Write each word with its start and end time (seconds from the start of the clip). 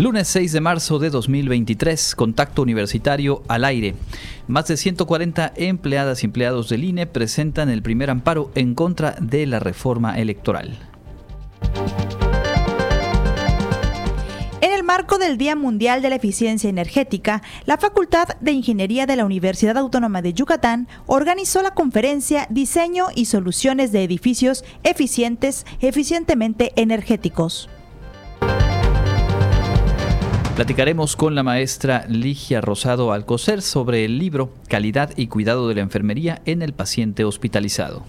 Lunes 0.00 0.28
6 0.28 0.52
de 0.52 0.62
marzo 0.62 0.98
de 0.98 1.10
2023, 1.10 2.14
contacto 2.14 2.62
universitario 2.62 3.42
al 3.48 3.66
aire. 3.66 3.94
Más 4.46 4.66
de 4.66 4.78
140 4.78 5.52
empleadas 5.56 6.22
y 6.22 6.26
empleados 6.26 6.70
del 6.70 6.84
INE 6.84 7.06
presentan 7.06 7.68
el 7.68 7.82
primer 7.82 8.08
amparo 8.08 8.50
en 8.54 8.74
contra 8.74 9.14
de 9.20 9.44
la 9.44 9.60
reforma 9.60 10.18
electoral. 10.18 10.78
En 14.62 14.72
el 14.72 14.82
marco 14.84 15.18
del 15.18 15.36
Día 15.36 15.54
Mundial 15.54 16.00
de 16.00 16.08
la 16.08 16.16
Eficiencia 16.16 16.70
Energética, 16.70 17.42
la 17.66 17.76
Facultad 17.76 18.28
de 18.40 18.52
Ingeniería 18.52 19.04
de 19.04 19.16
la 19.16 19.26
Universidad 19.26 19.76
Autónoma 19.76 20.22
de 20.22 20.32
Yucatán 20.32 20.88
organizó 21.08 21.60
la 21.60 21.74
conferencia 21.74 22.46
Diseño 22.48 23.08
y 23.14 23.26
Soluciones 23.26 23.92
de 23.92 24.04
Edificios 24.04 24.64
Eficientes, 24.82 25.66
Eficientemente 25.82 26.72
Energéticos. 26.76 27.68
Platicaremos 30.60 31.16
con 31.16 31.34
la 31.34 31.42
maestra 31.42 32.04
Ligia 32.06 32.60
Rosado 32.60 33.14
Alcocer 33.14 33.62
sobre 33.62 34.04
el 34.04 34.18
libro 34.18 34.52
Calidad 34.68 35.10
y 35.16 35.28
Cuidado 35.28 35.66
de 35.66 35.76
la 35.76 35.80
Enfermería 35.80 36.42
en 36.44 36.60
el 36.60 36.74
paciente 36.74 37.24
hospitalizado. 37.24 38.02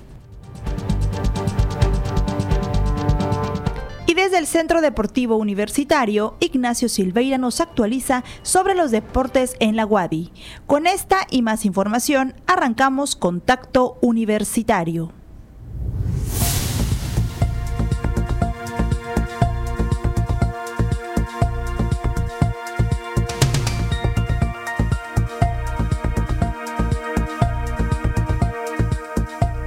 Y 4.05 4.15
desde 4.15 4.37
el 4.37 4.47
Centro 4.47 4.81
Deportivo 4.81 5.37
Universitario, 5.37 6.35
Ignacio 6.41 6.89
Silveira 6.89 7.37
nos 7.37 7.61
actualiza 7.61 8.25
sobre 8.41 8.75
los 8.75 8.91
deportes 8.91 9.55
en 9.61 9.77
la 9.77 9.85
UADI. 9.85 10.33
Con 10.67 10.87
esta 10.87 11.19
y 11.29 11.43
más 11.43 11.63
información, 11.63 12.33
arrancamos 12.47 13.15
Contacto 13.15 13.97
Universitario. 14.01 15.13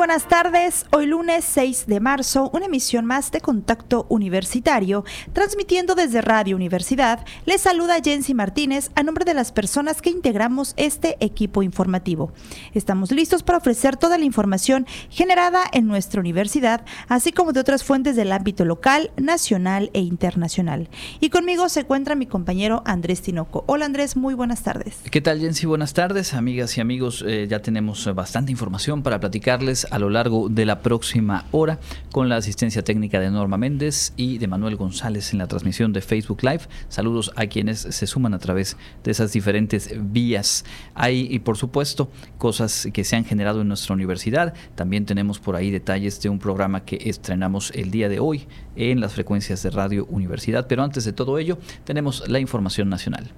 Buenas 0.00 0.28
tardes, 0.28 0.86
hoy 0.92 1.04
lunes 1.04 1.44
6 1.44 1.84
de 1.86 2.00
marzo, 2.00 2.50
una 2.54 2.64
emisión 2.64 3.04
más 3.04 3.30
de 3.32 3.42
Contacto 3.42 4.06
Universitario, 4.08 5.04
transmitiendo 5.34 5.94
desde 5.94 6.22
Radio 6.22 6.56
Universidad. 6.56 7.22
Les 7.44 7.60
saluda 7.60 8.00
Jensi 8.02 8.32
Martínez 8.32 8.90
a 8.94 9.02
nombre 9.02 9.26
de 9.26 9.34
las 9.34 9.52
personas 9.52 10.00
que 10.00 10.08
integramos 10.08 10.72
este 10.78 11.18
equipo 11.20 11.62
informativo. 11.62 12.32
Estamos 12.72 13.12
listos 13.12 13.42
para 13.42 13.58
ofrecer 13.58 13.98
toda 13.98 14.16
la 14.16 14.24
información 14.24 14.86
generada 15.10 15.64
en 15.70 15.86
nuestra 15.86 16.20
universidad, 16.20 16.82
así 17.08 17.30
como 17.30 17.52
de 17.52 17.60
otras 17.60 17.84
fuentes 17.84 18.16
del 18.16 18.32
ámbito 18.32 18.64
local, 18.64 19.10
nacional 19.18 19.90
e 19.92 20.00
internacional. 20.00 20.88
Y 21.20 21.28
conmigo 21.28 21.68
se 21.68 21.80
encuentra 21.80 22.14
mi 22.14 22.24
compañero 22.24 22.82
Andrés 22.86 23.20
Tinoco. 23.20 23.64
Hola 23.66 23.84
Andrés, 23.84 24.16
muy 24.16 24.32
buenas 24.32 24.62
tardes. 24.62 24.96
¿Qué 25.10 25.20
tal 25.20 25.40
Jensi? 25.40 25.66
Buenas 25.66 25.92
tardes, 25.92 26.32
amigas 26.32 26.78
y 26.78 26.80
amigos. 26.80 27.22
Eh, 27.26 27.48
ya 27.50 27.60
tenemos 27.60 28.08
bastante 28.14 28.50
información 28.50 29.02
para 29.02 29.20
platicarles 29.20 29.89
a 29.90 29.98
lo 29.98 30.10
largo 30.10 30.48
de 30.48 30.66
la 30.66 30.80
próxima 30.80 31.44
hora 31.50 31.78
con 32.12 32.28
la 32.28 32.36
asistencia 32.36 32.82
técnica 32.82 33.20
de 33.20 33.30
Norma 33.30 33.56
Méndez 33.56 34.12
y 34.16 34.38
de 34.38 34.46
Manuel 34.46 34.76
González 34.76 35.32
en 35.32 35.38
la 35.38 35.46
transmisión 35.46 35.92
de 35.92 36.00
Facebook 36.00 36.42
Live. 36.42 36.62
Saludos 36.88 37.32
a 37.36 37.46
quienes 37.46 37.80
se 37.80 38.06
suman 38.06 38.34
a 38.34 38.38
través 38.38 38.76
de 39.02 39.10
esas 39.10 39.32
diferentes 39.32 39.90
vías. 40.12 40.64
Hay, 40.94 41.26
y 41.30 41.40
por 41.40 41.56
supuesto, 41.56 42.10
cosas 42.38 42.88
que 42.92 43.04
se 43.04 43.16
han 43.16 43.24
generado 43.24 43.60
en 43.60 43.68
nuestra 43.68 43.94
universidad. 43.94 44.54
También 44.74 45.06
tenemos 45.06 45.38
por 45.38 45.56
ahí 45.56 45.70
detalles 45.70 46.20
de 46.20 46.28
un 46.28 46.38
programa 46.38 46.84
que 46.84 46.98
estrenamos 47.04 47.72
el 47.74 47.90
día 47.90 48.08
de 48.08 48.20
hoy 48.20 48.46
en 48.76 49.00
las 49.00 49.14
frecuencias 49.14 49.62
de 49.62 49.70
Radio 49.70 50.06
Universidad. 50.10 50.66
Pero 50.68 50.82
antes 50.82 51.04
de 51.04 51.12
todo 51.12 51.38
ello, 51.38 51.58
tenemos 51.84 52.28
la 52.28 52.38
información 52.38 52.88
nacional. 52.88 53.32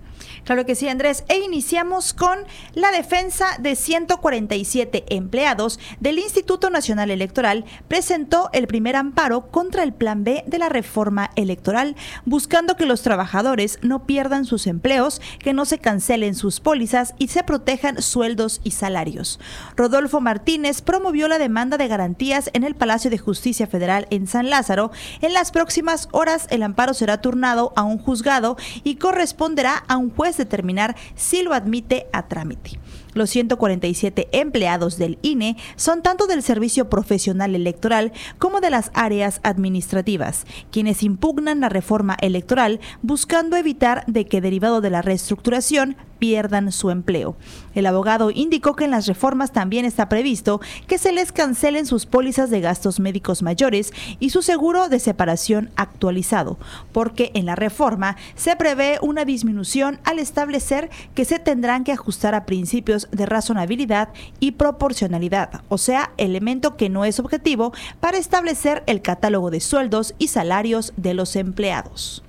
Claro 0.45 0.67
que 0.67 0.75
sí, 0.75 0.89
Andrés. 0.89 1.25
E 1.29 1.39
iniciamos 1.39 2.13
con 2.13 2.39
la 2.75 2.91
defensa 2.91 3.47
de 3.59 3.77
147 3.77 5.05
empleados 5.09 5.79
del 6.01 6.19
Instituto 6.19 6.42
Nacional 6.71 7.11
Electoral 7.11 7.65
presentó 7.89 8.51
el 8.53 8.67
primer 8.67 8.97
amparo 8.97 9.51
contra 9.51 9.83
el 9.83 9.93
Plan 9.93 10.25
B 10.25 10.45
de 10.47 10.59
la 10.59 10.69
reforma 10.69 11.31
electoral, 11.37 11.97
buscando 12.25 12.77
que 12.77 12.87
los 12.87 13.03
trabajadores 13.03 13.79
no 13.83 14.07
pierdan 14.07 14.45
sus 14.45 14.67
empleos, 14.67 15.21
que 15.39 15.53
no 15.53 15.65
se 15.65 15.79
cancelen 15.79 16.35
sus 16.35 16.61
pólizas 16.61 17.15
y 17.19 17.29
se 17.29 17.43
protejan 17.43 18.03
sueldos 18.03 18.61
y 18.65 18.73
salarios. 18.73 19.41
Rodolfo 19.77 20.21
Martínez 20.21 20.83
promovió 20.83 21.29
la 21.29 21.39
demanda 21.39 21.79
de 21.79 21.89
garantías 21.89 22.51
en 22.53 22.65
el 22.65 22.75
Palacio 22.75 23.11
de 23.11 23.19
Justicia 23.19 23.67
Federal 23.67 24.07
en 24.11 24.27
San 24.27 24.51
Lázaro. 24.51 24.91
En 25.21 25.33
las 25.33 25.53
próximas 25.53 26.09
horas 26.13 26.47
el 26.51 26.63
amparo 26.63 26.95
será 26.95 27.21
turnado 27.21 27.73
a 27.77 27.83
un 27.83 27.99
juzgado 27.99 28.57
y 28.85 28.97
corresponderá 28.97 29.85
a 29.89 29.97
un 29.97 30.11
juez 30.11 30.37
determinar 30.37 30.97
si 31.15 31.43
lo 31.43 31.55
admite 31.55 32.07
a 32.13 32.29
trámite. 32.29 32.82
Los 33.15 33.31
147 33.31 34.29
empleados 34.33 34.97
del 34.97 35.19
INE 35.23 35.57
son 35.77 36.03
tanto 36.03 36.27
del 36.27 36.43
Servicio 36.43 36.89
Profesional 36.89 37.55
Electoral 37.55 38.13
como 38.39 38.61
de 38.61 38.71
las 38.71 38.91
áreas 38.95 39.41
administrativas, 39.43 40.47
quienes 40.71 41.03
impugnan 41.03 41.61
la 41.61 41.69
reforma 41.69 42.17
electoral 42.21 42.81
buscando 43.03 43.57
evitar 43.57 44.05
de 44.07 44.25
que 44.27 44.41
derivado 44.41 44.81
de 44.81 44.91
la 44.91 45.03
reestructuración 45.03 45.97
pierdan 46.23 46.71
su 46.71 46.91
empleo. 46.91 47.35
El 47.75 47.85
abogado 47.85 48.31
indicó 48.31 48.77
que 48.77 48.85
en 48.85 48.93
las 48.93 49.09
reformas 49.09 49.51
también 49.51 49.85
está 49.85 50.09
previsto 50.09 50.61
que 50.87 50.97
se 50.97 51.11
les 51.11 51.33
cancelen 51.33 51.85
sus 51.85 52.07
pólizas 52.07 52.49
de 52.49 52.61
gastos 52.61 53.01
médicos 53.01 53.43
mayores 53.43 53.93
y 54.21 54.31
su 54.31 54.41
seguro 54.41 54.89
de 54.89 55.01
separación 55.01 55.71
actualizado, 55.75 56.61
porque 56.93 57.33
en 57.35 57.45
la 57.45 57.57
reforma 57.57 58.17
se 58.37 58.55
prevé 58.55 59.01
una 59.03 59.25
disminución 59.25 59.99
al 60.05 60.21
establecer 60.21 60.91
que 61.17 61.25
se 61.25 61.41
tendrán 61.41 61.83
que 61.83 61.91
ajustar 61.91 62.37
a 62.37 62.47
principios 62.47 63.09
de 63.11 63.27
razonabilidad 63.27 64.11
y 64.39 64.53
proporcionalidad, 64.53 65.63
o 65.69 65.77
sea, 65.77 66.13
elemento 66.19 66.77
que 66.77 66.89
no 66.89 67.05
es 67.05 67.19
objetivo 67.19 67.73
para 67.99 68.19
establecer 68.19 68.85
el 68.87 69.03
catálogo 69.03 69.51
de 69.51 69.59
sueldos 69.59 70.15
y 70.21 70.29
salarios 70.29 70.93
de 70.97 71.15
los 71.15 71.35
empleados. 71.35 72.23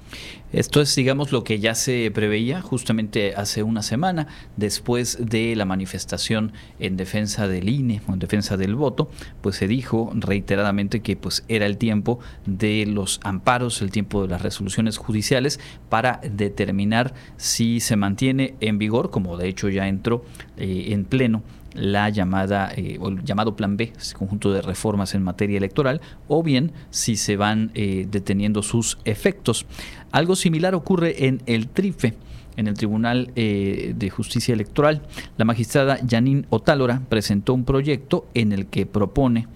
Esto 0.53 0.81
es, 0.81 0.95
digamos, 0.95 1.31
lo 1.31 1.43
que 1.43 1.57
ya 1.57 1.73
se 1.73 2.11
preveía 2.11 2.61
justamente 2.61 3.33
hace 3.35 3.63
una 3.63 3.81
semana, 3.81 4.27
después 4.55 5.17
de 5.19 5.55
la 5.55 5.65
manifestación 5.65 6.53
en 6.77 6.95
defensa 6.95 7.47
del 7.47 7.69
INE 7.69 8.03
o 8.07 8.13
en 8.13 8.19
defensa 8.19 8.55
del 8.55 8.75
voto, 8.75 9.09
pues 9.41 9.55
se 9.55 9.67
dijo 9.67 10.11
reiteradamente 10.13 11.01
que 11.01 11.15
pues 11.15 11.43
era 11.47 11.65
el 11.65 11.77
tiempo 11.77 12.19
de 12.45 12.85
los 12.85 13.19
amparos, 13.23 13.81
el 13.81 13.89
tiempo 13.89 14.21
de 14.21 14.27
las 14.27 14.43
resoluciones 14.43 14.97
judiciales 14.97 15.59
para 15.89 16.21
determinar 16.23 17.15
si 17.37 17.79
se 17.79 17.95
mantiene 17.95 18.53
en 18.59 18.77
vigor, 18.77 19.09
como 19.09 19.37
de 19.37 19.47
hecho 19.47 19.69
ya 19.69 19.87
entró 19.87 20.23
eh, 20.57 20.89
en 20.89 21.05
pleno 21.05 21.41
la 21.73 22.09
llamada 22.09 22.71
eh, 22.75 22.97
o 22.99 23.09
el 23.09 23.23
llamado 23.23 23.55
plan 23.55 23.77
B, 23.77 23.93
conjunto 24.17 24.51
de 24.51 24.61
reformas 24.61 25.15
en 25.15 25.23
materia 25.23 25.57
electoral, 25.57 26.01
o 26.27 26.43
bien 26.43 26.71
si 26.89 27.15
se 27.15 27.37
van 27.37 27.71
eh, 27.73 28.07
deteniendo 28.09 28.63
sus 28.63 28.97
efectos. 29.05 29.65
Algo 30.11 30.35
similar 30.35 30.75
ocurre 30.75 31.27
en 31.27 31.41
el 31.45 31.67
TRIFE. 31.67 32.13
En 32.55 32.67
el 32.67 32.75
Tribunal 32.75 33.31
eh, 33.35 33.95
de 33.97 34.09
Justicia 34.11 34.53
Electoral, 34.53 35.01
la 35.37 35.45
magistrada 35.45 35.97
Janine 36.07 36.45
Otálora 36.51 37.01
presentó 37.09 37.55
un 37.55 37.65
proyecto 37.65 38.27
en 38.35 38.51
el 38.51 38.67
que 38.67 38.85
propone 38.85 39.47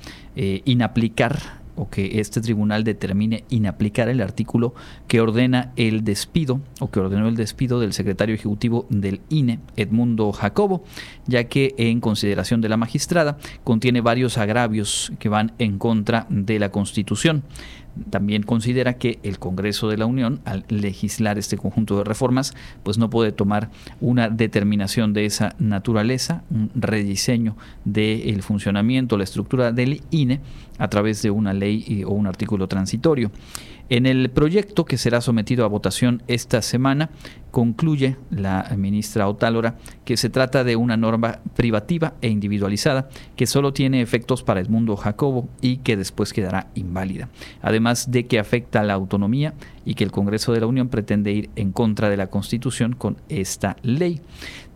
inaplicar 0.65 1.57
o 1.77 1.89
que 1.89 2.19
este 2.19 2.41
tribunal 2.41 2.83
determine 2.83 3.43
inaplicar 3.49 4.09
el 4.09 4.21
artículo 4.21 4.73
que 5.07 5.21
ordena 5.21 5.71
el 5.75 6.03
despido 6.03 6.59
o 6.79 6.91
que 6.91 6.99
ordenó 6.99 7.27
el 7.27 7.35
despido 7.35 7.79
del 7.79 7.93
secretario 7.93 8.35
ejecutivo 8.35 8.85
del 8.89 9.21
INE, 9.29 9.59
Edmundo 9.75 10.31
Jacobo, 10.33 10.83
ya 11.27 11.45
que 11.45 11.73
en 11.77 12.01
consideración 12.01 12.61
de 12.61 12.69
la 12.69 12.77
magistrada 12.77 13.37
contiene 13.63 14.01
varios 14.01 14.37
agravios 14.37 15.13
que 15.19 15.29
van 15.29 15.53
en 15.59 15.77
contra 15.77 16.25
de 16.29 16.59
la 16.59 16.71
Constitución 16.71 17.43
también 18.09 18.43
considera 18.43 18.93
que 18.93 19.19
el 19.23 19.39
Congreso 19.39 19.89
de 19.89 19.97
la 19.97 20.05
Unión, 20.05 20.39
al 20.45 20.65
legislar 20.69 21.37
este 21.37 21.57
conjunto 21.57 21.97
de 21.97 22.03
reformas, 22.03 22.53
pues 22.83 22.97
no 22.97 23.09
puede 23.09 23.31
tomar 23.31 23.69
una 24.01 24.29
determinación 24.29 25.13
de 25.13 25.25
esa 25.25 25.55
naturaleza, 25.59 26.43
un 26.49 26.71
rediseño 26.75 27.55
del 27.85 28.41
funcionamiento, 28.43 29.17
la 29.17 29.23
estructura 29.23 29.71
del 29.71 30.01
INE 30.11 30.39
a 30.77 30.89
través 30.89 31.21
de 31.21 31.31
una 31.31 31.53
ley 31.53 32.03
o 32.05 32.13
un 32.13 32.27
artículo 32.27 32.67
transitorio. 32.67 33.31
En 33.89 34.05
el 34.05 34.29
proyecto 34.29 34.83
que 34.83 34.97
será 34.97 35.21
sometido 35.21 35.63
a 35.63 35.69
votación 35.69 36.21
esta 36.27 36.61
semana, 36.61 37.09
concluye 37.51 38.17
la 38.29 38.69
ministra 38.77 39.29
Otálora 39.29 39.77
que 40.03 40.17
se 40.17 40.29
trata 40.29 40.65
de 40.65 40.75
una 40.75 40.97
norma 40.97 41.39
privativa 41.55 42.15
e 42.21 42.27
individualizada 42.27 43.07
que 43.37 43.47
solo 43.47 43.71
tiene 43.71 44.01
efectos 44.01 44.43
para 44.43 44.59
el 44.59 44.67
mundo 44.69 44.97
Jacobo 44.97 45.47
y 45.61 45.77
que 45.77 45.95
después 45.95 46.33
quedará 46.33 46.67
inválida. 46.75 47.29
Además 47.61 48.11
de 48.11 48.27
que 48.27 48.39
afecta 48.39 48.81
a 48.81 48.83
la 48.83 48.93
autonomía 48.93 49.53
y 49.85 49.93
que 49.93 50.03
el 50.03 50.11
Congreso 50.11 50.51
de 50.51 50.59
la 50.59 50.67
Unión 50.67 50.89
pretende 50.89 51.31
ir 51.31 51.49
en 51.55 51.71
contra 51.71 52.09
de 52.09 52.17
la 52.17 52.27
Constitución 52.27 52.93
con 52.93 53.15
esta 53.29 53.77
ley. 53.83 54.19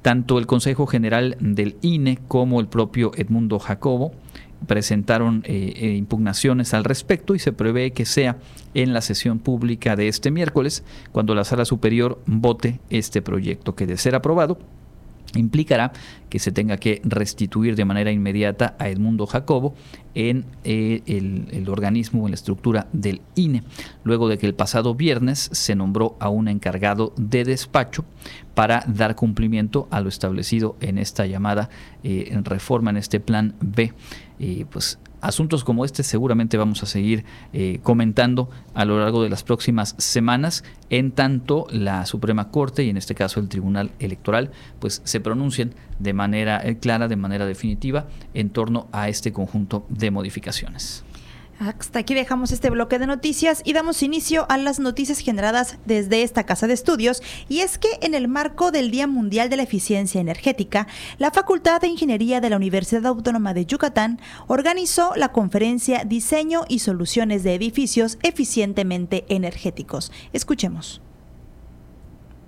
Tanto 0.02 0.40
el 0.40 0.48
Consejo 0.48 0.88
General 0.88 1.36
del 1.42 1.76
INE 1.82 2.18
como 2.30 2.62
el 2.62 2.68
propio 2.68 3.12
Edmundo 3.16 3.60
Jacobo 3.60 4.14
presentaron 4.68 5.44
eh, 5.46 5.74
eh, 5.76 5.94
impugnaciones 5.94 6.74
al 6.74 6.84
respecto 6.84 7.36
y 7.36 7.40
se 7.40 7.54
prevé 7.54 7.92
que 7.92 8.06
sea 8.06 8.38
en 8.74 8.94
la 8.94 9.02
sesión 9.02 9.40
pública 9.40 9.96
de 9.96 10.08
este 10.08 10.32
miércoles 10.32 10.84
cuando 11.12 11.36
la 11.36 11.44
sala 11.44 11.66
superior 11.66 12.22
vote 12.26 12.80
este 12.90 13.22
proyecto 13.22 13.76
que 13.76 13.88
de 13.88 13.98
ser 13.98 14.16
aprobado 14.16 14.60
implicará 15.36 15.92
que 16.30 16.40
se 16.40 16.52
tenga 16.52 16.78
que 16.78 17.02
restituir 17.04 17.76
de 17.76 17.86
manera 17.86 18.12
inmediata 18.12 18.76
a 18.80 18.90
Edmundo 18.90 19.28
Jacobo 19.28 19.76
en 20.14 20.46
eh, 20.64 21.02
el, 21.06 21.70
organismo, 21.70 22.26
en 22.26 22.32
la 22.32 22.36
estructura 22.36 22.88
del 22.94 23.22
INE, 23.36 23.64
luego 24.04 24.28
de 24.28 24.38
que 24.38 24.48
el 24.48 24.56
pasado 24.56 24.96
viernes 24.96 25.50
se 25.52 25.76
nombró 25.76 26.18
a 26.20 26.30
un 26.30 26.48
encargado 26.48 27.14
de 27.18 27.44
despacho 27.44 28.06
para 28.54 28.84
dar 28.88 29.16
cumplimiento 29.16 29.88
a 29.92 30.02
lo 30.02 30.10
establecido 30.10 30.76
en 30.82 30.98
esta 30.98 31.26
llamada 31.26 31.70
eh, 32.04 32.38
reforma, 32.44 32.90
en 32.90 32.98
este 32.98 33.20
plan 33.20 33.56
B. 33.62 33.94
Pues 34.72 34.98
asuntos 35.22 35.64
como 35.64 35.86
este 35.86 36.04
seguramente 36.04 36.58
vamos 36.58 36.84
a 36.84 36.86
seguir 36.86 37.24
eh, 37.54 37.80
comentando 37.84 38.50
a 38.74 38.86
lo 38.86 39.00
largo 39.00 39.24
de 39.24 39.30
las 39.30 39.44
próximas 39.44 39.96
semanas, 39.98 40.64
en 40.90 41.12
tanto 41.12 41.68
la 41.72 42.06
Suprema 42.06 42.50
Corte 42.50 42.84
y 42.84 42.90
en 42.90 42.98
este 42.98 43.16
caso 43.16 43.40
el 43.40 43.48
Tribunal 43.48 43.92
Electoral, 44.00 44.52
pues 44.80 45.02
se 45.06 45.20
pronuncien 45.20 45.74
de 46.00 46.14
manera 46.14 46.62
eh, 46.64 46.78
clara, 46.78 47.08
de 47.08 47.16
manera 47.16 47.46
definitiva, 47.46 48.08
en 48.34 48.50
torno 48.50 48.88
a 48.92 49.08
este 49.08 49.32
conjunto 49.32 49.86
de 49.90 50.12
modificaciones. 50.12 51.04
Hasta 51.62 52.00
aquí 52.00 52.16
dejamos 52.16 52.52
este 52.52 52.72
bloque 52.72 52.98
de 52.98 53.06
noticias 53.06 53.62
y 53.64 53.74
damos 53.74 54.02
inicio 54.02 54.48
a 54.50 54.58
las 54.58 54.80
noticias 54.80 55.20
generadas 55.20 55.78
desde 55.86 56.24
esta 56.24 56.44
casa 56.44 56.66
de 56.66 56.74
estudios. 56.74 57.22
Y 57.50 57.60
es 57.60 57.78
que 57.78 58.00
en 58.02 58.16
el 58.16 58.28
marco 58.28 58.72
del 58.72 58.90
Día 58.90 59.06
Mundial 59.06 59.48
de 59.52 59.58
la 59.58 59.64
Eficiencia 59.64 60.20
Energética, 60.20 60.88
la 61.20 61.30
Facultad 61.30 61.80
de 61.80 61.88
Ingeniería 61.88 62.42
de 62.42 62.50
la 62.50 62.56
Universidad 62.56 63.06
Autónoma 63.06 63.54
de 63.54 63.68
Yucatán 63.68 64.20
organizó 64.48 65.14
la 65.16 65.32
conferencia 65.32 66.04
Diseño 66.04 66.64
y 66.68 66.80
Soluciones 66.80 67.44
de 67.44 67.54
Edificios 67.54 68.18
Eficientemente 68.24 69.26
Energéticos. 69.30 70.12
Escuchemos 70.34 71.00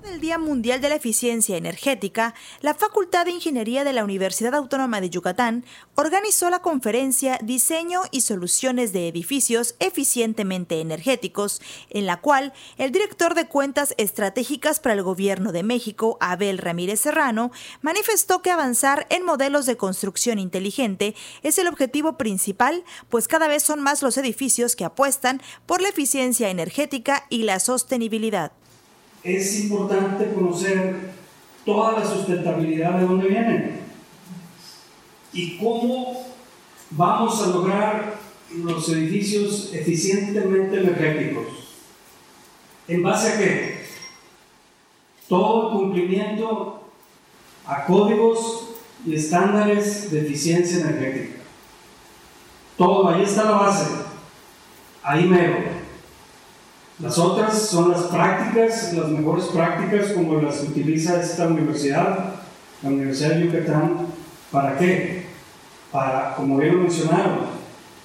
del 0.04 0.20
Día 0.20 0.38
Mundial 0.38 0.82
de 0.82 0.90
la 0.90 0.96
Eficiencia 0.96 1.56
Energética, 1.56 2.34
la 2.62 2.74
Facultad 2.74 3.26
de 3.26 3.32
Ingeniería 3.32 3.84
de 3.84 3.94
la 3.94 4.04
Universidad 4.04 4.54
Autónoma 4.54 5.00
de 5.00 5.10
Yucatán 5.10 5.66
organizó 5.96 6.50
la 6.50 6.62
conferencia 6.62 7.40
Diseño 7.42 8.02
y 8.12 8.22
Soluciones 8.22 8.92
de 8.92 9.08
Edificios 9.08 9.76
Eficientemente 9.80 10.82
Energéticos, 10.82 11.62
en 11.90 12.06
la 12.06 12.20
cual 12.20 12.54
el 12.78 12.92
director 12.92 13.34
de 13.34 13.48
cuentas 13.48 13.94
estratégicas 13.98 14.80
para 14.80 14.96
el 14.96 15.04
Gobierno 15.04 15.52
de 15.52 15.64
México, 15.64 16.18
Abel 16.20 16.58
Ramírez 16.58 17.00
Serrano, 17.00 17.52
manifestó 17.82 18.42
que 18.42 18.52
avanzar 18.52 19.08
en 19.10 19.24
modelos 19.24 19.66
de 19.66 19.78
construcción 19.78 20.38
inteligente 20.38 21.16
es 21.44 21.58
el 21.58 21.68
objetivo 21.68 22.18
principal, 22.18 22.84
pues 23.10 23.30
cada 23.30 23.48
vez 23.48 23.64
son 23.64 23.82
más 23.82 24.02
los 24.02 24.18
edificios 24.18 24.76
que 24.76 24.86
apuestan 24.86 25.42
por 25.66 25.82
la 25.82 25.90
eficiencia 25.90 26.50
energética 26.50 27.26
y 27.30 27.44
la 27.44 27.60
sostenibilidad 27.60 28.52
es 29.24 29.60
importante 29.62 30.34
conocer 30.34 31.14
toda 31.66 32.00
la 32.00 32.06
sustentabilidad 32.06 33.00
de 33.00 33.06
dónde 33.06 33.28
vienen 33.28 33.80
y 35.32 35.58
cómo 35.58 36.26
vamos 36.92 37.42
a 37.42 37.48
lograr 37.48 38.20
los 38.56 38.88
edificios 38.90 39.72
eficientemente 39.74 40.78
energéticos. 40.78 41.48
¿En 42.88 43.02
base 43.02 43.30
a 43.30 43.38
qué? 43.38 43.84
Todo 45.28 45.70
el 45.70 45.78
cumplimiento 45.78 46.84
a 47.66 47.86
códigos 47.86 48.70
y 49.06 49.16
estándares 49.16 50.12
de 50.12 50.22
eficiencia 50.22 50.82
energética. 50.82 51.42
Todo, 52.78 53.10
ahí 53.10 53.24
está 53.24 53.46
la 53.46 53.52
base. 53.52 53.86
Ahí 55.02 55.26
mero. 55.26 55.83
Las 57.00 57.18
otras 57.18 57.60
son 57.70 57.92
las 57.92 58.04
prácticas, 58.04 58.94
las 58.94 59.10
mejores 59.10 59.46
prácticas 59.46 60.12
como 60.12 60.40
las 60.40 60.58
que 60.58 60.68
utiliza 60.68 61.20
esta 61.20 61.48
universidad, 61.48 62.36
la 62.84 62.90
Universidad 62.90 63.32
de 63.32 63.46
Yucatán. 63.46 64.08
¿Para 64.52 64.78
qué? 64.78 65.26
Para, 65.92 66.36
como 66.36 66.58
bien 66.58 66.76
lo 66.76 66.84
mencionaron, 66.84 67.40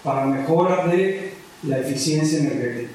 para 0.02 0.24
mejora 0.24 0.86
de 0.86 1.34
la 1.64 1.78
eficiencia 1.78 2.38
energética. 2.38 2.92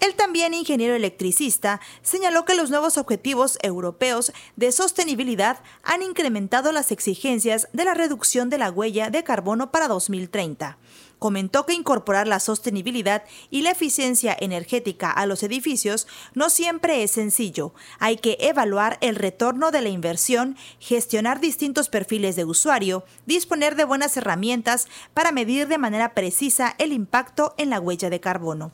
El 0.00 0.14
también 0.14 0.52
ingeniero 0.52 0.94
electricista 0.94 1.80
señaló 2.02 2.44
que 2.44 2.56
los 2.56 2.70
nuevos 2.70 2.98
objetivos 2.98 3.56
europeos 3.62 4.32
de 4.56 4.72
sostenibilidad 4.72 5.60
han 5.84 6.02
incrementado 6.02 6.72
las 6.72 6.90
exigencias 6.90 7.68
de 7.72 7.84
la 7.84 7.94
reducción 7.94 8.50
de 8.50 8.58
la 8.58 8.70
huella 8.70 9.10
de 9.10 9.22
carbono 9.22 9.70
para 9.70 9.88
2030 9.88 10.76
comentó 11.22 11.66
que 11.66 11.72
incorporar 11.72 12.26
la 12.26 12.40
sostenibilidad 12.40 13.22
y 13.48 13.62
la 13.62 13.70
eficiencia 13.70 14.36
energética 14.40 15.08
a 15.08 15.24
los 15.24 15.44
edificios 15.44 16.08
no 16.34 16.50
siempre 16.50 17.04
es 17.04 17.12
sencillo. 17.12 17.74
Hay 18.00 18.16
que 18.16 18.36
evaluar 18.40 18.98
el 19.00 19.14
retorno 19.14 19.70
de 19.70 19.82
la 19.82 19.88
inversión, 19.88 20.56
gestionar 20.80 21.38
distintos 21.38 21.88
perfiles 21.88 22.34
de 22.34 22.44
usuario, 22.44 23.04
disponer 23.24 23.76
de 23.76 23.84
buenas 23.84 24.16
herramientas 24.16 24.88
para 25.14 25.30
medir 25.30 25.68
de 25.68 25.78
manera 25.78 26.12
precisa 26.12 26.74
el 26.78 26.92
impacto 26.92 27.54
en 27.56 27.70
la 27.70 27.78
huella 27.78 28.10
de 28.10 28.18
carbono. 28.18 28.72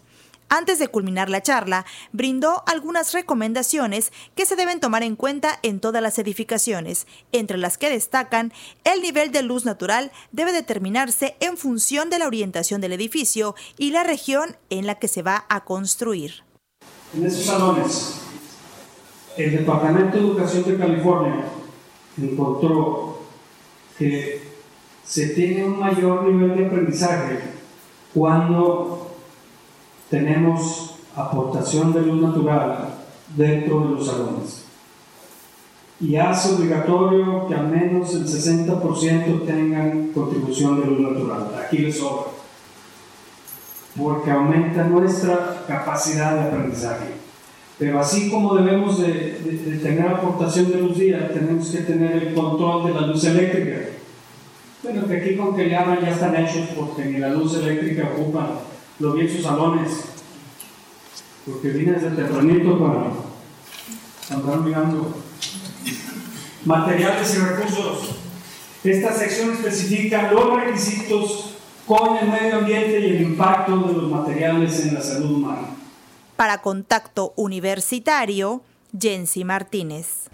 Antes 0.50 0.78
de 0.78 0.88
culminar 0.88 1.28
la 1.28 1.42
charla, 1.42 1.84
brindó 2.12 2.62
algunas 2.66 3.12
recomendaciones 3.12 4.12
que 4.34 4.46
se 4.46 4.56
deben 4.56 4.80
tomar 4.80 5.02
en 5.02 5.14
cuenta 5.14 5.58
en 5.62 5.78
todas 5.78 6.02
las 6.02 6.18
edificaciones, 6.18 7.06
entre 7.32 7.58
las 7.58 7.76
que 7.76 7.90
destacan 7.90 8.52
el 8.84 9.02
nivel 9.02 9.30
de 9.30 9.42
luz 9.42 9.64
natural 9.64 10.10
debe 10.32 10.52
determinarse 10.52 11.36
en 11.40 11.56
función 11.58 12.08
de 12.08 12.18
la 12.18 12.26
orientación 12.26 12.80
del 12.80 12.92
edificio 12.92 13.54
y 13.76 13.90
la 13.90 14.04
región 14.04 14.56
en 14.70 14.86
la 14.86 14.94
que 14.94 15.08
se 15.08 15.22
va 15.22 15.44
a 15.48 15.64
construir. 15.64 16.44
En 17.14 17.26
esos 17.26 17.44
salones, 17.44 18.20
el 19.36 19.52
Departamento 19.52 20.16
de 20.16 20.22
Educación 20.24 20.64
de 20.64 20.76
California 20.78 21.44
encontró 22.16 23.22
que 23.98 24.42
se 25.04 25.28
tiene 25.28 25.64
un 25.64 25.78
mayor 25.78 26.24
nivel 26.24 26.56
de 26.56 26.66
aprendizaje 26.66 27.40
cuando 28.14 29.07
tenemos 30.10 30.94
aportación 31.14 31.92
de 31.92 32.02
luz 32.02 32.22
natural 32.22 32.94
dentro 33.36 33.80
de 33.80 33.88
los 33.90 34.06
salones. 34.06 34.64
Y 36.00 36.14
hace 36.16 36.54
obligatorio 36.54 37.46
que 37.48 37.54
al 37.54 37.68
menos 37.68 38.14
el 38.14 38.24
60% 38.24 39.44
tengan 39.44 40.12
contribución 40.12 40.80
de 40.80 40.86
luz 40.86 41.00
natural. 41.00 41.50
Aquí 41.60 41.78
les 41.78 41.98
sobra. 41.98 42.28
Porque 43.96 44.30
aumenta 44.30 44.84
nuestra 44.84 45.64
capacidad 45.66 46.34
de 46.34 46.42
aprendizaje. 46.42 47.14
Pero 47.78 47.98
así 47.98 48.30
como 48.30 48.54
debemos 48.54 49.00
de, 49.00 49.78
tener 49.82 50.06
aportación 50.06 50.70
de 50.70 50.80
luz 50.80 50.98
día, 50.98 51.32
tenemos 51.32 51.68
que 51.68 51.78
tener 51.78 52.22
el 52.22 52.34
control 52.34 52.86
de 52.86 52.94
la 52.94 53.06
luz 53.06 53.24
eléctrica. 53.24 53.76
Bueno, 54.82 55.06
que 55.06 55.16
aquí 55.16 55.36
con 55.36 55.56
que 55.56 55.64
le 55.64 55.70
ya 55.70 56.10
están 56.10 56.36
hechos 56.36 56.68
porque 56.76 57.04
ni 57.06 57.18
la 57.18 57.30
luz 57.30 57.56
eléctrica 57.56 58.10
ocupa 58.16 58.60
lo 58.98 59.12
vi 59.12 59.28
sus 59.28 59.42
salones, 59.42 59.92
porque 61.46 61.68
vine 61.68 61.92
desde 61.92 62.10
tempranito 62.10 62.78
para 62.78 63.10
andar 64.30 64.60
mirando 64.60 65.14
materiales 66.64 67.34
y 67.34 67.38
recursos. 67.38 68.16
Esta 68.84 69.12
sección 69.12 69.52
especifica 69.52 70.32
los 70.32 70.54
requisitos 70.54 71.54
con 71.86 72.16
el 72.16 72.28
medio 72.28 72.58
ambiente 72.58 73.00
y 73.00 73.04
el 73.16 73.22
impacto 73.22 73.76
de 73.78 73.94
los 73.94 74.10
materiales 74.10 74.80
en 74.84 74.94
la 74.94 75.02
salud 75.02 75.30
humana. 75.30 75.68
Para 76.36 76.60
Contacto 76.60 77.32
Universitario, 77.36 78.62
Jensi 78.98 79.44
Martínez. 79.44 80.28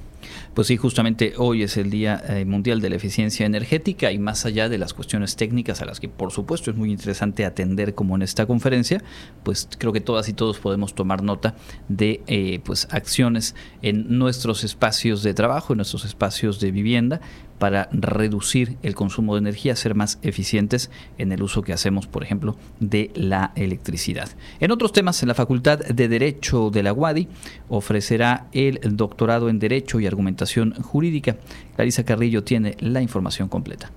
Pues 0.55 0.69
sí, 0.69 0.77
justamente 0.77 1.35
hoy 1.37 1.65
es 1.65 1.77
el 1.77 1.91
Día 1.91 2.23
eh, 2.29 2.45
Mundial 2.45 2.81
de 2.81 2.89
la 2.89 2.95
Eficiencia 2.95 3.45
Energética 3.45 4.13
y 4.13 4.21
más 4.21 4.47
allá 4.47 4.69
de 4.69 4.79
las 4.79 4.95
cuestiones 4.95 5.35
técnicas 5.35 5.83
a 5.83 5.85
las 5.85 5.99
que 5.99 6.09
por 6.09 6.31
supuesto 6.31 6.71
es 6.71 6.77
muy 6.77 6.93
interesante 6.93 7.45
atender 7.45 7.97
como 7.97 8.15
en 8.15 8.23
esta 8.23 8.47
conferencia, 8.47 9.03
pues 9.43 9.69
creo 9.77 9.93
que 9.93 10.01
todas 10.01 10.29
y 10.29 10.33
todos 10.33 10.61
podemos 10.61 10.95
tomar 10.95 11.25
nota 11.25 11.57
de 11.89 12.23
eh, 12.29 12.61
pues 12.65 12.87
acciones 12.93 13.57
en 13.83 14.17
nuestros 14.17 14.63
espacios 14.63 15.25
de 15.25 15.35
trabajo, 15.35 15.73
en 15.73 15.79
nuestros 15.79 16.05
espacios 16.05 16.61
de 16.61 16.71
vivienda 16.71 17.21
para 17.59 17.89
reducir 17.93 18.77
el 18.83 18.95
consumo 18.95 19.35
de 19.35 19.41
energía, 19.41 19.77
ser 19.77 19.95
más 19.95 20.19
eficientes 20.23 20.91
en 21.19 21.33
el 21.33 21.43
uso 21.43 21.63
que 21.63 21.73
hacemos, 21.73 22.07
por 22.07 22.23
ejemplo, 22.23 22.57
de 22.81 23.11
la 23.15 23.53
electricidad. 23.57 24.29
En 24.61 24.71
otros 24.71 24.93
temas, 24.93 25.23
la 25.23 25.35
Facultad 25.35 25.79
de 25.79 26.09
Derecho 26.09 26.71
de 26.71 26.83
la 26.83 26.93
UADI 26.93 27.29
ofrecerá 27.69 28.49
el 28.53 28.81
doctorado 28.83 29.49
en 29.49 29.59
Derecho 29.59 30.01
y 30.01 30.07
Argumentación 30.07 30.75
Jurídica. 30.83 31.37
Clarisa 31.77 32.05
Carrillo 32.05 32.45
tiene 32.45 32.77
la 32.81 33.03
información 33.03 33.49
completa. 33.49 33.91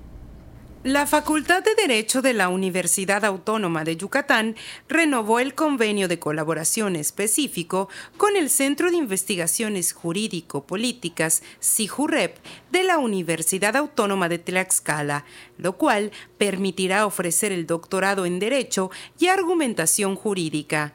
La 0.88 1.06
Facultad 1.06 1.65
de 1.65 1.75
Derecho 1.75 2.22
de 2.22 2.34
la 2.34 2.48
Universidad 2.48 3.25
Autónoma 3.25 3.84
de 3.84 3.98
Yucatán 3.98 4.56
renovó 4.88 5.41
el 5.41 5.53
convenio 5.53 6.08
de 6.08 6.17
colaboración 6.17 6.96
específico 6.96 7.89
con 8.15 8.38
el 8.38 8.50
Centro 8.50 8.89
de 8.89 8.96
Investigaciones 8.96 9.91
Jurídico-Políticas, 9.91 11.44
CIJUREP, 11.62 12.38
de 12.72 12.84
la 12.86 13.00
Universidad 13.00 13.75
Autónoma 13.75 14.29
de 14.29 14.39
Tlaxcala, 14.39 15.25
lo 15.58 15.74
cual 15.74 16.13
permitirá 16.38 17.06
ofrecer 17.06 17.51
el 17.51 17.67
doctorado 17.67 18.25
en 18.25 18.39
Derecho 18.39 18.89
y 19.20 19.27
Argumentación 19.27 20.15
Jurídica. 20.15 20.94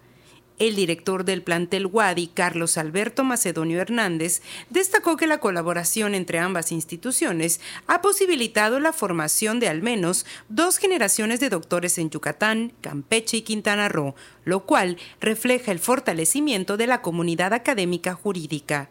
El 0.63 0.77
director 0.77 1.25
del 1.25 1.43
plantel 1.43 1.87
Wadi, 1.87 2.29
Carlos 2.29 2.79
Alberto 2.79 3.25
Macedonio 3.25 3.81
Hernández, 3.81 4.43
destacó 4.71 5.17
que 5.17 5.27
la 5.27 5.39
colaboración 5.39 6.15
entre 6.15 6.39
ambas 6.39 6.71
instituciones 6.71 7.61
ha 7.89 8.01
posibilitado 8.01 8.79
la 8.79 8.93
formación 8.93 9.59
de 9.59 9.67
al 9.67 9.83
menos 9.83 10.25
dos 10.49 10.79
generaciones 10.79 11.41
de 11.41 11.49
doctores 11.49 11.99
en 11.99 12.11
Yucatán, 12.11 12.73
Campeche 12.81 13.39
y 13.39 13.43
Quintana 13.43 13.89
Roo, 13.89 14.15
lo 14.45 14.61
cual 14.61 14.99
refleja 15.21 15.73
el 15.73 15.81
fortalecimiento 15.81 16.77
de 16.77 16.87
la 16.87 17.03
comunidad 17.03 17.55
académica 17.55 18.15
jurídica. 18.15 18.89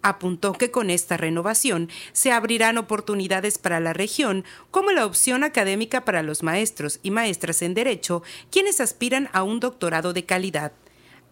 Apuntó 0.00 0.54
que 0.54 0.70
con 0.70 0.88
esta 0.88 1.18
renovación 1.18 1.90
se 2.14 2.32
abrirán 2.32 2.78
oportunidades 2.78 3.58
para 3.58 3.78
la 3.78 3.92
región 3.92 4.46
como 4.70 4.90
la 4.90 5.04
opción 5.04 5.44
académica 5.44 6.02
para 6.06 6.22
los 6.22 6.42
maestros 6.42 6.98
y 7.02 7.10
maestras 7.10 7.60
en 7.60 7.74
Derecho, 7.74 8.22
quienes 8.50 8.80
aspiran 8.80 9.28
a 9.34 9.42
un 9.42 9.60
doctorado 9.60 10.14
de 10.14 10.24
calidad. 10.24 10.72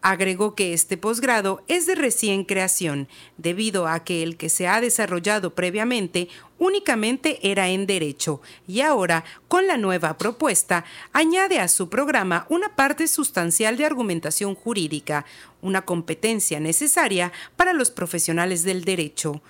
Agregó 0.01 0.55
que 0.55 0.75
este 0.75 0.97
posgrado 0.97 1.65
es 1.67 1.87
de 1.87 1.97
recién 1.97 2.45
creación, 2.45 3.09
debido 3.37 3.89
a 3.89 4.05
que 4.05 4.23
el 4.23 4.37
que 4.37 4.49
se 4.49 4.69
ha 4.69 4.81
desarrollado 4.81 5.55
previamente 5.57 6.29
únicamente 6.59 7.39
era 7.43 7.69
en 7.69 7.87
derecho 7.87 8.41
y 8.67 8.81
ahora, 8.81 9.25
con 9.49 9.67
la 9.67 9.77
nueva 9.77 10.17
propuesta, 10.17 10.85
añade 11.13 11.59
a 11.59 11.69
su 11.69 11.89
programa 11.89 12.47
una 12.49 12.77
parte 12.77 13.09
sustancial 13.09 13.77
de 13.77 13.87
argumentación 13.87 14.55
jurídica, 14.55 15.25
una 15.63 15.83
competencia 15.83 16.61
necesaria 16.61 17.33
para 17.57 17.73
los 17.73 17.91
profesionales 17.91 18.63
del 18.63 18.85
derecho. 18.85 19.43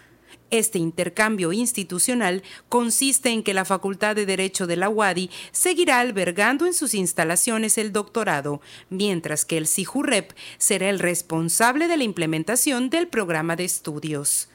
Este 0.51 0.79
intercambio 0.79 1.53
institucional 1.53 2.43
consiste 2.71 3.31
en 3.31 3.43
que 3.43 3.53
la 3.53 3.67
Facultad 3.67 4.17
de 4.17 4.25
Derecho 4.25 4.67
de 4.67 4.77
la 4.77 4.89
UADI 4.89 5.31
seguirá 5.53 6.01
albergando 6.01 6.65
en 6.65 6.73
sus 6.73 6.95
instalaciones 6.95 7.77
el 7.77 7.93
doctorado, 7.93 8.63
mientras 8.89 9.45
que 9.45 9.59
el 9.59 9.67
CIJUREP 9.67 10.33
será 10.57 10.89
el 10.89 11.01
responsable 11.01 11.87
de 11.87 11.99
la 11.99 12.05
implementación 12.05 12.89
del 12.89 13.09
programa 13.09 13.57
de 13.57 13.65
estudios. 13.65 14.49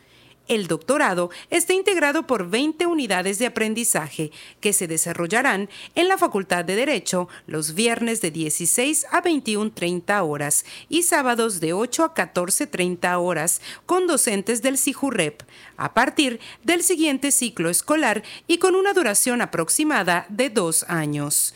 El 0.49 0.67
doctorado 0.67 1.29
está 1.49 1.73
integrado 1.73 2.27
por 2.27 2.49
20 2.49 2.85
unidades 2.85 3.39
de 3.39 3.45
aprendizaje 3.45 4.31
que 4.59 4.73
se 4.73 4.87
desarrollarán 4.87 5.69
en 5.95 6.09
la 6.09 6.17
Facultad 6.17 6.65
de 6.65 6.75
Derecho 6.75 7.29
los 7.47 7.75
viernes 7.75 8.19
de 8.19 8.29
16 8.29 9.05
a 9.11 9.23
21.30 9.23 10.21
horas 10.27 10.65
y 10.89 11.03
sábados 11.03 11.61
de 11.61 11.71
8 11.71 12.03
a 12.03 12.13
14.30 12.13 13.17
horas 13.21 13.61
con 13.85 14.05
docentes 14.05 14.61
del 14.61 14.77
CIJUREP 14.77 15.43
a 15.77 15.93
partir 15.93 16.41
del 16.61 16.83
siguiente 16.83 17.31
ciclo 17.31 17.69
escolar 17.69 18.21
y 18.45 18.57
con 18.57 18.75
una 18.75 18.91
duración 18.91 19.41
aproximada 19.41 20.25
de 20.27 20.49
dos 20.49 20.83
años. 20.89 21.55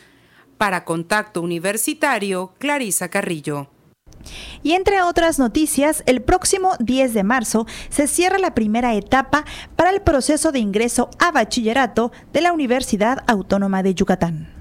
Para 0.57 0.85
Contacto 0.85 1.41
Universitario, 1.41 2.53
Clarisa 2.57 3.09
Carrillo. 3.09 3.69
Y 4.63 4.73
entre 4.73 5.01
otras 5.01 5.39
noticias, 5.39 6.03
el 6.05 6.21
próximo 6.21 6.75
10 6.79 7.13
de 7.13 7.23
marzo 7.23 7.67
se 7.89 8.07
cierra 8.07 8.37
la 8.37 8.53
primera 8.53 8.93
etapa 8.95 9.45
para 9.75 9.91
el 9.91 10.01
proceso 10.01 10.51
de 10.51 10.59
ingreso 10.59 11.09
a 11.19 11.31
bachillerato 11.31 12.11
de 12.33 12.41
la 12.41 12.53
Universidad 12.53 13.23
Autónoma 13.27 13.83
de 13.83 13.93
Yucatán. 13.93 14.57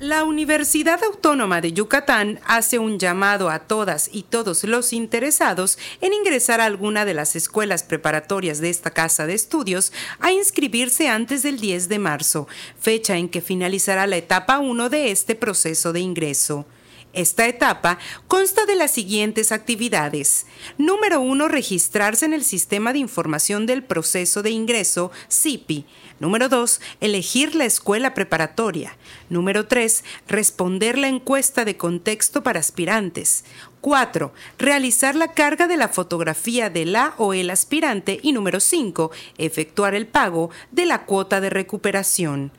La 0.00 0.24
Universidad 0.24 0.98
Autónoma 1.04 1.60
de 1.60 1.74
Yucatán 1.74 2.40
hace 2.46 2.78
un 2.78 2.98
llamado 2.98 3.50
a 3.50 3.58
todas 3.58 4.08
y 4.10 4.22
todos 4.22 4.64
los 4.64 4.94
interesados 4.94 5.76
en 6.00 6.14
ingresar 6.14 6.62
a 6.62 6.64
alguna 6.64 7.04
de 7.04 7.12
las 7.12 7.36
escuelas 7.36 7.82
preparatorias 7.82 8.62
de 8.62 8.70
esta 8.70 8.92
casa 8.92 9.26
de 9.26 9.34
estudios 9.34 9.92
a 10.18 10.32
inscribirse 10.32 11.10
antes 11.10 11.42
del 11.42 11.60
10 11.60 11.90
de 11.90 11.98
marzo, 11.98 12.48
fecha 12.78 13.18
en 13.18 13.28
que 13.28 13.42
finalizará 13.42 14.06
la 14.06 14.16
etapa 14.16 14.58
1 14.58 14.88
de 14.88 15.10
este 15.10 15.34
proceso 15.34 15.92
de 15.92 16.00
ingreso. 16.00 16.64
Esta 17.12 17.48
etapa 17.48 17.98
consta 18.28 18.66
de 18.66 18.76
las 18.76 18.92
siguientes 18.92 19.50
actividades. 19.50 20.46
Número 20.78 21.20
1. 21.20 21.48
Registrarse 21.48 22.24
en 22.24 22.32
el 22.32 22.44
Sistema 22.44 22.92
de 22.92 23.00
Información 23.00 23.66
del 23.66 23.82
Proceso 23.82 24.42
de 24.42 24.50
Ingreso, 24.50 25.10
CIPI. 25.28 25.86
Número 26.20 26.48
2. 26.48 26.80
Elegir 27.00 27.56
la 27.56 27.64
escuela 27.64 28.14
preparatoria. 28.14 28.96
Número 29.28 29.66
3. 29.66 30.04
Responder 30.28 30.98
la 30.98 31.08
encuesta 31.08 31.64
de 31.64 31.76
contexto 31.76 32.44
para 32.44 32.60
aspirantes. 32.60 33.44
4. 33.80 34.32
Realizar 34.58 35.16
la 35.16 35.32
carga 35.32 35.66
de 35.66 35.76
la 35.76 35.88
fotografía 35.88 36.70
de 36.70 36.84
la 36.84 37.14
o 37.18 37.34
el 37.34 37.50
aspirante. 37.50 38.20
Y 38.22 38.30
número 38.30 38.60
5. 38.60 39.10
Efectuar 39.36 39.96
el 39.96 40.06
pago 40.06 40.50
de 40.70 40.86
la 40.86 41.06
cuota 41.06 41.40
de 41.40 41.50
recuperación. 41.50 42.52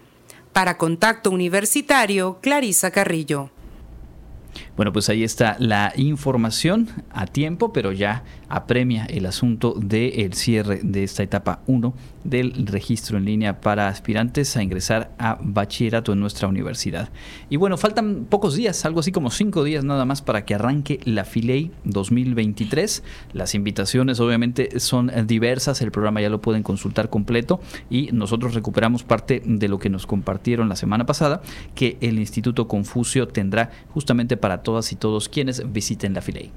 Para 0.52 0.78
contacto 0.78 1.33
universitario, 1.33 2.38
Clarisa 2.40 2.92
Carrillo. 2.92 3.50
Bueno, 4.76 4.92
pues 4.92 5.08
ahí 5.08 5.22
está 5.22 5.56
la 5.60 5.92
información 5.96 6.88
a 7.12 7.26
tiempo, 7.26 7.72
pero 7.72 7.92
ya 7.92 8.24
apremia 8.48 9.04
el 9.06 9.26
asunto 9.26 9.74
del 9.74 10.34
cierre 10.34 10.80
de 10.82 11.04
esta 11.04 11.22
etapa 11.22 11.60
1 11.66 11.94
del 12.24 12.66
registro 12.66 13.18
en 13.18 13.26
línea 13.26 13.60
para 13.60 13.88
aspirantes 13.88 14.56
a 14.56 14.62
ingresar 14.62 15.12
a 15.18 15.38
bachillerato 15.40 16.12
en 16.12 16.20
nuestra 16.20 16.48
universidad. 16.48 17.10
Y 17.50 17.56
bueno, 17.56 17.76
faltan 17.76 18.26
pocos 18.28 18.54
días, 18.54 18.84
algo 18.84 19.00
así 19.00 19.12
como 19.12 19.30
cinco 19.30 19.62
días 19.64 19.84
nada 19.84 20.04
más 20.04 20.22
para 20.22 20.44
que 20.44 20.54
arranque 20.54 21.00
la 21.04 21.24
Filey 21.24 21.70
2023. 21.84 23.02
Las 23.32 23.54
invitaciones 23.54 24.20
obviamente 24.20 24.80
son 24.80 25.10
diversas, 25.26 25.82
el 25.82 25.92
programa 25.92 26.20
ya 26.20 26.30
lo 26.30 26.40
pueden 26.40 26.62
consultar 26.62 27.10
completo 27.10 27.60
y 27.90 28.10
nosotros 28.12 28.54
recuperamos 28.54 29.04
parte 29.04 29.42
de 29.44 29.68
lo 29.68 29.78
que 29.78 29.90
nos 29.90 30.06
compartieron 30.06 30.68
la 30.68 30.76
semana 30.76 31.06
pasada, 31.06 31.42
que 31.74 31.98
el 32.00 32.18
Instituto 32.18 32.68
Confucio 32.68 33.28
tendrá 33.28 33.70
justamente 33.90 34.36
para 34.36 34.62
todas 34.62 34.92
y 34.92 34.96
todos 34.96 35.28
quienes 35.28 35.72
visiten 35.72 36.14
la 36.14 36.22
Filey. 36.22 36.52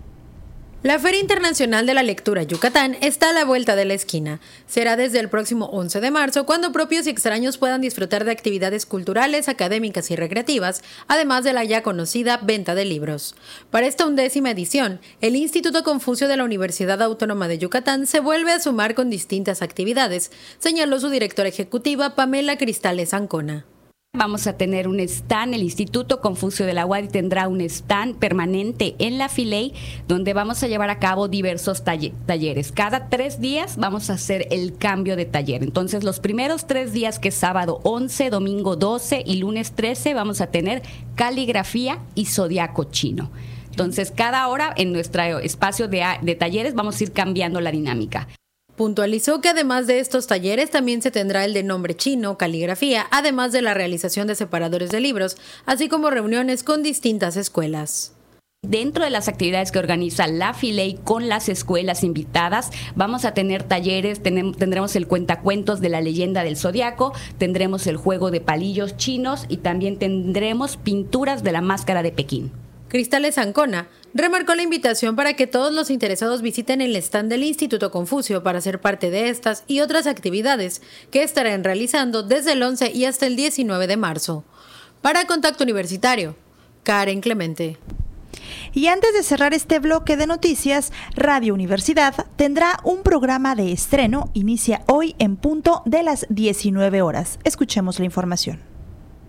La 0.84 1.00
Feria 1.00 1.20
Internacional 1.20 1.88
de 1.88 1.96
la 1.96 2.04
Lectura 2.04 2.44
Yucatán 2.44 2.98
está 3.02 3.32
a 3.32 3.34
la 3.34 3.46
vuelta 3.46 3.76
de 3.76 3.84
la 3.84 3.96
esquina. 3.96 4.40
Será 4.68 4.96
desde 4.96 5.20
el 5.20 5.28
próximo 5.28 5.66
11 5.66 6.02
de 6.02 6.12
marzo 6.12 6.46
cuando 6.46 6.72
propios 6.72 7.08
y 7.08 7.10
extraños 7.10 7.58
puedan 7.58 7.82
disfrutar 7.82 8.26
de 8.26 8.32
actividades 8.32 8.86
culturales, 8.86 9.50
académicas 9.50 10.12
y 10.12 10.16
recreativas, 10.16 10.84
además 11.08 11.44
de 11.44 11.54
la 11.54 11.64
ya 11.64 11.82
conocida 11.82 12.38
venta 12.38 12.76
de 12.76 12.86
libros. 12.86 13.34
Para 13.72 13.88
esta 13.88 14.06
undécima 14.06 14.52
edición, 14.52 15.02
el 15.20 15.36
Instituto 15.36 15.82
Confucio 15.82 16.28
de 16.28 16.38
la 16.38 16.44
Universidad 16.44 17.02
Autónoma 17.02 17.48
de 17.48 17.58
Yucatán 17.58 18.06
se 18.06 18.20
vuelve 18.20 18.52
a 18.52 18.60
sumar 18.60 18.94
con 18.94 19.10
distintas 19.10 19.64
actividades, 19.64 20.32
señaló 20.60 21.00
su 21.00 21.10
directora 21.10 21.50
ejecutiva 21.50 22.14
Pamela 22.14 22.56
Cristales 22.60 23.16
Ancona. 23.16 23.66
Vamos 24.18 24.48
a 24.48 24.54
tener 24.54 24.88
un 24.88 25.00
stand, 25.00 25.54
el 25.54 25.62
Instituto 25.62 26.22
Confucio 26.22 26.66
de 26.66 26.74
la 26.74 26.88
UADI 26.88 27.08
tendrá 27.10 27.48
un 27.48 27.62
stand 27.62 28.16
permanente 28.16 28.96
en 28.98 29.20
la 29.20 29.30
Filey 29.30 29.76
donde 30.08 30.34
vamos 30.34 30.64
a 30.64 30.68
llevar 30.68 30.90
a 30.90 30.98
cabo 30.98 31.28
diversos 31.28 31.84
talleres. 31.84 32.72
Cada 32.72 33.10
tres 33.10 33.40
días 33.40 33.78
vamos 33.78 34.10
a 34.10 34.14
hacer 34.14 34.48
el 34.50 34.76
cambio 34.76 35.18
de 35.18 35.26
taller. 35.26 35.62
Entonces 35.62 36.04
los 36.04 36.20
primeros 36.20 36.66
tres 36.66 36.94
días 36.94 37.20
que 37.20 37.28
es 37.28 37.36
sábado 37.36 37.80
11, 37.84 38.32
domingo 38.32 38.76
12 38.76 39.22
y 39.24 39.36
lunes 39.36 39.74
13 39.74 40.16
vamos 40.16 40.42
a 40.42 40.48
tener 40.48 40.82
caligrafía 41.14 42.00
y 42.16 42.26
zodiaco 42.26 42.86
chino. 42.86 43.30
Entonces 43.70 44.10
cada 44.10 44.48
hora 44.48 44.74
en 44.78 44.94
nuestro 44.94 45.38
espacio 45.38 45.88
de, 45.88 46.04
de 46.24 46.34
talleres 46.34 46.74
vamos 46.74 47.00
a 47.00 47.04
ir 47.04 47.12
cambiando 47.12 47.62
la 47.62 47.72
dinámica. 47.72 48.28
Puntualizó 48.78 49.42
que 49.42 49.50
además 49.50 49.88
de 49.88 49.98
estos 49.98 50.28
talleres 50.28 50.70
también 50.70 51.02
se 51.02 51.10
tendrá 51.10 51.44
el 51.44 51.56
de 51.56 51.64
nombre 51.64 51.96
chino, 51.96 52.38
caligrafía, 52.38 53.08
además 53.10 53.52
de 53.52 53.64
la 53.64 53.74
realización 53.74 54.28
de 54.28 54.36
separadores 54.36 54.92
de 54.92 55.00
libros, 55.00 55.36
así 55.66 55.90
como 55.90 56.12
reuniones 56.12 56.62
con 56.62 56.84
distintas 56.84 57.38
escuelas. 57.38 58.14
Dentro 58.62 59.04
de 59.04 59.10
las 59.10 59.28
actividades 59.28 59.72
que 59.72 59.80
organiza 59.80 60.28
la 60.28 60.54
Filey 60.54 61.00
con 61.04 61.28
las 61.28 61.50
escuelas 61.50 62.04
invitadas, 62.04 62.70
vamos 62.96 63.26
a 63.26 63.34
tener 63.34 63.64
talleres, 63.64 64.22
tendremos 64.22 64.96
el 64.96 65.08
cuentacuentos 65.08 65.82
de 65.82 65.90
la 65.90 66.02
leyenda 66.02 66.44
del 66.44 66.56
zodiaco, 66.56 67.14
tendremos 67.40 67.88
el 67.88 67.98
juego 67.98 68.30
de 68.30 68.42
palillos 68.42 68.96
chinos 68.96 69.48
y 69.50 69.58
también 69.58 69.98
tendremos 69.98 70.78
pinturas 70.78 71.44
de 71.44 71.52
la 71.52 71.62
máscara 71.62 72.04
de 72.04 72.12
Pekín. 72.12 72.52
Cristales 72.88 73.38
Ancona 73.38 73.90
remarcó 74.14 74.56
la 74.56 74.64
invitación 74.64 75.16
para 75.18 75.34
que 75.34 75.46
todos 75.46 75.74
los 75.74 75.90
interesados 75.90 76.42
visiten 76.42 76.80
el 76.80 76.96
stand 76.96 77.30
del 77.30 77.44
Instituto 77.44 77.92
Confucio 77.92 78.44
para 78.44 78.62
ser 78.62 78.80
parte 78.80 79.10
de 79.10 79.30
estas 79.30 79.66
y 79.68 79.82
otras 79.82 80.08
actividades 80.08 80.82
que 81.12 81.24
estarán 81.24 81.66
realizando 81.66 82.24
desde 82.24 82.54
el 82.54 82.64
11 82.64 82.92
y 82.94 83.06
hasta 83.06 83.26
el 83.26 83.36
19 83.36 83.88
de 83.88 83.98
marzo. 83.98 84.46
Para 85.02 85.28
Contacto 85.28 85.66
Universitario, 85.66 86.38
Karen 86.84 87.20
Clemente. 87.20 87.78
Y 88.74 88.88
antes 88.88 89.14
de 89.14 89.24
cerrar 89.24 89.54
este 89.54 89.80
bloque 89.80 90.16
de 90.16 90.28
noticias, 90.28 90.94
Radio 91.14 91.54
Universidad 91.54 92.28
tendrá 92.38 92.80
un 92.84 93.04
programa 93.04 93.56
de 93.56 93.74
estreno, 93.74 94.30
inicia 94.34 94.84
hoy 94.88 95.16
en 95.20 95.36
punto 95.36 95.82
de 95.86 96.04
las 96.04 96.26
19 96.30 97.02
horas. 97.02 97.40
Escuchemos 97.44 98.00
la 98.00 98.06
información. 98.06 98.77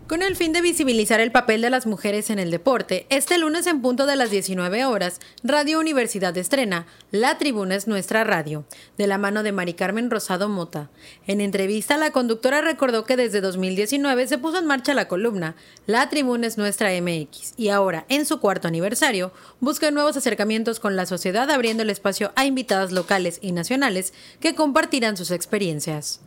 Con 0.09 0.23
el 0.23 0.37
fin 0.37 0.55
de 0.55 0.63
visibilizar 0.63 1.21
el 1.21 1.33
papel 1.33 1.61
de 1.61 1.69
las 1.69 1.87
mujeres 1.87 2.31
en 2.31 2.39
el 2.39 2.51
deporte, 2.51 3.05
este 3.11 3.37
lunes 3.37 3.67
en 3.67 3.83
punto 3.83 4.07
de 4.07 4.17
las 4.17 4.31
19 4.31 4.87
horas, 4.87 5.21
Radio 5.43 5.79
Universidad 5.79 6.35
estrena 6.39 6.87
La 7.11 7.37
Tribuna 7.37 7.75
es 7.75 7.87
nuestra 7.87 8.25
radio, 8.25 8.65
de 8.97 9.07
la 9.07 9.19
mano 9.19 9.43
de 9.43 9.53
Mari 9.53 9.75
Carmen 9.75 10.11
Rosado 10.11 10.49
Mota. 10.49 10.89
En 11.27 11.43
entrevista, 11.43 11.99
la 11.99 12.11
conductora 12.11 12.63
recordó 12.63 13.05
que 13.05 13.19
desde 13.19 13.43
2019 13.43 14.27
se 14.29 14.39
puso 14.39 14.59
en 14.59 14.65
marcha 14.65 14.95
la 14.95 15.09
columna 15.09 15.57
La 15.87 16.09
Tribuna 16.09 16.47
es 16.47 16.57
nuestra 16.57 16.89
MX 17.03 17.53
y 17.59 17.69
ahora, 17.69 18.07
en 18.09 18.25
su 18.25 18.41
cuarto 18.41 18.67
aniversario, 18.67 19.31
busca 19.61 19.91
nuevos 19.91 20.17
acercamientos 20.17 20.81
con 20.81 20.97
la 20.97 21.05
sociedad 21.05 21.51
abriendo 21.51 21.83
el 21.83 21.91
espacio 21.91 22.33
a 22.35 22.47
invitadas 22.47 22.93
locales 22.93 23.41
y 23.43 23.53
nacionales 23.53 24.15
que 24.41 24.55
compartirán 24.55 25.19
sus 25.19 25.31
experiencias 25.31 26.23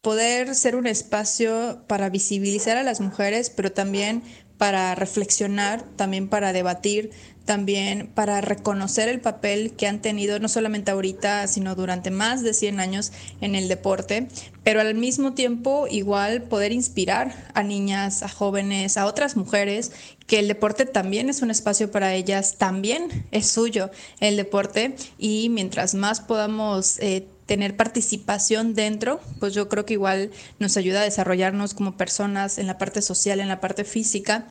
poder 0.00 0.54
ser 0.54 0.76
un 0.76 0.86
espacio 0.86 1.84
para 1.86 2.10
visibilizar 2.10 2.76
a 2.76 2.82
las 2.82 3.00
mujeres, 3.00 3.50
pero 3.50 3.72
también 3.72 4.22
para 4.58 4.94
reflexionar, 4.94 5.82
también 5.96 6.28
para 6.28 6.52
debatir, 6.52 7.10
también 7.44 8.08
para 8.14 8.40
reconocer 8.40 9.08
el 9.08 9.20
papel 9.20 9.72
que 9.76 9.86
han 9.86 10.02
tenido 10.02 10.38
no 10.38 10.48
solamente 10.48 10.90
ahorita, 10.90 11.46
sino 11.46 11.74
durante 11.74 12.10
más 12.10 12.42
de 12.42 12.54
100 12.54 12.80
años 12.80 13.12
en 13.40 13.54
el 13.54 13.68
deporte, 13.68 14.28
pero 14.64 14.80
al 14.80 14.94
mismo 14.94 15.34
tiempo 15.34 15.86
igual 15.88 16.42
poder 16.42 16.72
inspirar 16.72 17.50
a 17.54 17.62
niñas, 17.62 18.22
a 18.22 18.28
jóvenes, 18.28 18.96
a 18.96 19.06
otras 19.06 19.36
mujeres, 19.36 19.92
que 20.26 20.40
el 20.40 20.48
deporte 20.48 20.86
también 20.86 21.30
es 21.30 21.42
un 21.42 21.50
espacio 21.50 21.90
para 21.90 22.14
ellas, 22.14 22.56
también 22.58 23.26
es 23.30 23.46
suyo 23.46 23.90
el 24.18 24.36
deporte. 24.36 24.96
Y 25.18 25.48
mientras 25.50 25.94
más 25.94 26.20
podamos... 26.20 26.98
Eh, 26.98 27.28
tener 27.46 27.76
participación 27.76 28.74
dentro, 28.74 29.20
pues 29.40 29.54
yo 29.54 29.68
creo 29.68 29.86
que 29.86 29.94
igual 29.94 30.30
nos 30.58 30.76
ayuda 30.76 31.00
a 31.00 31.04
desarrollarnos 31.04 31.74
como 31.74 31.96
personas 31.96 32.58
en 32.58 32.66
la 32.66 32.78
parte 32.78 33.02
social, 33.02 33.40
en 33.40 33.48
la 33.48 33.60
parte 33.60 33.84
física. 33.84 34.48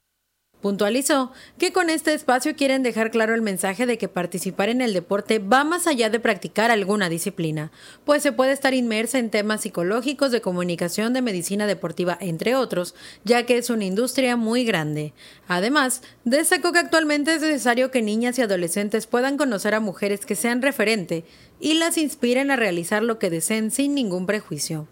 Puntualizó 0.61 1.31
que 1.59 1.71
con 1.71 1.89
este 1.89 2.13
espacio 2.13 2.55
quieren 2.55 2.81
dejar 2.81 3.11
claro 3.11 3.35
el 3.35 3.41
mensaje 3.41 3.85
de 3.85 3.97
que 3.97 4.07
participar 4.07 4.69
en 4.69 4.81
el 4.81 4.93
deporte 4.93 5.39
va 5.39 5.63
más 5.63 5.85
allá 5.85 6.09
de 6.09 6.19
practicar 6.19 6.71
alguna 6.71 7.07
disciplina, 7.07 7.71
pues 8.03 8.23
se 8.23 8.31
puede 8.31 8.51
estar 8.51 8.73
inmersa 8.73 9.19
en 9.19 9.29
temas 9.29 9.61
psicológicos, 9.61 10.31
de 10.31 10.41
comunicación, 10.41 11.13
de 11.13 11.21
medicina 11.21 11.67
deportiva, 11.67 12.17
entre 12.19 12.55
otros, 12.55 12.95
ya 13.23 13.45
que 13.45 13.57
es 13.57 13.69
una 13.69 13.85
industria 13.85 14.37
muy 14.37 14.65
grande. 14.65 15.13
Además, 15.47 16.01
destacó 16.23 16.71
que 16.71 16.79
actualmente 16.79 17.35
es 17.35 17.41
necesario 17.41 17.91
que 17.91 18.01
niñas 18.01 18.39
y 18.39 18.41
adolescentes 18.41 19.07
puedan 19.07 19.37
conocer 19.37 19.75
a 19.75 19.79
mujeres 19.79 20.25
que 20.25 20.35
sean 20.35 20.61
referente 20.61 21.25
y 21.59 21.75
las 21.75 21.97
inspiren 21.97 22.49
a 22.49 22.55
realizar 22.55 23.03
lo 23.03 23.19
que 23.19 23.29
deseen 23.29 23.71
sin 23.71 23.93
ningún 23.93 24.25
prejuicio. 24.25 24.87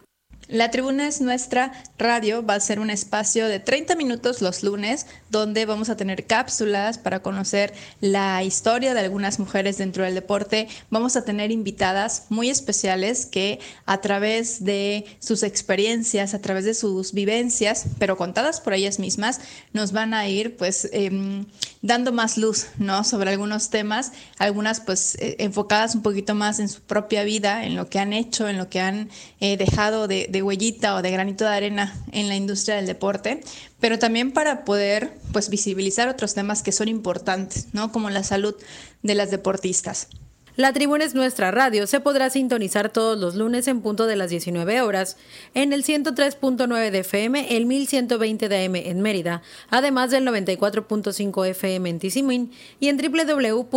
La 0.53 0.69
tribuna 0.69 1.07
es 1.07 1.19
nuestra 1.19 1.73
radio, 1.97 2.45
va 2.45 2.53
a 2.53 2.59
ser 2.59 2.79
un 2.79 2.91
espacio 2.91 3.47
de 3.47 3.59
30 3.59 3.95
minutos 3.95 4.39
los 4.39 4.61
lunes, 4.61 5.07
donde 5.31 5.65
vamos 5.65 5.89
a 5.89 5.97
tener 5.97 6.27
cápsulas 6.27 6.99
para 6.99 7.23
conocer 7.23 7.73
la 8.01 8.43
historia 8.43 8.93
de 8.93 8.99
algunas 8.99 9.39
mujeres 9.39 9.79
dentro 9.79 10.03
del 10.03 10.13
deporte. 10.13 10.67
Vamos 10.91 11.15
a 11.15 11.25
tener 11.25 11.49
invitadas 11.49 12.27
muy 12.29 12.51
especiales 12.51 13.25
que 13.25 13.59
a 13.87 13.99
través 13.99 14.63
de 14.63 15.05
sus 15.17 15.41
experiencias, 15.41 16.35
a 16.35 16.39
través 16.39 16.65
de 16.65 16.75
sus 16.75 17.13
vivencias, 17.13 17.85
pero 17.97 18.15
contadas 18.15 18.61
por 18.61 18.73
ellas 18.73 18.99
mismas, 18.99 19.41
nos 19.73 19.91
van 19.91 20.13
a 20.13 20.27
ir 20.27 20.55
pues 20.55 20.87
em, 20.93 21.47
dando 21.81 22.11
más 22.11 22.37
luz, 22.37 22.67
¿no? 22.77 23.03
Sobre 23.03 23.31
algunos 23.31 23.71
temas, 23.71 24.11
algunas 24.37 24.81
pues 24.81 25.15
eh, 25.15 25.35
enfocadas 25.39 25.95
un 25.95 26.03
poquito 26.03 26.35
más 26.35 26.59
en 26.59 26.69
su 26.69 26.81
propia 26.81 27.23
vida, 27.23 27.65
en 27.65 27.75
lo 27.75 27.89
que 27.89 27.97
han 27.97 28.13
hecho, 28.13 28.47
en 28.47 28.59
lo 28.59 28.69
que 28.69 28.81
han 28.81 29.09
eh, 29.39 29.57
dejado 29.57 30.07
de 30.07 30.27
de 30.29 30.42
huellita 30.43 30.95
o 30.95 31.01
de 31.01 31.11
granito 31.11 31.45
de 31.45 31.51
arena 31.51 31.95
en 32.11 32.27
la 32.27 32.35
industria 32.35 32.75
del 32.75 32.85
deporte, 32.85 33.41
pero 33.79 33.97
también 33.97 34.31
para 34.31 34.65
poder 34.65 35.17
pues 35.31 35.49
visibilizar 35.49 36.09
otros 36.09 36.33
temas 36.33 36.61
que 36.61 36.71
son 36.71 36.87
importantes, 36.87 37.67
¿no? 37.73 37.91
Como 37.91 38.09
la 38.09 38.23
salud 38.23 38.55
de 39.01 39.15
las 39.15 39.31
deportistas. 39.31 40.07
La 40.55 40.71
tribuna 40.71 41.03
es 41.03 41.15
nuestra 41.15 41.49
radio. 41.49 41.87
Se 41.87 41.99
podrá 41.99 42.29
sintonizar 42.29 42.89
todos 42.89 43.17
los 43.17 43.33
lunes 43.33 43.67
en 43.67 43.81
punto 43.81 44.05
de 44.05 44.15
las 44.15 44.29
19 44.29 44.81
horas 44.81 45.17
en 45.55 45.73
el 45.73 45.83
103.9 45.83 46.91
de 46.91 46.99
FM, 46.99 47.57
el 47.57 47.65
1120 47.65 48.49
de 48.49 48.65
AM 48.65 48.75
en 48.75 49.01
Mérida, 49.01 49.41
además 49.71 50.11
del 50.11 50.27
94.5 50.27 51.47
FM 51.47 51.89
en 51.89 51.97
Tizimín 51.97 52.51
y 52.79 52.89
en 52.89 52.97
www.wadi.mx 52.97 53.71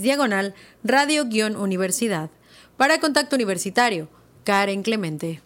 diagonal 0.00 0.54
radio-universidad. 0.82 2.30
Para 2.78 2.98
Contacto 2.98 3.36
Universitario, 3.36 4.08
Karen 4.44 4.82
Clemente. 4.82 5.40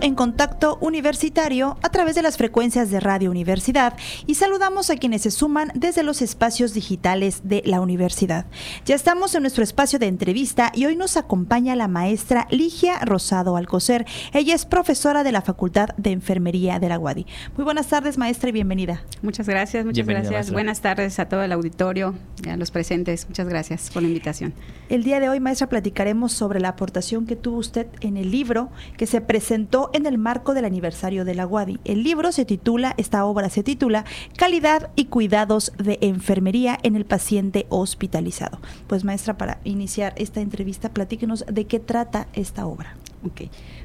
En 0.00 0.14
contacto 0.14 0.76
universitario 0.80 1.78
a 1.82 1.88
través 1.88 2.14
de 2.14 2.22
las 2.22 2.36
frecuencias 2.36 2.90
de 2.90 3.00
Radio 3.00 3.30
Universidad 3.30 3.94
y 4.26 4.34
saludamos 4.34 4.90
a 4.90 4.96
quienes 4.96 5.22
se 5.22 5.30
suman 5.30 5.70
desde 5.74 6.02
los 6.02 6.20
espacios 6.20 6.74
digitales 6.74 7.42
de 7.44 7.62
la 7.64 7.80
universidad. 7.80 8.46
Ya 8.84 8.94
estamos 8.94 9.34
en 9.34 9.42
nuestro 9.42 9.64
espacio 9.64 9.98
de 9.98 10.06
entrevista 10.06 10.72
y 10.74 10.84
hoy 10.84 10.96
nos 10.96 11.16
acompaña 11.16 11.76
la 11.76 11.88
maestra 11.88 12.46
Ligia 12.50 12.98
Rosado 13.00 13.56
Alcocer. 13.56 14.04
Ella 14.34 14.54
es 14.54 14.66
profesora 14.66 15.22
de 15.22 15.32
la 15.32 15.42
Facultad 15.42 15.90
de 15.96 16.10
Enfermería 16.10 16.78
de 16.78 16.88
la 16.88 16.98
UADI. 16.98 17.26
Muy 17.56 17.64
buenas 17.64 17.86
tardes, 17.86 18.18
maestra, 18.18 18.50
y 18.50 18.52
bienvenida. 18.52 19.02
Muchas 19.22 19.48
gracias, 19.48 19.86
muchas 19.86 20.06
gracias. 20.06 20.50
Buenas 20.50 20.80
tardes 20.80 21.18
a 21.18 21.28
todo 21.28 21.42
el 21.42 21.52
auditorio, 21.52 22.14
a 22.48 22.56
los 22.56 22.70
presentes. 22.70 23.26
Muchas 23.28 23.48
gracias 23.48 23.90
por 23.90 24.02
la 24.02 24.08
invitación. 24.08 24.52
El 24.88 25.04
día 25.04 25.20
de 25.20 25.28
hoy, 25.28 25.40
maestra, 25.40 25.68
platicaremos 25.68 26.32
sobre 26.32 26.60
la 26.60 26.70
aportación 26.70 27.26
que 27.26 27.36
tuvo 27.36 27.58
usted 27.58 27.86
en 28.00 28.16
el 28.16 28.30
libro 28.30 28.70
que 28.96 29.06
se 29.06 29.20
presentó 29.20 29.77
en 29.92 30.06
el 30.06 30.18
marco 30.18 30.54
del 30.54 30.64
aniversario 30.64 31.24
de 31.24 31.34
la 31.34 31.46
UADI. 31.46 31.80
El 31.84 32.02
libro 32.02 32.32
se 32.32 32.44
titula, 32.44 32.94
esta 32.96 33.24
obra 33.24 33.48
se 33.48 33.62
titula 33.62 34.04
Calidad 34.36 34.90
y 34.96 35.06
cuidados 35.06 35.72
de 35.78 35.98
enfermería 36.00 36.78
en 36.82 36.96
el 36.96 37.04
paciente 37.04 37.66
hospitalizado. 37.68 38.58
Pues 38.86 39.04
maestra, 39.04 39.38
para 39.38 39.60
iniciar 39.64 40.12
esta 40.16 40.40
entrevista, 40.40 40.90
platíquenos 40.90 41.44
de 41.46 41.66
qué 41.66 41.78
trata 41.80 42.28
esta 42.32 42.66
obra. 42.66 42.96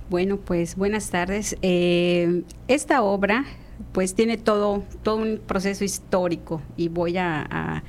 Bueno, 0.10 0.38
pues 0.38 0.76
buenas 0.76 1.10
tardes. 1.10 1.58
Eh, 1.62 2.44
esta 2.68 3.02
obra 3.02 3.46
pues 3.92 4.16
tiene 4.16 4.38
todo, 4.38 4.84
todo 5.04 5.18
un 5.18 5.42
proceso 5.46 5.84
histórico 5.84 6.62
y 6.78 6.88
voy 6.88 7.18
a, 7.18 7.84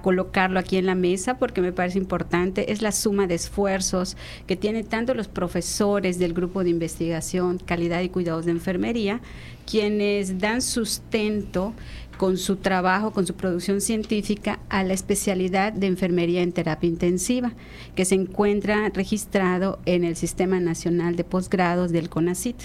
colocarlo 0.00 0.58
aquí 0.58 0.76
en 0.76 0.86
la 0.86 0.94
mesa 0.94 1.38
porque 1.38 1.60
me 1.60 1.72
parece 1.72 1.98
importante. 1.98 2.72
Es 2.72 2.82
la 2.82 2.92
suma 2.92 3.26
de 3.26 3.34
esfuerzos 3.34 4.16
que 4.46 4.56
tienen 4.56 4.86
tanto 4.86 5.14
los 5.14 5.28
profesores 5.28 6.18
del 6.18 6.34
grupo 6.34 6.64
de 6.64 6.70
investigación, 6.70 7.58
calidad 7.58 8.00
y 8.00 8.08
cuidados 8.08 8.44
de 8.44 8.52
enfermería, 8.52 9.20
quienes 9.66 10.38
dan 10.38 10.62
sustento 10.62 11.74
con 12.22 12.38
su 12.38 12.54
trabajo, 12.54 13.10
con 13.10 13.26
su 13.26 13.34
producción 13.34 13.80
científica 13.80 14.60
a 14.68 14.84
la 14.84 14.92
especialidad 14.92 15.72
de 15.72 15.88
enfermería 15.88 16.42
en 16.42 16.52
terapia 16.52 16.88
intensiva, 16.88 17.52
que 17.96 18.04
se 18.04 18.14
encuentra 18.14 18.88
registrado 18.90 19.80
en 19.86 20.04
el 20.04 20.14
Sistema 20.14 20.60
Nacional 20.60 21.16
de 21.16 21.24
Posgrados 21.24 21.90
del 21.90 22.08
CONACIT. 22.08 22.56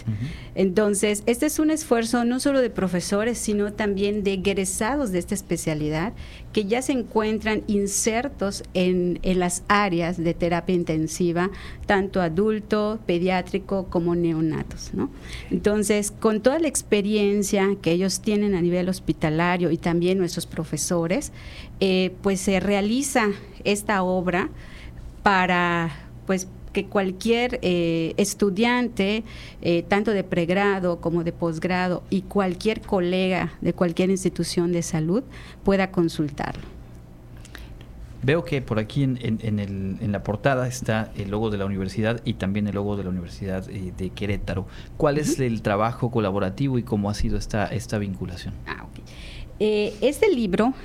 Entonces, 0.53 1.23
este 1.25 1.47
es 1.47 1.57
un 1.57 1.71
esfuerzo 1.71 2.23
no 2.23 2.39
solo 2.39 2.61
de 2.61 2.69
profesores, 2.69 3.39
sino 3.39 3.73
también 3.73 4.23
de 4.23 4.33
egresados 4.33 5.11
de 5.11 5.17
esta 5.17 5.33
especialidad 5.33 6.13
que 6.53 6.65
ya 6.65 6.81
se 6.81 6.91
encuentran 6.91 7.63
insertos 7.67 8.63
en, 8.73 9.19
en 9.21 9.39
las 9.39 9.63
áreas 9.67 10.17
de 10.17 10.33
terapia 10.33 10.73
intensiva, 10.73 11.49
tanto 11.85 12.21
adulto, 12.21 12.99
pediátrico 13.05 13.87
como 13.89 14.15
neonatos. 14.15 14.91
¿no? 14.93 15.09
Entonces, 15.51 16.11
con 16.11 16.41
toda 16.41 16.59
la 16.59 16.67
experiencia 16.67 17.75
que 17.81 17.91
ellos 17.91 18.21
tienen 18.21 18.55
a 18.55 18.61
nivel 18.61 18.89
hospitalario 18.89 19.71
y 19.71 19.77
también 19.77 20.17
nuestros 20.17 20.45
profesores, 20.45 21.31
eh, 21.79 22.13
pues 22.21 22.39
se 22.41 22.59
realiza 22.59 23.27
esta 23.63 24.01
obra 24.03 24.49
para 25.23 25.91
pues 26.25 26.47
que 26.77 26.85
cualquier 26.85 27.57
eh, 27.63 28.13
estudiante, 28.17 29.23
eh, 29.63 29.83
tanto 29.87 30.11
de 30.11 30.23
pregrado 30.23 31.01
como 31.01 31.23
de 31.23 31.31
posgrado, 31.31 32.03
y 32.11 32.21
cualquier 32.21 32.81
colega 32.81 33.53
de 33.61 33.73
cualquier 33.73 34.11
institución 34.11 34.71
de 34.71 34.83
salud 34.83 35.23
pueda 35.63 35.89
consultarlo. 35.89 36.61
Veo 38.21 38.45
que 38.45 38.61
por 38.61 38.77
aquí 38.77 39.01
en, 39.01 39.17
en, 39.19 40.11
la 40.11 40.21
portada 40.21 40.67
está 40.67 41.11
el 41.17 41.31
logo 41.31 41.49
de 41.49 41.57
la 41.57 41.65
universidad 41.65 42.21
y 42.25 42.35
también 42.35 42.67
el 42.67 42.75
logo 42.75 42.95
de 42.95 43.05
la 43.05 43.09
Universidad 43.09 43.67
eh, 43.71 43.91
de 43.97 44.11
Querétaro. 44.11 44.67
¿Cuál 44.97 45.17
es 45.17 45.39
el 45.39 45.63
trabajo 45.63 46.11
colaborativo 46.11 46.77
y 46.77 46.83
cómo 46.83 47.09
ha 47.09 47.15
sido 47.15 47.39
esta, 47.39 47.65
esta 47.65 47.97
vinculación? 47.97 48.53
Ah, 48.67 48.85
este 49.59 50.29
libro, 50.31 50.75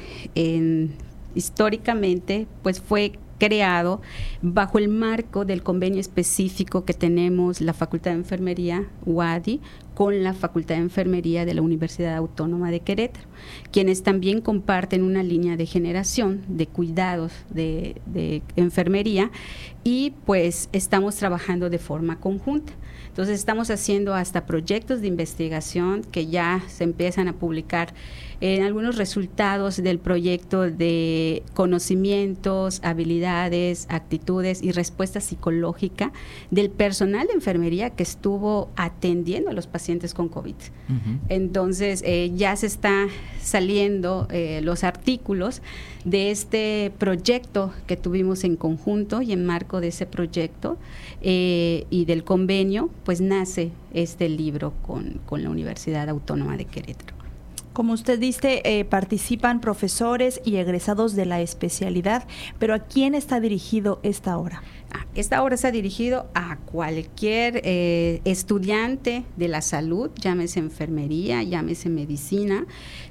históricamente, 1.34 2.46
pues 2.62 2.80
fue 2.80 3.12
creado 3.42 4.00
bajo 4.40 4.78
el 4.78 4.86
marco 4.86 5.44
del 5.44 5.64
convenio 5.64 5.98
específico 5.98 6.84
que 6.84 6.94
tenemos 6.94 7.60
la 7.60 7.72
Facultad 7.72 8.12
de 8.12 8.18
Enfermería, 8.18 8.86
UADI, 9.04 9.60
con 9.96 10.22
la 10.22 10.32
Facultad 10.32 10.76
de 10.76 10.82
Enfermería 10.82 11.44
de 11.44 11.54
la 11.54 11.62
Universidad 11.62 12.14
Autónoma 12.14 12.70
de 12.70 12.78
Querétaro, 12.78 13.26
quienes 13.72 14.04
también 14.04 14.42
comparten 14.42 15.02
una 15.02 15.24
línea 15.24 15.56
de 15.56 15.66
generación 15.66 16.42
de 16.46 16.68
cuidados 16.68 17.32
de, 17.50 18.00
de 18.06 18.42
enfermería 18.54 19.32
y 19.82 20.12
pues 20.24 20.68
estamos 20.72 21.16
trabajando 21.16 21.68
de 21.68 21.80
forma 21.80 22.20
conjunta. 22.20 22.72
Entonces 23.08 23.40
estamos 23.40 23.70
haciendo 23.70 24.14
hasta 24.14 24.46
proyectos 24.46 25.00
de 25.00 25.08
investigación 25.08 26.02
que 26.02 26.28
ya 26.28 26.62
se 26.68 26.84
empiezan 26.84 27.26
a 27.26 27.32
publicar 27.32 27.92
en 28.42 28.64
algunos 28.64 28.96
resultados 28.96 29.76
del 29.76 30.00
proyecto 30.00 30.62
de 30.62 31.44
conocimientos, 31.54 32.80
habilidades, 32.82 33.86
actitudes 33.88 34.64
y 34.64 34.72
respuesta 34.72 35.20
psicológica 35.20 36.12
del 36.50 36.68
personal 36.68 37.28
de 37.28 37.34
enfermería 37.34 37.90
que 37.90 38.02
estuvo 38.02 38.68
atendiendo 38.74 39.50
a 39.50 39.52
los 39.52 39.68
pacientes 39.68 40.12
con 40.12 40.28
COVID. 40.28 40.56
Entonces, 41.28 42.02
eh, 42.04 42.32
ya 42.34 42.56
se 42.56 42.66
está 42.66 43.06
saliendo 43.40 44.26
eh, 44.32 44.60
los 44.60 44.82
artículos 44.82 45.62
de 46.04 46.32
este 46.32 46.92
proyecto 46.98 47.72
que 47.86 47.96
tuvimos 47.96 48.42
en 48.42 48.56
conjunto 48.56 49.22
y 49.22 49.32
en 49.32 49.46
marco 49.46 49.80
de 49.80 49.88
ese 49.88 50.04
proyecto 50.04 50.78
eh, 51.20 51.86
y 51.90 52.06
del 52.06 52.24
convenio, 52.24 52.90
pues 53.04 53.20
nace 53.20 53.70
este 53.94 54.28
libro 54.28 54.72
con, 54.82 55.20
con 55.26 55.44
la 55.44 55.50
Universidad 55.50 56.08
Autónoma 56.08 56.56
de 56.56 56.64
Querétaro. 56.64 57.21
Como 57.72 57.94
usted 57.94 58.18
dice, 58.18 58.60
eh, 58.64 58.84
participan 58.84 59.60
profesores 59.60 60.42
y 60.44 60.56
egresados 60.56 61.16
de 61.16 61.24
la 61.24 61.40
especialidad, 61.40 62.24
pero 62.58 62.74
¿a 62.74 62.80
quién 62.80 63.14
está 63.14 63.40
dirigido 63.40 63.98
esta 64.02 64.36
obra? 64.36 64.62
Ah, 64.92 65.06
esta 65.14 65.42
obra 65.42 65.54
está 65.54 65.70
dirigido 65.70 66.28
a 66.34 66.58
cualquier 66.58 67.62
eh, 67.64 68.20
estudiante 68.26 69.24
de 69.36 69.48
la 69.48 69.62
salud, 69.62 70.10
llámese 70.20 70.60
enfermería, 70.60 71.42
llámese 71.42 71.88
medicina, 71.88 72.66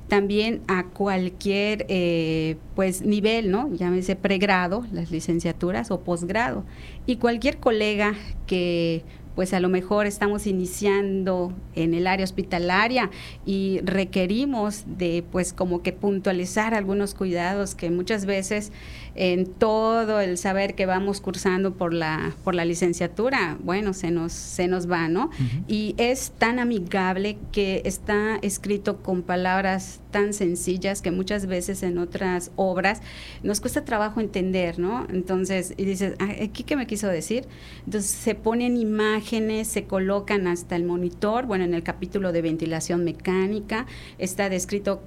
también 0.07 0.61
a 0.67 0.85
cualquier 0.85 1.87
eh, 1.89 2.57
pues 2.75 3.01
nivel, 3.01 3.49
¿no? 3.49 3.73
Llámese 3.73 4.15
pregrado, 4.15 4.85
las 4.91 5.09
licenciaturas 5.09 5.89
o 5.89 6.01
posgrado, 6.01 6.65
y 7.07 7.15
cualquier 7.15 7.57
colega 7.57 8.13
que 8.45 9.03
pues 9.35 9.53
a 9.53 9.59
lo 9.59 9.69
mejor 9.69 10.07
estamos 10.07 10.47
iniciando 10.47 11.53
en 11.75 11.93
el 11.93 12.07
área 12.07 12.23
hospitalaria 12.23 13.09
y 13.45 13.79
requerimos 13.83 14.83
de 14.85 15.23
pues 15.31 15.53
como 15.53 15.81
que 15.81 15.93
puntualizar 15.93 16.73
algunos 16.73 17.13
cuidados 17.13 17.75
que 17.75 17.89
muchas 17.89 18.25
veces 18.25 18.71
en 19.15 19.45
todo 19.45 20.21
el 20.21 20.37
saber 20.37 20.75
que 20.75 20.85
vamos 20.85 21.19
cursando 21.21 21.73
por 21.73 21.93
la 21.93 22.33
por 22.43 22.55
la 22.55 22.65
licenciatura, 22.65 23.57
bueno, 23.63 23.93
se 23.93 24.11
nos 24.11 24.31
se 24.31 24.67
nos 24.67 24.89
va, 24.89 25.07
¿no? 25.09 25.29
Y 25.67 25.95
es 25.97 26.31
tan 26.31 26.59
amigable 26.59 27.37
que 27.51 27.81
está 27.85 28.37
escrito 28.41 28.97
con 28.97 29.21
palabras 29.21 29.99
tan 30.11 30.33
sencillas 30.33 31.01
que 31.01 31.11
muchas 31.11 31.45
veces 31.45 31.83
en 31.83 31.97
otras 31.97 32.51
obras 32.55 33.01
nos 33.43 33.61
cuesta 33.61 33.83
trabajo 33.83 34.19
entender, 34.19 34.77
¿no? 34.77 35.07
Entonces, 35.09 35.73
y 35.77 35.85
dices, 35.85 36.15
¿aquí 36.19 36.63
qué 36.63 36.75
me 36.75 36.85
quiso 36.87 37.07
decir? 37.07 37.45
Entonces 37.85 38.11
se 38.11 38.35
ponen 38.35 38.77
imágenes, 38.77 39.20
se 39.21 39.85
colocan 39.85 40.47
hasta 40.47 40.75
el 40.75 40.83
monitor, 40.83 41.45
bueno, 41.45 41.63
en 41.63 41.73
el 41.73 41.83
capítulo 41.83 42.31
de 42.31 42.41
ventilación 42.41 43.03
mecánica 43.03 43.85
está 44.17 44.49
descrito 44.49 45.01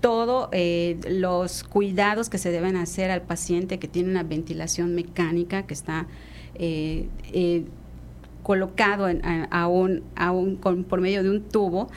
todo 0.00 0.50
eh, 0.52 0.98
los 1.08 1.64
cuidados 1.64 2.28
que 2.28 2.36
se 2.36 2.50
deben 2.50 2.76
hacer 2.76 3.10
al 3.10 3.22
paciente 3.22 3.78
que 3.78 3.88
tiene 3.88 4.10
una 4.10 4.22
ventilación 4.22 4.94
mecánica 4.94 5.66
que 5.66 5.72
está 5.72 6.06
eh, 6.56 7.08
eh, 7.32 7.64
colocado 8.44 9.08
en, 9.08 9.22
a, 9.50 9.66
un, 9.66 10.04
por 10.88 11.00
medio 11.00 11.24
de 11.24 11.30
un 11.30 11.40
tubo, 11.40 11.88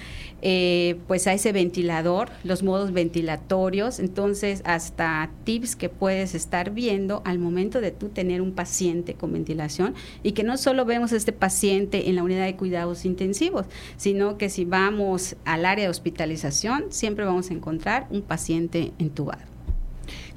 eh, 0.41 0.97
pues 1.07 1.27
a 1.27 1.33
ese 1.33 1.51
ventilador, 1.51 2.29
los 2.43 2.63
modos 2.63 2.93
ventilatorios, 2.93 3.99
entonces 3.99 4.61
hasta 4.65 5.29
tips 5.43 5.75
que 5.75 5.89
puedes 5.89 6.33
estar 6.33 6.71
viendo 6.71 7.21
al 7.25 7.37
momento 7.37 7.81
de 7.81 7.91
tú 7.91 8.09
tener 8.09 8.41
un 8.41 8.53
paciente 8.53 9.13
con 9.13 9.33
ventilación 9.33 9.93
y 10.23 10.31
que 10.31 10.43
no 10.43 10.57
solo 10.57 10.85
vemos 10.85 11.11
a 11.11 11.17
este 11.17 11.33
paciente 11.33 12.09
en 12.09 12.15
la 12.15 12.23
unidad 12.23 12.45
de 12.45 12.55
cuidados 12.55 13.03
intensivos, 13.03 13.65
sino 13.97 14.37
que 14.37 14.49
si 14.49 14.63
vamos 14.63 15.35
al 15.43 15.65
área 15.65 15.83
de 15.83 15.89
hospitalización, 15.89 16.85
siempre 16.89 17.25
vamos 17.25 17.51
a 17.51 17.53
encontrar 17.53 18.07
un 18.09 18.21
paciente 18.21 18.93
entubado. 18.99 19.56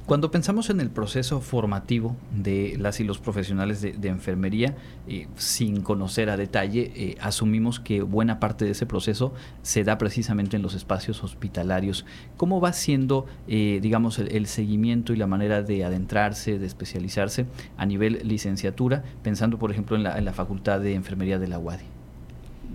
Cuando 0.05 0.31
pensamos 0.31 0.69
en 0.69 0.81
el 0.81 0.89
proceso 0.89 1.41
formativo 1.41 2.17
de 2.35 2.75
las 2.79 2.99
y 2.99 3.03
los 3.03 3.19
profesionales 3.19 3.81
de, 3.81 4.09
enfermería, 4.09 4.75
eh, 5.07 5.27
sin 5.35 5.81
conocer 5.81 6.29
a 6.29 6.37
detalle, 6.37 6.91
eh, 6.95 7.17
asumimos 7.21 7.79
que 7.79 8.01
buena 8.01 8.39
parte 8.39 8.65
de 8.65 8.71
ese 8.71 8.85
proceso 8.85 9.33
se 9.61 9.83
da 9.83 9.97
precisamente 9.97 10.57
en 10.57 10.63
los 10.63 10.73
espacios 10.73 11.23
hospitalarios. 11.23 12.05
¿Cómo 12.35 12.59
va 12.59 12.73
siendo, 12.73 13.25
eh, 13.47 13.79
digamos, 13.81 14.19
el, 14.19 14.47
seguimiento 14.47 15.13
y 15.13 15.17
la 15.17 15.27
manera 15.27 15.61
de 15.61 15.85
adentrarse, 15.85 16.57
de 16.57 16.65
especializarse 16.65 17.45
a 17.77 17.85
nivel 17.85 18.21
licenciatura, 18.23 19.03
pensando, 19.23 19.59
por 19.59 19.71
ejemplo, 19.71 19.95
en 19.95 20.03
la, 20.03 20.33
Facultad 20.33 20.79
de 20.79 20.95
Enfermería 20.95 21.39
de 21.39 21.47
la 21.47 21.59
UADI? 21.59 21.83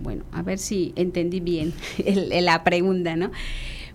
Bueno, 0.02 0.24
a 0.30 0.42
ver 0.42 0.58
si 0.58 0.92
entendí 0.94 1.40
bien 1.40 1.74
la 2.30 2.62
pregunta, 2.64 3.16
¿no? 3.16 3.30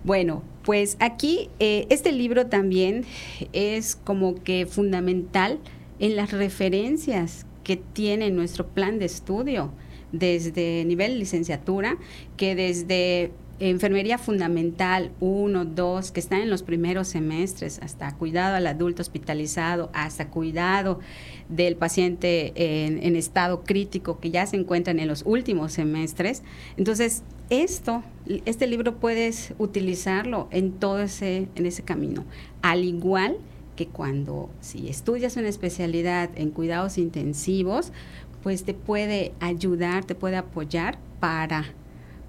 Bueno, 0.04 0.42
pues 0.64 0.96
aquí 0.98 1.48
eh, 1.60 1.86
este 1.90 2.10
libro 2.10 2.46
también 2.46 3.04
es 3.52 3.94
como 3.94 4.34
que 4.42 4.66
fundamental 4.66 5.60
en 6.00 6.16
las 6.16 6.32
referencias 6.32 7.46
que 7.62 7.76
tiene 7.76 8.30
nuestro 8.30 8.66
plan 8.66 8.98
de 8.98 9.04
estudio 9.04 9.72
desde 10.10 10.84
nivel 10.84 11.18
licenciatura, 11.18 11.98
que 12.36 12.54
desde 12.54 13.30
enfermería 13.70 14.18
fundamental 14.18 15.12
1, 15.20 15.64
2, 15.66 16.10
que 16.10 16.20
están 16.20 16.40
en 16.40 16.50
los 16.50 16.62
primeros 16.62 17.08
semestres, 17.08 17.78
hasta 17.80 18.14
cuidado 18.16 18.56
al 18.56 18.66
adulto 18.66 19.02
hospitalizado, 19.02 19.90
hasta 19.92 20.28
cuidado 20.28 20.98
del 21.48 21.76
paciente 21.76 22.52
en, 22.56 23.14
estado 23.14 23.62
crítico 23.62 24.18
que 24.18 24.30
ya 24.30 24.46
se 24.46 24.56
encuentran 24.56 24.98
en 24.98 25.06
los 25.06 25.22
últimos 25.24 25.72
semestres. 25.72 26.42
Entonces, 26.76 27.22
esto, 27.50 28.02
este 28.46 28.66
libro 28.66 28.96
puedes 28.96 29.54
utilizarlo 29.58 30.48
en 30.50 30.72
todo 30.72 31.00
ese, 31.00 31.48
en 31.54 31.66
ese 31.66 31.82
camino. 31.82 32.24
Al 32.62 32.84
igual 32.84 33.36
que 33.76 33.86
cuando 33.86 34.50
si 34.60 34.88
estudias 34.88 35.36
una 35.36 35.48
especialidad 35.48 36.30
en 36.34 36.50
cuidados 36.50 36.98
intensivos, 36.98 37.92
pues 38.42 38.64
te 38.64 38.74
puede 38.74 39.32
ayudar, 39.40 40.04
te 40.04 40.14
puede 40.14 40.36
apoyar 40.36 40.98
para, 41.20 41.64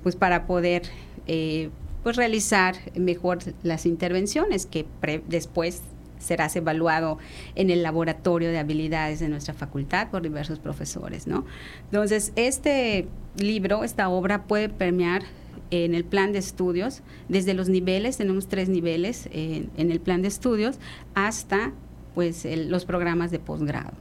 pues 0.03 0.15
para 0.15 0.45
poder 0.45 0.83
eh, 1.27 1.69
pues 2.03 2.15
realizar 2.15 2.75
mejor 2.95 3.39
las 3.63 3.85
intervenciones 3.85 4.65
que 4.65 4.85
después 5.27 5.81
serás 6.19 6.55
evaluado 6.55 7.17
en 7.55 7.69
el 7.69 7.83
laboratorio 7.83 8.49
de 8.49 8.59
habilidades 8.59 9.19
de 9.19 9.29
nuestra 9.29 9.53
facultad 9.53 10.09
por 10.09 10.21
diversos 10.21 10.59
profesores, 10.59 11.27
¿no? 11.27 11.45
Entonces, 11.85 12.31
este 12.35 13.07
libro, 13.37 13.83
esta 13.83 14.09
obra 14.09 14.43
puede 14.43 14.69
permear 14.69 15.23
en 15.71 15.95
el 15.95 16.05
plan 16.05 16.33
de 16.33 16.39
estudios, 16.39 17.01
desde 17.29 17.53
los 17.53 17.67
niveles, 17.67 18.17
tenemos 18.17 18.47
tres 18.47 18.69
niveles 18.69 19.27
en, 19.31 19.69
el 19.77 19.99
plan 19.99 20.21
de 20.21 20.27
estudios, 20.27 20.77
hasta 21.15 21.71
pues 22.13 22.45
los 22.45 22.85
programas 22.85 23.31
de 23.31 23.39
posgrado. 23.39 23.93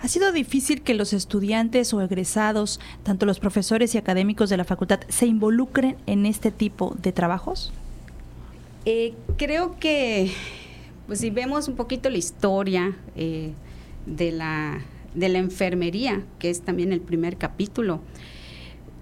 ¿Ha 0.00 0.08
sido 0.08 0.32
difícil 0.32 0.82
que 0.82 0.94
los 0.94 1.12
estudiantes 1.12 1.92
o 1.94 2.00
egresados, 2.00 2.80
tanto 3.02 3.26
los 3.26 3.40
profesores 3.40 3.94
y 3.94 3.98
académicos 3.98 4.50
de 4.50 4.56
la 4.56 4.64
facultad, 4.64 5.00
se 5.08 5.26
involucren 5.26 5.96
en 6.06 6.26
este 6.26 6.50
tipo 6.50 6.96
de 7.00 7.12
trabajos? 7.12 7.72
Eh, 8.84 9.14
creo 9.36 9.78
que, 9.78 10.32
pues 11.06 11.20
si 11.20 11.30
vemos 11.30 11.68
un 11.68 11.76
poquito 11.76 12.08
la 12.08 12.18
historia 12.18 12.96
eh, 13.14 13.52
de, 14.06 14.32
la, 14.32 14.80
de 15.14 15.28
la 15.28 15.38
enfermería, 15.38 16.22
que 16.38 16.50
es 16.50 16.62
también 16.62 16.92
el 16.92 17.00
primer 17.00 17.36
capítulo, 17.36 18.00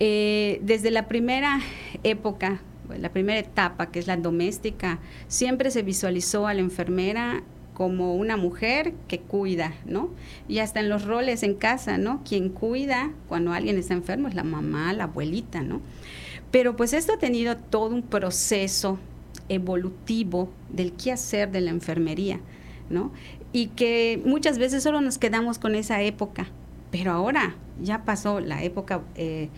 eh, 0.01 0.61
desde 0.63 0.91
la 0.91 1.09
primera 1.09 1.61
época, 2.03 2.61
la 2.97 3.11
primera 3.11 3.39
etapa, 3.39 3.91
que 3.91 3.99
es 3.99 4.07
la 4.07 4.17
doméstica, 4.17 4.99
siempre 5.27 5.71
se 5.71 5.83
visualizó 5.83 6.47
a 6.47 6.55
la 6.55 6.61
enfermera 6.61 7.43
como 7.79 8.17
una 8.17 8.37
mujer 8.37 8.93
que 9.07 9.21
cuida, 9.21 9.73
¿no? 9.87 10.11
Y 10.49 10.59
hasta 10.59 10.81
en 10.81 10.89
los 10.89 11.05
roles 11.05 11.45
en 11.45 11.55
casa, 11.55 11.97
¿no? 11.97 12.25
Quien 12.29 12.49
cuida 12.49 13.13
cuando 13.29 13.53
alguien 13.53 13.79
está 13.79 13.95
enfermo 13.95 14.27
es 14.27 14.35
la 14.35 14.43
mamá, 14.43 14.93
la 14.93 15.05
abuelita, 15.05 15.63
¿no? 15.63 15.81
Pero 16.51 16.75
pues 16.75 16.93
esto 16.93 17.13
ha 17.13 17.19
tenido 17.19 17.57
todo 17.57 17.95
un 17.95 18.03
proceso 18.03 18.99
evolutivo 19.49 20.51
del 20.71 20.93
qué 20.93 21.13
hacer 21.13 21.53
de 21.53 21.61
la 21.61 21.71
enfermería, 21.71 22.41
¿no? 22.91 23.13
Y 23.53 23.69
que 23.69 24.21
muchas 24.25 24.59
veces 24.59 24.83
solo 24.83 25.01
nos 25.01 25.19
quedamos 25.19 25.61
con 25.61 25.77
esa 25.77 26.03
época, 26.03 26.49
pero 26.91 27.13
ahora 27.13 27.55
ya 27.81 28.05
pasó 28.05 28.41
la 28.41 28.65
época 28.65 29.03
eh, 29.15 29.51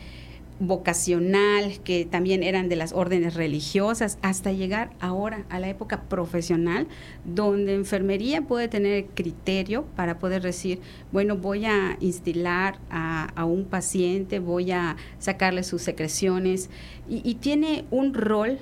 vocacional, 0.61 1.81
que 1.83 2.05
también 2.05 2.42
eran 2.42 2.68
de 2.68 2.77
las 2.77 2.92
órdenes 2.92 3.35
religiosas, 3.35 4.18
hasta 4.20 4.53
llegar 4.53 4.90
ahora 5.01 5.46
a 5.49 5.59
la 5.59 5.68
época 5.68 6.03
profesional, 6.03 6.87
donde 7.25 7.75
enfermería 7.75 8.42
puede 8.42 8.68
tener 8.68 9.07
criterio 9.07 9.87
para 9.96 10.18
poder 10.18 10.42
decir, 10.42 10.81
bueno, 11.12 11.38
voy 11.38 11.64
a 11.64 11.96
instilar 12.01 12.79
a, 12.90 13.44
un 13.46 13.64
paciente, 13.64 14.38
voy 14.38 14.70
a 14.70 14.96
sacarle 15.18 15.62
sus 15.62 15.81
secreciones, 15.81 16.68
y, 17.09 17.35
tiene 17.37 17.87
un 17.90 18.12
rol, 18.12 18.59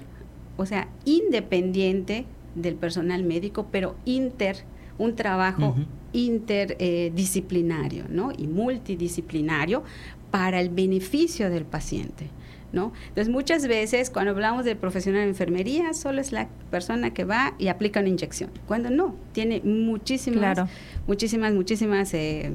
o 0.57 0.65
sea, 0.65 0.89
independiente 1.05 2.27
del 2.55 2.77
personal 2.77 3.25
médico, 3.25 3.67
pero 3.73 3.97
inter, 4.05 4.65
un 4.99 5.17
trabajo 5.17 5.75
interdisciplinario, 6.13 8.05
¿no? 8.09 8.33
Y 8.37 8.47
multidisciplinario 8.47 9.83
para 10.31 10.61
el 10.61 10.71
beneficio 10.71 11.51
del 11.51 11.65
paciente. 11.65 12.31
¿No? 12.71 12.93
Entonces 13.09 13.31
muchas 13.31 13.67
veces 13.67 14.11
cuando 14.11 14.33
hablamos 14.33 14.67
del 14.67 14.77
profesional 14.77 15.23
de 15.23 15.29
enfermería 15.29 15.95
solo 15.95 16.21
es 16.21 16.33
la 16.33 16.49
persona 16.71 17.15
que 17.15 17.25
va 17.25 17.55
y 17.59 17.69
aplica 17.69 18.01
una 18.01 18.11
inyección, 18.11 18.51
cuando 18.67 18.91
no, 18.91 19.15
tiene 19.33 19.63
muchísimas, 19.65 20.69
muchísimas, 21.07 21.55
muchísimas 21.55 22.13
eh, 22.13 22.53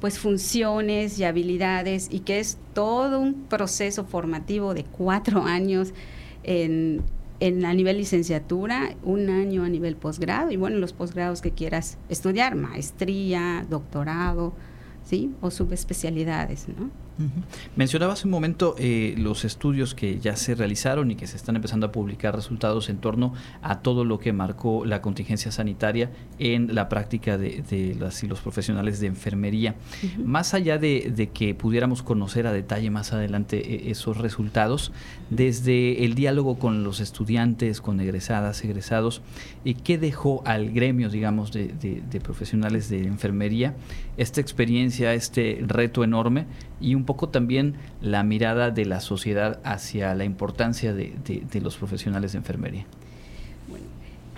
pues 0.00 0.18
funciones 0.18 1.18
y 1.18 1.24
habilidades 1.24 2.08
y 2.10 2.20
que 2.20 2.38
es 2.38 2.58
todo 2.74 3.18
un 3.18 3.44
proceso 3.44 4.04
formativo 4.04 4.74
de 4.74 4.84
cuatro 4.84 5.42
años 5.44 5.94
en, 6.42 7.02
en 7.40 7.64
a 7.64 7.74
nivel 7.74 7.98
licenciatura, 7.98 8.94
un 9.02 9.30
año 9.30 9.64
a 9.64 9.68
nivel 9.68 9.96
posgrado 9.96 10.50
y 10.50 10.56
bueno, 10.56 10.76
los 10.78 10.92
posgrados 10.92 11.40
que 11.40 11.50
quieras 11.50 11.98
estudiar, 12.08 12.56
maestría, 12.56 13.66
doctorado, 13.68 14.54
¿sí? 15.04 15.32
O 15.40 15.50
subespecialidades, 15.50 16.68
¿no? 16.68 16.90
Mencionaba 17.76 18.12
hace 18.12 18.26
un 18.26 18.30
momento 18.30 18.74
eh, 18.78 19.14
los 19.16 19.44
estudios 19.44 19.94
que 19.94 20.18
ya 20.18 20.36
se 20.36 20.54
realizaron 20.54 21.10
y 21.10 21.16
que 21.16 21.26
se 21.26 21.36
están 21.36 21.56
empezando 21.56 21.86
a 21.86 21.92
publicar 21.92 22.34
resultados 22.34 22.88
en 22.88 22.98
torno 22.98 23.32
a 23.62 23.80
todo 23.80 24.04
lo 24.04 24.18
que 24.18 24.32
marcó 24.32 24.84
la 24.84 25.00
contingencia 25.00 25.50
sanitaria 25.50 26.10
en 26.38 26.74
la 26.74 26.88
práctica 26.88 27.38
de, 27.38 27.96
las 27.98 28.22
y 28.22 28.26
los 28.26 28.40
profesionales 28.40 29.00
de 29.00 29.06
enfermería. 29.06 29.76
Más 30.22 30.54
allá 30.54 30.78
de, 30.78 31.30
que 31.32 31.54
pudiéramos 31.54 32.02
conocer 32.02 32.46
a 32.46 32.52
detalle 32.52 32.90
más 32.90 33.12
adelante 33.12 33.74
eh, 33.74 33.90
esos 33.90 34.18
resultados, 34.18 34.92
desde 35.30 36.04
el 36.04 36.14
diálogo 36.14 36.58
con 36.58 36.84
los 36.84 37.00
estudiantes, 37.00 37.80
con 37.80 38.00
egresadas, 38.00 38.62
egresados, 38.62 39.22
eh, 39.64 39.74
¿qué 39.74 39.98
dejó 39.98 40.42
al 40.44 40.70
gremio, 40.70 41.08
digamos, 41.08 41.52
de, 41.52 41.68
de 41.68 42.20
profesionales 42.20 42.88
de 42.88 43.04
enfermería 43.06 43.74
esta 44.16 44.40
experiencia, 44.40 45.14
este 45.14 45.62
reto 45.66 46.02
enorme 46.04 46.46
y 46.80 46.94
un 46.94 47.04
poco 47.04 47.28
también 47.28 47.74
la 48.00 48.22
mirada 48.22 48.70
de 48.70 48.84
la 48.84 49.00
sociedad 49.00 49.60
hacia 49.64 50.14
la 50.14 50.24
importancia 50.24 50.92
de, 50.92 51.14
los 51.60 51.76
profesionales 51.76 52.32
de 52.32 52.38
enfermería? 52.38 52.86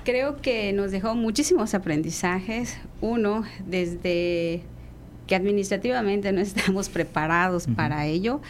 creo 0.05 0.39
que 0.39 0.73
nos 0.73 0.91
dejó 0.91 1.15
muchísimos 1.15 1.75
aprendizajes. 1.75 2.79
Uno, 3.03 3.45
desde 3.67 4.63
que 5.27 5.35
administrativamente 5.35 6.33
no 6.33 6.41
estamos 6.41 6.89
preparados 6.89 7.67
para 7.77 8.07
ello. 8.07 8.41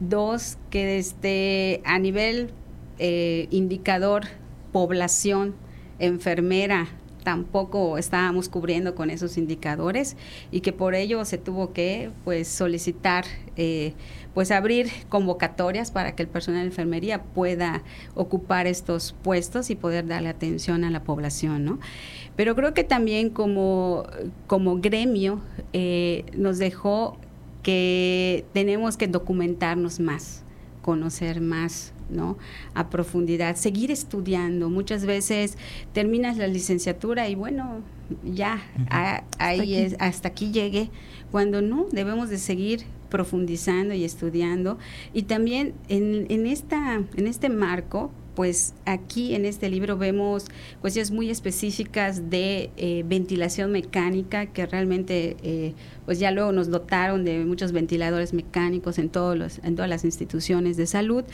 Dos, 0.00 0.58
que 0.68 0.84
desde 0.84 1.80
a 1.84 2.00
nivel 2.00 2.50
eh, 2.98 3.46
indicador 3.50 4.24
población 4.72 5.54
enfermera 6.00 6.88
tampoco 7.22 7.98
estábamos 7.98 8.48
cubriendo 8.48 8.94
con 8.94 9.10
esos 9.10 9.38
indicadores 9.38 10.16
y 10.50 10.60
que 10.60 10.72
por 10.72 10.94
ello 10.94 11.24
se 11.24 11.38
tuvo 11.38 11.72
que 11.72 12.10
pues 12.24 12.48
solicitar 12.48 13.24
eh, 13.56 13.94
pues 14.34 14.50
abrir 14.50 14.88
convocatorias 15.08 15.90
para 15.90 16.14
que 16.14 16.22
el 16.22 16.28
personal 16.28 16.62
de 16.62 16.68
enfermería 16.68 17.22
pueda 17.22 17.82
ocupar 18.14 18.66
estos 18.66 19.14
puestos 19.22 19.70
y 19.70 19.76
poder 19.76 20.06
darle 20.06 20.28
atención 20.28 20.84
a 20.84 20.90
la 20.90 21.02
población, 21.02 21.64
¿no? 21.64 21.78
Pero 22.36 22.54
creo 22.54 22.72
que 22.72 22.84
también 22.84 23.30
como, 23.30 24.04
como 24.46 24.80
gremio 24.80 25.40
eh, 25.72 26.24
nos 26.36 26.58
dejó 26.58 27.18
que 27.62 28.44
tenemos 28.52 28.96
que 28.96 29.08
documentarnos 29.08 30.00
más, 30.00 30.44
conocer 30.82 31.40
más 31.40 31.92
¿no? 32.10 32.36
A 32.74 32.90
profundidad, 32.90 33.56
seguir 33.56 33.90
estudiando. 33.90 34.68
Muchas 34.68 35.06
veces 35.06 35.56
terminas 35.92 36.36
la 36.36 36.46
licenciatura 36.46 37.28
y 37.28 37.34
bueno, 37.34 37.82
ya, 38.24 38.62
ahí 39.38 39.76
es, 39.76 39.96
hasta 39.98 40.28
aquí 40.28 40.50
llegué. 40.50 40.90
Cuando 41.30 41.62
no, 41.62 41.86
debemos 41.92 42.28
de 42.28 42.38
seguir 42.38 42.84
profundizando 43.08 43.94
y 43.94 44.04
estudiando. 44.04 44.78
Y 45.12 45.22
también 45.22 45.74
en, 45.88 46.26
en, 46.28 46.46
esta, 46.46 47.02
en 47.16 47.26
este 47.26 47.48
marco, 47.48 48.10
pues 48.34 48.74
aquí 48.86 49.34
en 49.34 49.44
este 49.44 49.68
libro 49.68 49.98
vemos 49.98 50.46
cuestiones 50.80 51.10
muy 51.10 51.30
específicas 51.30 52.30
de 52.30 52.70
eh, 52.76 53.04
ventilación 53.06 53.72
mecánica 53.72 54.46
que 54.46 54.66
realmente 54.66 55.36
eh, 55.42 55.74
pues 56.04 56.18
ya 56.18 56.30
luego 56.30 56.52
nos 56.52 56.70
dotaron 56.70 57.24
de 57.24 57.44
muchos 57.44 57.72
ventiladores 57.72 58.32
mecánicos 58.32 58.98
en 58.98 59.08
todos 59.08 59.36
los 59.36 59.58
en 59.64 59.74
todas 59.74 59.88
las 59.88 60.04
instituciones 60.04 60.76
de 60.76 60.86
salud 60.86 61.24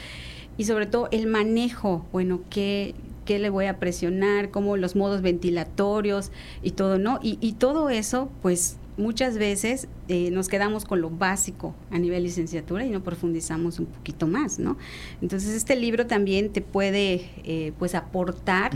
y 0.58 0.64
sobre 0.64 0.86
todo 0.86 1.08
el 1.10 1.26
manejo, 1.26 2.06
bueno, 2.12 2.40
qué, 2.48 2.94
qué 3.24 3.38
le 3.38 3.50
voy 3.50 3.66
a 3.66 3.78
presionar, 3.78 4.50
cómo 4.50 4.76
los 4.76 4.96
modos 4.96 5.20
ventilatorios 5.20 6.30
y 6.62 6.70
todo, 6.70 6.98
¿no? 6.98 7.18
Y, 7.22 7.38
y 7.40 7.52
todo 7.52 7.90
eso, 7.90 8.30
pues 8.42 8.78
muchas 8.96 9.38
veces 9.38 9.88
eh, 10.08 10.30
nos 10.30 10.48
quedamos 10.48 10.84
con 10.84 11.00
lo 11.00 11.10
básico 11.10 11.74
a 11.90 11.98
nivel 11.98 12.22
licenciatura 12.22 12.84
y 12.84 12.90
no 12.90 13.02
profundizamos 13.02 13.78
un 13.78 13.86
poquito 13.86 14.26
más, 14.26 14.58
¿no? 14.58 14.76
Entonces 15.20 15.54
este 15.54 15.76
libro 15.76 16.06
también 16.06 16.52
te 16.52 16.62
puede, 16.62 17.30
eh, 17.44 17.72
pues, 17.78 17.94
aportar 17.94 18.72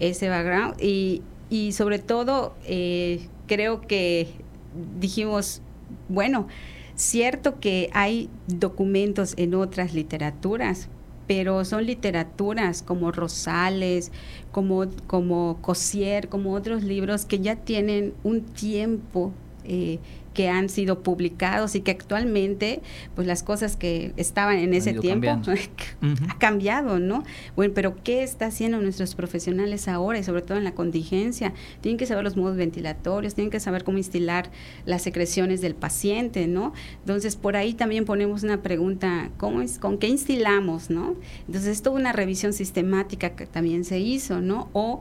ese 0.00 0.28
background 0.28 0.80
y, 0.80 1.22
y 1.50 1.72
sobre 1.72 1.98
todo 1.98 2.54
eh, 2.66 3.28
creo 3.46 3.80
que 3.80 4.28
dijimos, 5.00 5.62
bueno, 6.08 6.48
cierto 6.94 7.58
que 7.60 7.90
hay 7.92 8.28
documentos 8.46 9.34
en 9.36 9.54
otras 9.54 9.94
literaturas, 9.94 10.88
pero 11.26 11.64
son 11.64 11.86
literaturas 11.86 12.82
como 12.82 13.10
Rosales, 13.10 14.12
como, 14.52 14.84
como 15.06 15.58
Cosier, 15.62 16.28
como 16.28 16.52
otros 16.52 16.82
libros 16.82 17.24
que 17.24 17.40
ya 17.40 17.56
tienen 17.56 18.12
un 18.24 18.42
tiempo 18.42 19.32
eh, 19.64 19.98
que 20.34 20.48
han 20.48 20.68
sido 20.68 21.02
publicados 21.02 21.76
y 21.76 21.80
que 21.80 21.92
actualmente, 21.92 22.82
pues 23.14 23.26
las 23.26 23.42
cosas 23.42 23.76
que 23.76 24.12
estaban 24.16 24.58
en 24.58 24.74
ese 24.74 24.92
tiempo 24.94 25.28
ha 26.28 26.38
cambiado, 26.38 26.98
¿no? 26.98 27.22
Bueno, 27.56 27.72
pero 27.72 27.94
¿qué 28.02 28.22
está 28.22 28.46
haciendo 28.46 28.80
nuestros 28.80 29.14
profesionales 29.14 29.86
ahora 29.86 30.18
y 30.18 30.24
sobre 30.24 30.42
todo 30.42 30.58
en 30.58 30.64
la 30.64 30.74
contingencia? 30.74 31.54
Tienen 31.80 31.96
que 31.96 32.06
saber 32.06 32.24
los 32.24 32.36
modos 32.36 32.56
ventilatorios, 32.56 33.34
tienen 33.34 33.50
que 33.50 33.60
saber 33.60 33.84
cómo 33.84 33.96
instilar 33.96 34.50
las 34.84 35.02
secreciones 35.02 35.60
del 35.60 35.76
paciente, 35.76 36.48
¿no? 36.48 36.72
Entonces, 36.98 37.36
por 37.36 37.56
ahí 37.56 37.72
también 37.72 38.04
ponemos 38.04 38.42
una 38.42 38.60
pregunta, 38.60 39.30
¿cómo 39.38 39.62
es, 39.62 39.78
¿con 39.78 39.98
qué 39.98 40.08
instilamos, 40.08 40.90
no? 40.90 41.14
Entonces, 41.46 41.70
esto 41.70 41.92
una 41.92 42.12
revisión 42.12 42.52
sistemática 42.52 43.36
que 43.36 43.46
también 43.46 43.84
se 43.84 44.00
hizo, 44.00 44.40
¿no? 44.40 44.68
O 44.72 45.00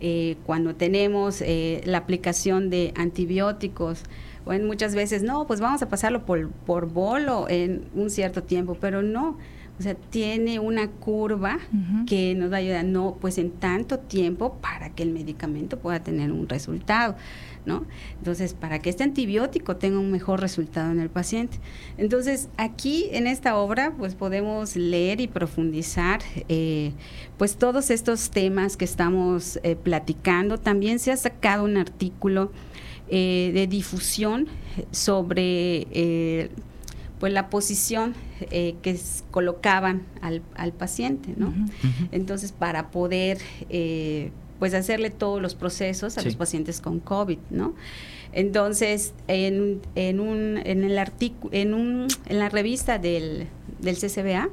eh, 0.00 0.36
cuando 0.44 0.74
tenemos 0.74 1.40
eh, 1.42 1.82
la 1.84 1.98
aplicación 1.98 2.70
de 2.70 2.92
antibióticos, 2.96 4.02
bueno, 4.44 4.66
muchas 4.66 4.94
veces, 4.94 5.22
no, 5.22 5.46
pues 5.46 5.60
vamos 5.60 5.82
a 5.82 5.88
pasarlo 5.88 6.24
por, 6.24 6.50
por 6.50 6.86
bolo 6.86 7.46
en 7.48 7.84
un 7.94 8.10
cierto 8.10 8.42
tiempo, 8.42 8.76
pero 8.80 9.02
no. 9.02 9.36
O 9.78 9.82
sea, 9.82 9.94
tiene 9.94 10.58
una 10.58 10.88
curva 10.88 11.58
que 12.06 12.34
nos 12.34 12.50
va 12.50 12.56
a 12.56 12.58
ayudar, 12.58 12.84
no, 12.84 13.16
pues 13.20 13.38
en 13.38 13.50
tanto 13.50 14.00
tiempo 14.00 14.54
para 14.60 14.90
que 14.90 15.04
el 15.04 15.10
medicamento 15.10 15.78
pueda 15.78 16.02
tener 16.02 16.32
un 16.32 16.48
resultado, 16.48 17.14
¿no? 17.64 17.84
Entonces, 18.18 18.54
para 18.54 18.80
que 18.80 18.90
este 18.90 19.04
antibiótico 19.04 19.76
tenga 19.76 20.00
un 20.00 20.10
mejor 20.10 20.40
resultado 20.40 20.90
en 20.90 20.98
el 20.98 21.10
paciente. 21.10 21.58
Entonces, 21.96 22.48
aquí 22.56 23.06
en 23.12 23.28
esta 23.28 23.56
obra, 23.56 23.92
pues 23.96 24.16
podemos 24.16 24.74
leer 24.74 25.20
y 25.20 25.28
profundizar, 25.28 26.22
eh, 26.48 26.92
pues 27.36 27.56
todos 27.56 27.90
estos 27.90 28.30
temas 28.30 28.76
que 28.76 28.84
estamos 28.84 29.60
eh, 29.62 29.76
platicando. 29.76 30.58
También 30.58 30.98
se 30.98 31.12
ha 31.12 31.16
sacado 31.16 31.64
un 31.64 31.76
artículo 31.76 32.50
eh, 33.10 33.52
de 33.54 33.66
difusión 33.66 34.48
sobre 34.90 35.86
eh, 35.92 36.50
pues 37.18 37.32
la 37.32 37.50
posición 37.50 38.14
eh, 38.50 38.76
que 38.82 38.98
colocaban 39.30 40.02
al, 40.20 40.72
paciente, 40.72 41.34
¿no? 41.36 41.52
Entonces, 42.12 42.52
para 42.52 42.90
poder 42.90 43.38
pues 44.58 44.74
hacerle 44.74 45.10
todos 45.10 45.40
los 45.40 45.54
procesos 45.54 46.18
a 46.18 46.22
los 46.22 46.36
pacientes 46.36 46.80
con 46.80 47.00
COVID, 47.00 47.38
¿no? 47.50 47.74
Entonces, 48.32 49.14
en, 49.26 49.80
en, 49.94 50.20
un, 50.20 50.58
en 50.64 50.84
el 50.84 50.98
artículo, 50.98 51.54
en, 51.54 51.74
un, 51.74 52.08
en 52.26 52.38
la 52.38 52.48
revista 52.48 52.98
del, 52.98 53.46
del 53.80 53.96
CCBA, 53.96 54.48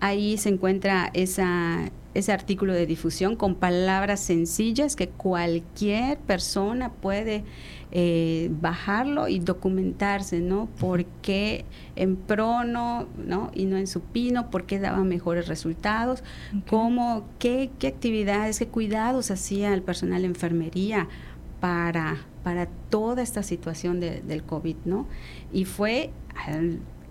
ahí 0.00 0.38
se 0.38 0.48
encuentra 0.48 1.10
esa, 1.14 1.90
ese 2.14 2.32
artículo 2.32 2.72
de 2.72 2.86
difusión 2.86 3.36
con 3.36 3.54
palabras 3.54 4.20
sencillas 4.20 4.96
que 4.96 5.08
cualquier 5.08 6.18
persona 6.18 6.90
puede 6.92 7.44
eh, 7.90 8.50
bajarlo 8.60 9.28
y 9.28 9.38
documentarse, 9.38 10.40
¿no? 10.40 10.66
¿Por 10.78 11.04
qué 11.22 11.64
en 11.96 12.16
prono, 12.16 13.06
¿no? 13.16 13.50
Y 13.54 13.66
no 13.66 13.76
en 13.76 13.86
supino, 13.86 14.50
por 14.50 14.64
qué 14.64 14.78
daba 14.78 15.04
mejores 15.04 15.48
resultados, 15.48 16.22
cómo, 16.68 17.26
qué, 17.38 17.70
qué 17.78 17.88
actividades, 17.88 18.58
qué 18.58 18.68
cuidados 18.68 19.30
hacía 19.30 19.72
el 19.72 19.82
personal 19.82 20.22
de 20.22 20.28
enfermería 20.28 21.08
para, 21.60 22.18
para 22.44 22.66
toda 22.66 23.22
esta 23.22 23.42
situación 23.42 24.00
del 24.00 24.42
COVID, 24.44 24.76
¿no? 24.84 25.06
Y 25.52 25.64
fue 25.64 26.10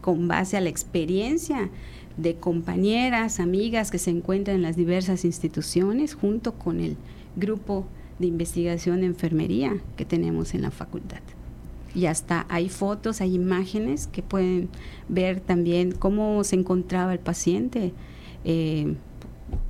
con 0.02 0.28
base 0.28 0.58
a 0.58 0.62
la 0.62 0.70
experiencia 0.70 1.70
de 2.18 2.36
compañeras, 2.36 3.40
amigas 3.40 3.92
que 3.92 4.00
se 4.00 4.10
encuentran 4.10 4.58
en 4.58 4.62
las 4.64 4.76
diversas 4.76 5.24
instituciones 5.24 6.16
junto 6.16 6.54
con 6.54 6.80
el 6.80 6.98
grupo 7.36 7.86
de 8.20 8.28
investigación 8.28 9.02
de 9.02 9.08
enfermería 9.08 9.78
que 9.96 10.06
tenemos 10.06 10.54
en 10.54 10.64
la 10.64 10.72
facultad. 10.72 11.22
Y 11.94 12.06
hasta 12.08 12.46
hay 12.50 12.70
fotos, 12.70 13.22
hay 13.22 13.36
imágenes 13.36 14.08
que 14.08 14.22
pueden 14.22 14.70
ver 15.08 15.40
también 15.40 15.92
cómo 15.92 16.44
se 16.44 16.56
encontraba 16.56 17.14
el 17.14 17.20
paciente 17.20 17.94
eh, 18.44 18.96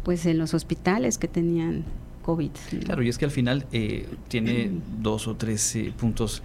pues 0.03 0.25
en 0.25 0.37
los 0.37 0.53
hospitales 0.53 1.17
que 1.17 1.27
tenían 1.27 1.83
COVID. 2.23 2.51
Claro, 2.83 3.03
y 3.03 3.09
es 3.09 3.17
que 3.17 3.25
al 3.25 3.31
final 3.31 3.65
eh, 3.71 4.07
tiene 4.27 4.71
dos 5.01 5.27
o 5.27 5.35
tres 5.35 5.75
eh, 5.75 5.93
puntos 5.97 6.43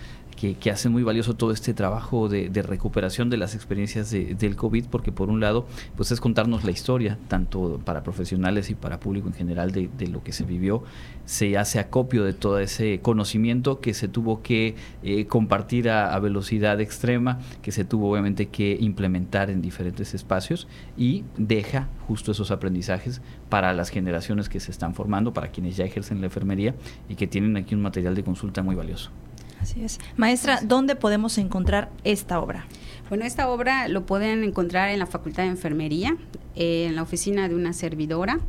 que, 0.50 0.70
hace 0.70 0.88
muy 0.88 1.04
valioso 1.04 1.34
todo 1.34 1.52
este 1.52 1.72
trabajo 1.72 2.28
de, 2.28 2.50
recuperación 2.62 3.30
de 3.30 3.36
las 3.36 3.54
experiencias 3.54 4.10
del 4.10 4.56
COVID, 4.56 4.86
porque 4.86 5.12
por 5.12 5.28
un 5.28 5.40
lado, 5.40 5.66
pues 5.96 6.10
es 6.10 6.20
contarnos 6.20 6.64
la 6.64 6.72
historia, 6.72 7.18
tanto 7.28 7.80
para 7.84 8.02
profesionales 8.02 8.68
y 8.70 8.74
para 8.74 8.98
público 8.98 9.28
en 9.28 9.34
general, 9.34 9.70
de, 9.70 9.88
lo 10.08 10.22
que 10.24 10.32
se 10.32 10.44
vivió. 10.44 10.82
Se 11.24 11.56
hace 11.56 11.78
acopio 11.78 12.24
de 12.24 12.32
todo 12.32 12.58
ese 12.58 13.00
conocimiento 13.00 13.80
que 13.80 13.94
se 13.94 14.08
tuvo 14.08 14.42
que 14.42 14.74
eh, 15.04 15.26
compartir 15.26 15.88
a, 15.88 16.18
velocidad 16.18 16.80
extrema, 16.80 17.38
que 17.62 17.72
se 17.72 17.84
tuvo 17.84 18.10
obviamente 18.10 18.46
que 18.46 18.76
implementar 18.80 19.50
en 19.50 19.62
diferentes 19.62 20.14
espacios 20.14 20.68
y 20.96 21.24
deja 21.36 21.88
justo 22.06 22.32
esos 22.32 22.50
aprendizajes 22.50 23.22
para 23.48 23.72
las 23.72 23.90
generaciones 23.90 24.48
que 24.48 24.60
se 24.60 24.70
están 24.70 24.94
formando, 24.94 25.32
para 25.32 25.48
quienes 25.50 25.76
ya 25.76 25.84
ejercen 25.84 26.20
la 26.20 26.26
enfermería 26.26 26.74
y 27.08 27.14
que 27.14 27.26
tienen 27.26 27.56
aquí 27.56 27.74
un 27.74 27.82
material 27.82 28.14
de 28.14 28.24
consulta 28.24 28.62
muy 28.62 28.74
valioso. 28.74 29.10
Así 29.62 29.84
es. 29.84 29.98
Maestra, 30.16 30.58
¿dónde 30.60 30.96
podemos 30.96 31.38
encontrar 31.38 31.88
esta 32.02 32.40
obra? 32.40 32.66
Bueno, 33.08 33.24
esta 33.24 33.48
obra 33.48 33.86
lo 33.86 34.04
pueden 34.06 34.42
encontrar 34.42 34.88
en 34.88 34.98
la 34.98 35.06
Facultad 35.06 35.44
de 35.44 35.50
Enfermería, 35.50 36.16
eh, 36.56 36.86
en 36.88 36.96
la 36.96 37.02
oficina 37.02 37.48
de 37.48 37.54
una 37.54 37.72
servidora. 37.72 38.40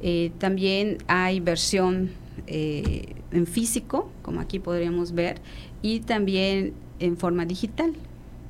Eh, 0.00 0.30
también 0.38 0.98
hay 1.08 1.40
versión 1.40 2.12
eh, 2.46 3.16
en 3.32 3.48
físico, 3.48 4.08
como 4.22 4.40
aquí 4.40 4.60
podríamos 4.60 5.12
ver, 5.12 5.40
y 5.82 6.00
también 6.00 6.74
en 7.00 7.16
forma 7.16 7.44
digital. 7.44 7.94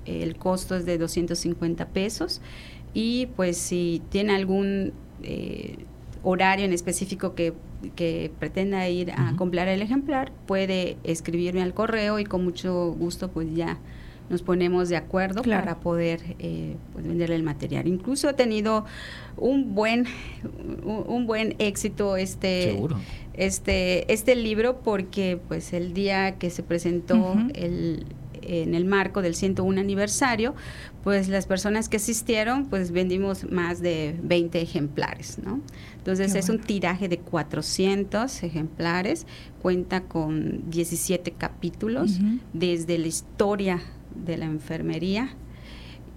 El 0.04 0.36
costo 0.36 0.76
es 0.76 0.84
de 0.84 0.98
250 0.98 1.88
pesos 1.88 2.42
y 2.92 3.26
pues 3.36 3.56
si 3.56 4.02
tiene 4.10 4.34
algún 4.34 4.92
horario 6.26 6.64
en 6.64 6.72
específico 6.72 7.34
que 7.34 7.54
que 7.94 8.32
pretenda 8.38 8.88
ir 8.88 9.12
a 9.12 9.34
comprar 9.36 9.68
el 9.68 9.80
ejemplar 9.80 10.32
puede 10.46 10.96
escribirme 11.04 11.62
al 11.62 11.72
correo 11.72 12.18
y 12.18 12.24
con 12.24 12.44
mucho 12.44 12.92
gusto 12.98 13.30
pues 13.30 13.54
ya 13.54 13.78
nos 14.28 14.42
ponemos 14.42 14.88
de 14.88 14.96
acuerdo 14.96 15.42
para 15.42 15.78
poder 15.78 16.20
eh, 16.40 16.74
pues, 16.92 17.06
venderle 17.06 17.36
el 17.36 17.44
material. 17.44 17.86
Incluso 17.86 18.28
ha 18.28 18.32
tenido 18.32 18.84
un 19.36 19.76
buen 19.76 20.06
un, 20.84 21.26
buen 21.26 21.54
éxito 21.60 22.16
este 22.16 22.76
este 23.34 24.12
este 24.12 24.34
libro 24.34 24.80
porque 24.80 25.38
pues 25.46 25.72
el 25.72 25.94
día 25.94 26.38
que 26.38 26.50
se 26.50 26.64
presentó 26.64 27.36
el 27.54 28.06
en 28.46 28.74
el 28.74 28.84
marco 28.84 29.22
del 29.22 29.34
101 29.34 29.80
aniversario, 29.80 30.54
pues 31.04 31.28
las 31.28 31.46
personas 31.46 31.88
que 31.88 31.98
asistieron, 31.98 32.66
pues 32.66 32.90
vendimos 32.90 33.50
más 33.50 33.80
de 33.80 34.16
20 34.22 34.60
ejemplares, 34.60 35.38
¿no? 35.38 35.60
Entonces 35.98 36.34
es 36.34 36.48
un 36.48 36.60
tiraje 36.60 37.08
de 37.08 37.18
400 37.18 38.42
ejemplares, 38.42 39.26
cuenta 39.60 40.02
con 40.02 40.70
17 40.70 41.32
capítulos, 41.32 42.18
desde 42.52 42.98
la 42.98 43.08
historia 43.08 43.82
de 44.14 44.36
la 44.36 44.46
enfermería 44.46 45.30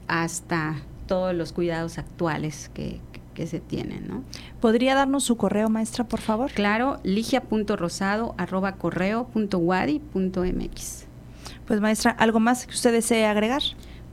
hasta 0.07 0.81
todos 1.07 1.35
los 1.35 1.53
cuidados 1.53 1.97
actuales 1.97 2.69
que, 2.73 2.99
que 3.33 3.47
se 3.47 3.59
tienen, 3.59 4.07
¿no? 4.07 4.23
¿Podría 4.59 4.95
darnos 4.95 5.23
su 5.23 5.37
correo, 5.37 5.69
maestra, 5.69 6.03
por 6.03 6.19
favor? 6.19 6.51
Claro, 6.51 6.99
ligia.rosado 7.03 8.35
arroba 8.37 8.75
mx. 8.75 11.08
Pues 11.69 11.81
maestra, 11.81 12.09
¿algo 12.09 12.39
más 12.39 12.65
que 12.65 12.73
usted 12.73 12.91
desee 12.91 13.27
agregar? 13.27 13.61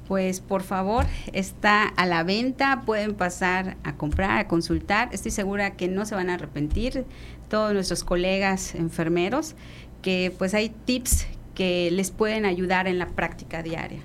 Pues 0.06 0.42
por 0.42 0.62
favor, 0.62 1.06
está 1.32 1.84
a 1.88 2.04
la 2.04 2.22
venta, 2.22 2.82
pueden 2.84 3.14
pasar 3.14 3.78
a 3.82 3.96
comprar, 3.96 4.38
a 4.38 4.46
consultar. 4.46 5.08
Estoy 5.12 5.30
segura 5.30 5.70
que 5.70 5.88
no 5.88 6.04
se 6.04 6.14
van 6.14 6.28
a 6.28 6.34
arrepentir 6.34 7.06
todos 7.48 7.72
nuestros 7.72 8.04
colegas 8.04 8.74
enfermeros, 8.74 9.54
que 10.02 10.34
pues 10.36 10.52
hay 10.52 10.68
tips 10.68 11.28
que 11.54 11.90
les 11.90 12.10
pueden 12.10 12.44
ayudar 12.44 12.88
en 12.88 12.98
la 12.98 13.06
práctica 13.06 13.62
diaria. 13.62 14.00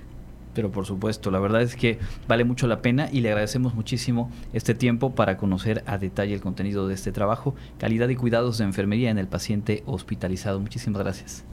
Pero 0.54 0.72
por 0.72 0.86
supuesto, 0.86 1.30
la 1.30 1.38
verdad 1.38 1.60
es 1.60 1.76
que 1.76 1.98
vale 2.26 2.44
mucho 2.44 2.66
la 2.66 2.80
pena 2.80 3.10
y 3.12 3.20
le 3.20 3.28
agradecemos 3.28 3.74
muchísimo 3.74 4.30
este 4.54 4.74
tiempo 4.74 5.14
para 5.14 5.36
conocer 5.36 5.84
a 5.86 5.98
detalle 5.98 6.32
el 6.32 6.40
contenido 6.40 6.88
de 6.88 6.94
este 6.94 7.12
trabajo, 7.12 7.54
calidad 7.78 8.08
y 8.08 8.16
cuidados 8.16 8.56
de 8.56 8.64
enfermería 8.64 9.10
en 9.10 9.18
el 9.18 9.28
paciente 9.28 9.82
hospitalizado. 9.84 10.58
Muchísimas 10.58 11.02
gracias. 11.02 11.44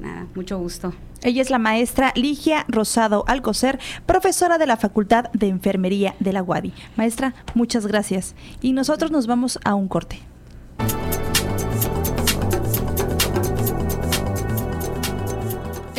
Nada, 0.00 0.26
mucho 0.34 0.58
gusto. 0.58 0.92
Ella 1.22 1.40
es 1.40 1.50
la 1.50 1.58
maestra 1.58 2.12
Ligia 2.16 2.64
Rosado 2.68 3.24
Alcocer, 3.28 3.78
profesora 4.06 4.58
de 4.58 4.66
la 4.66 4.76
Facultad 4.76 5.26
de 5.32 5.48
Enfermería 5.48 6.14
de 6.18 6.32
la 6.32 6.42
UADI. 6.42 6.72
Maestra, 6.96 7.34
muchas 7.54 7.86
gracias. 7.86 8.34
Y 8.60 8.72
nosotros 8.72 9.10
nos 9.10 9.26
vamos 9.26 9.58
a 9.64 9.74
un 9.74 9.88
corte. 9.88 10.31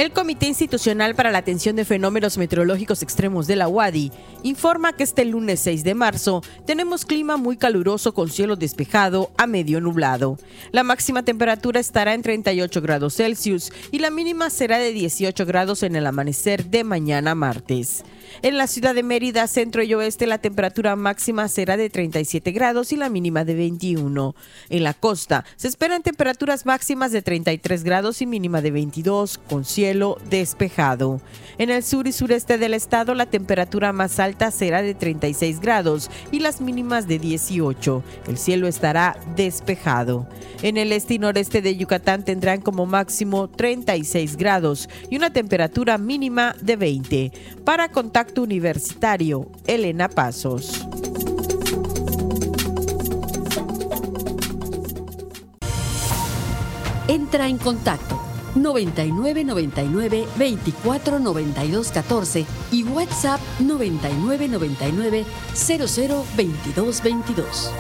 El 0.04 0.12
Comité 0.12 0.48
Institucional 0.48 1.16
para 1.16 1.32
la 1.32 1.38
Atención 1.38 1.78
de 1.78 1.86
Fenómenos 1.86 2.38
Meteorológicos 2.38 3.02
Extremos 3.04 3.48
de 3.48 3.56
la 3.56 3.70
UADI 3.70 4.12
informa 4.44 4.92
que 4.92 5.04
este 5.04 5.24
lunes 5.24 5.62
6 5.62 5.86
de 5.86 5.94
marzo 5.94 6.42
tenemos 6.66 7.06
clima 7.06 7.38
muy 7.38 7.56
caluroso 7.56 8.14
con 8.14 8.30
cielo 8.30 8.58
despejado 8.58 9.32
a 9.38 9.48
medio 9.48 9.80
nublado. 9.80 10.38
La 10.74 10.84
máxima 10.84 11.24
temperatura 11.24 11.80
estará 11.80 12.14
en 12.16 12.22
38 12.22 12.82
grados 12.82 13.16
Celsius 13.16 13.72
y 13.92 14.00
la 14.00 14.12
mínima 14.12 14.50
será 14.50 14.78
de 14.78 14.92
18 14.92 15.46
grados 15.46 15.84
en 15.84 15.96
el 15.96 16.06
amanecer 16.06 16.66
de 16.66 16.84
mañana 16.84 17.34
martes. 17.34 18.04
En 18.42 18.58
la 18.58 18.68
ciudad 18.68 18.96
de 18.96 19.04
Mérida, 19.04 19.48
centro 19.48 19.84
y 19.84 19.94
oeste, 19.94 20.28
la 20.28 20.40
temperatura 20.40 20.96
máxima 20.96 21.48
será 21.48 21.78
de 21.78 21.90
37 21.90 22.52
grados 22.52 22.92
y 22.92 22.98
la 22.98 23.10
mínima 23.10 23.46
de 23.46 23.54
21. 23.54 24.36
En 24.70 24.84
la 24.84 24.94
costa, 24.94 25.46
se 25.56 25.68
esperan 25.68 26.02
temperaturas 26.02 26.66
máximas 26.66 27.12
de 27.12 27.22
33 27.22 27.84
grados 27.84 28.22
y 28.22 28.26
mínima 28.26 28.62
de 28.62 28.72
22, 28.72 29.38
con 29.38 29.64
cielo 29.64 29.93
despejado. 30.30 31.22
En 31.58 31.70
el 31.70 31.84
sur 31.84 32.08
y 32.08 32.12
sureste 32.12 32.58
del 32.58 32.74
estado, 32.74 33.14
la 33.14 33.28
temperatura 33.28 33.94
más 33.94 34.20
alta 34.20 34.50
será 34.52 34.82
de 34.82 34.96
36 34.96 35.60
grados 35.60 36.10
y 36.32 36.40
las 36.40 36.62
mínimas 36.62 37.08
de 37.08 37.20
18. 37.20 38.04
El 38.28 38.38
cielo 38.38 38.68
estará 38.68 39.18
despejado. 39.36 40.28
En 40.62 40.78
el 40.78 40.92
este 40.92 41.16
y 41.16 41.20
noreste 41.20 41.62
de 41.62 41.76
Yucatán 41.76 42.26
tendrán 42.26 42.62
como 42.62 42.86
máximo 42.86 43.50
36 43.50 44.38
grados 44.38 44.90
y 45.10 45.18
una 45.18 45.32
temperatura 45.32 45.98
mínima 45.98 46.56
de 46.62 46.76
20. 46.76 47.32
Para 47.64 47.90
contacto 47.90 48.42
universitario, 48.42 49.50
Elena 49.68 50.10
Pasos. 50.10 50.86
Entra 57.08 57.48
en 57.48 57.58
contacto 57.58 58.33
9999 58.56 60.28
24 60.38 61.20
92 61.20 61.92
14 61.92 62.46
y 62.72 62.84
WhatsApp 62.84 63.40
9999 63.60 65.26
00 65.54 66.26
22 66.36 67.04
22. 67.04 67.72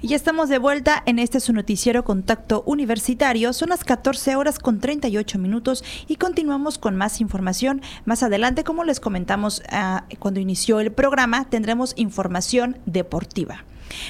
Y 0.00 0.08
ya 0.08 0.16
estamos 0.16 0.48
de 0.48 0.58
vuelta 0.58 1.02
en 1.06 1.18
este 1.18 1.40
su 1.40 1.52
noticiero 1.52 2.04
Contacto 2.04 2.62
Universitario. 2.66 3.52
Son 3.52 3.70
las 3.70 3.82
14 3.82 4.36
horas 4.36 4.60
con 4.60 4.78
38 4.78 5.40
minutos 5.40 5.82
y 6.06 6.16
continuamos 6.16 6.78
con 6.78 6.94
más 6.94 7.20
información. 7.20 7.82
Más 8.04 8.22
adelante, 8.22 8.62
como 8.62 8.84
les 8.84 9.00
comentamos 9.00 9.60
ah, 9.70 10.04
cuando 10.20 10.38
inició 10.38 10.78
el 10.78 10.92
programa, 10.92 11.50
tendremos 11.50 11.94
información 11.96 12.78
deportiva. 12.86 13.64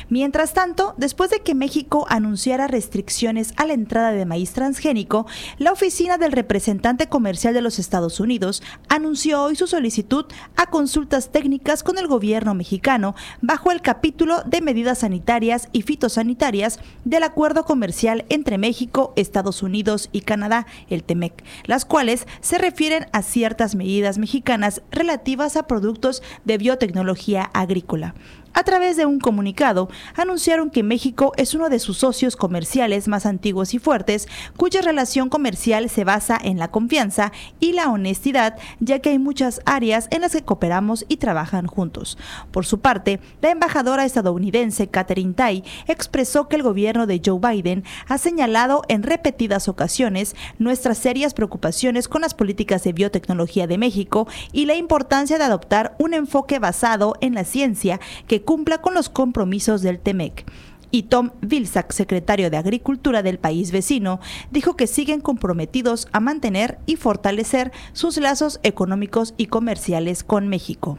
Mientras 0.09 0.55
tanto, 0.55 0.95
después 0.97 1.31
de 1.31 1.41
que 1.41 1.55
México 1.55 2.07
anunciara 2.09 2.67
restricciones 2.67 3.53
a 3.57 3.67
la 3.67 3.75
entrada 3.75 4.13
de 4.13 4.25
maíz 4.25 4.53
transgénico, 4.53 5.27
la 5.59 5.73
oficina 5.73 6.19
del 6.19 6.33
representante 6.33 7.09
comercial 7.09 7.55
de 7.55 7.63
los 7.63 7.79
Estados 7.79 8.21
Unidos 8.21 8.63
anunció 8.89 9.43
hoy 9.43 9.57
su 9.57 9.67
solicitud 9.67 10.27
a 10.57 10.67
consultas 10.67 11.31
técnicas 11.31 11.83
con 11.83 11.99
el 11.99 12.07
gobierno 12.07 12.55
mexicano 12.55 13.15
bajo 13.41 13.71
el 13.71 13.83
capítulo 13.83 14.43
de 14.45 14.61
medidas 14.61 14.99
sanitarias 14.99 15.69
y 15.73 15.83
fitosanitarias 15.83 16.81
del 17.05 17.23
acuerdo 17.23 17.65
comercial 17.65 18.25
entre 18.29 18.59
México, 18.59 19.13
Estados 19.17 19.63
Unidos 19.63 20.09
y 20.13 20.23
Canadá, 20.23 20.67
el 20.89 21.05
TEMEC, 21.05 21.45
las 21.65 21.85
cuales 21.85 22.27
se 22.41 22.59
refieren 22.59 23.07
a 23.13 23.23
ciertas 23.23 23.75
medidas 23.75 24.19
mexicanas 24.19 24.83
relativas 24.91 25.57
a 25.57 25.67
productos 25.67 26.23
de 26.45 26.59
biotecnología 26.59 27.51
agrícola. 27.53 28.15
A 28.59 28.65
través 28.65 28.97
de 28.97 29.07
un 29.07 29.21
comunicado, 29.21 29.89
anunciaron 30.17 30.71
que 30.71 30.83
México 30.83 31.33
es 31.37 31.55
uno 31.55 31.69
de 31.69 31.79
sus 31.79 31.99
socios 31.99 32.35
comerciales 32.35 33.07
más 33.07 33.25
antiguos 33.25 33.73
y 33.73 33.79
fuertes, 33.79 34.27
cuya 34.57 34.83
relación 34.83 35.29
comercial 35.29 35.89
se 35.89 36.03
basa 36.03 36.37
en 36.43 36.59
la 36.59 36.73
confianza 36.73 37.31
y 37.61 37.75
la 37.75 37.89
honestidad, 37.89 38.59
ya 38.81 38.99
que 38.99 39.11
hay 39.11 39.21
muchas 39.21 39.61
áreas 39.65 40.09
en 40.11 40.23
las 40.23 40.33
que 40.33 40.43
cooperamos 40.43 41.05
y 41.07 41.19
trabajan 41.19 41.69
juntos. 41.69 42.19
Por 42.51 42.67
su 42.67 42.81
parte, 42.81 43.21
la 43.43 43.51
embajadora 43.51 44.05
estadounidense 44.05 44.89
Catherine 44.89 45.35
Tai 45.35 45.63
expresó 45.87 46.49
que 46.49 46.57
el 46.57 46.65
gobierno 46.65 47.07
de 47.07 47.23
Joe 47.25 47.39
Biden 47.39 47.85
ha 48.09 48.19
señalado 48.19 48.83
en 48.89 49.05
repetidas 49.05 49.69
ocasiones 49.69 50.35
nuestras 50.59 50.99
serias 50.99 51.33
preocupaciones 51.33 52.09
con 52.09 52.23
las 52.23 52.35
políticas 52.35 52.83
de 52.83 52.93
biotecnología 52.93 53.69
de 53.69 53.79
México 53.79 54.27
y 54.51 54.67
la 54.67 54.75
importancia 54.75 55.39
de 55.39 55.45
adoptar 55.45 55.95
un 56.01 56.13
enfoque 56.13 56.59
basado 56.59 57.15
en 57.21 57.35
la 57.35 57.45
ciencia 57.45 58.01
que 58.27 58.48
cumpla 58.49 58.79
con 58.79 58.95
los 58.95 59.11
compromisos 59.11 59.83
del 59.83 59.99
TEMEC. 59.99 60.51
Y 60.91 61.03
Tom 61.03 61.33
Vilsack, 61.43 61.93
secretario 61.93 62.49
de 62.49 62.57
Agricultura 62.57 63.23
del 63.23 63.39
país 63.39 63.73
vecino, 63.73 64.21
dijo 64.51 64.75
que 64.75 64.87
siguen 64.87 65.21
comprometidos 65.21 66.09
a 66.13 66.21
mantener 66.21 66.79
y 66.87 66.97
fortalecer 66.97 67.73
sus 67.93 68.17
lazos 68.17 68.59
económicos 68.63 69.35
y 69.37 69.49
comerciales 69.49 70.25
con 70.25 70.49
México. 70.49 70.99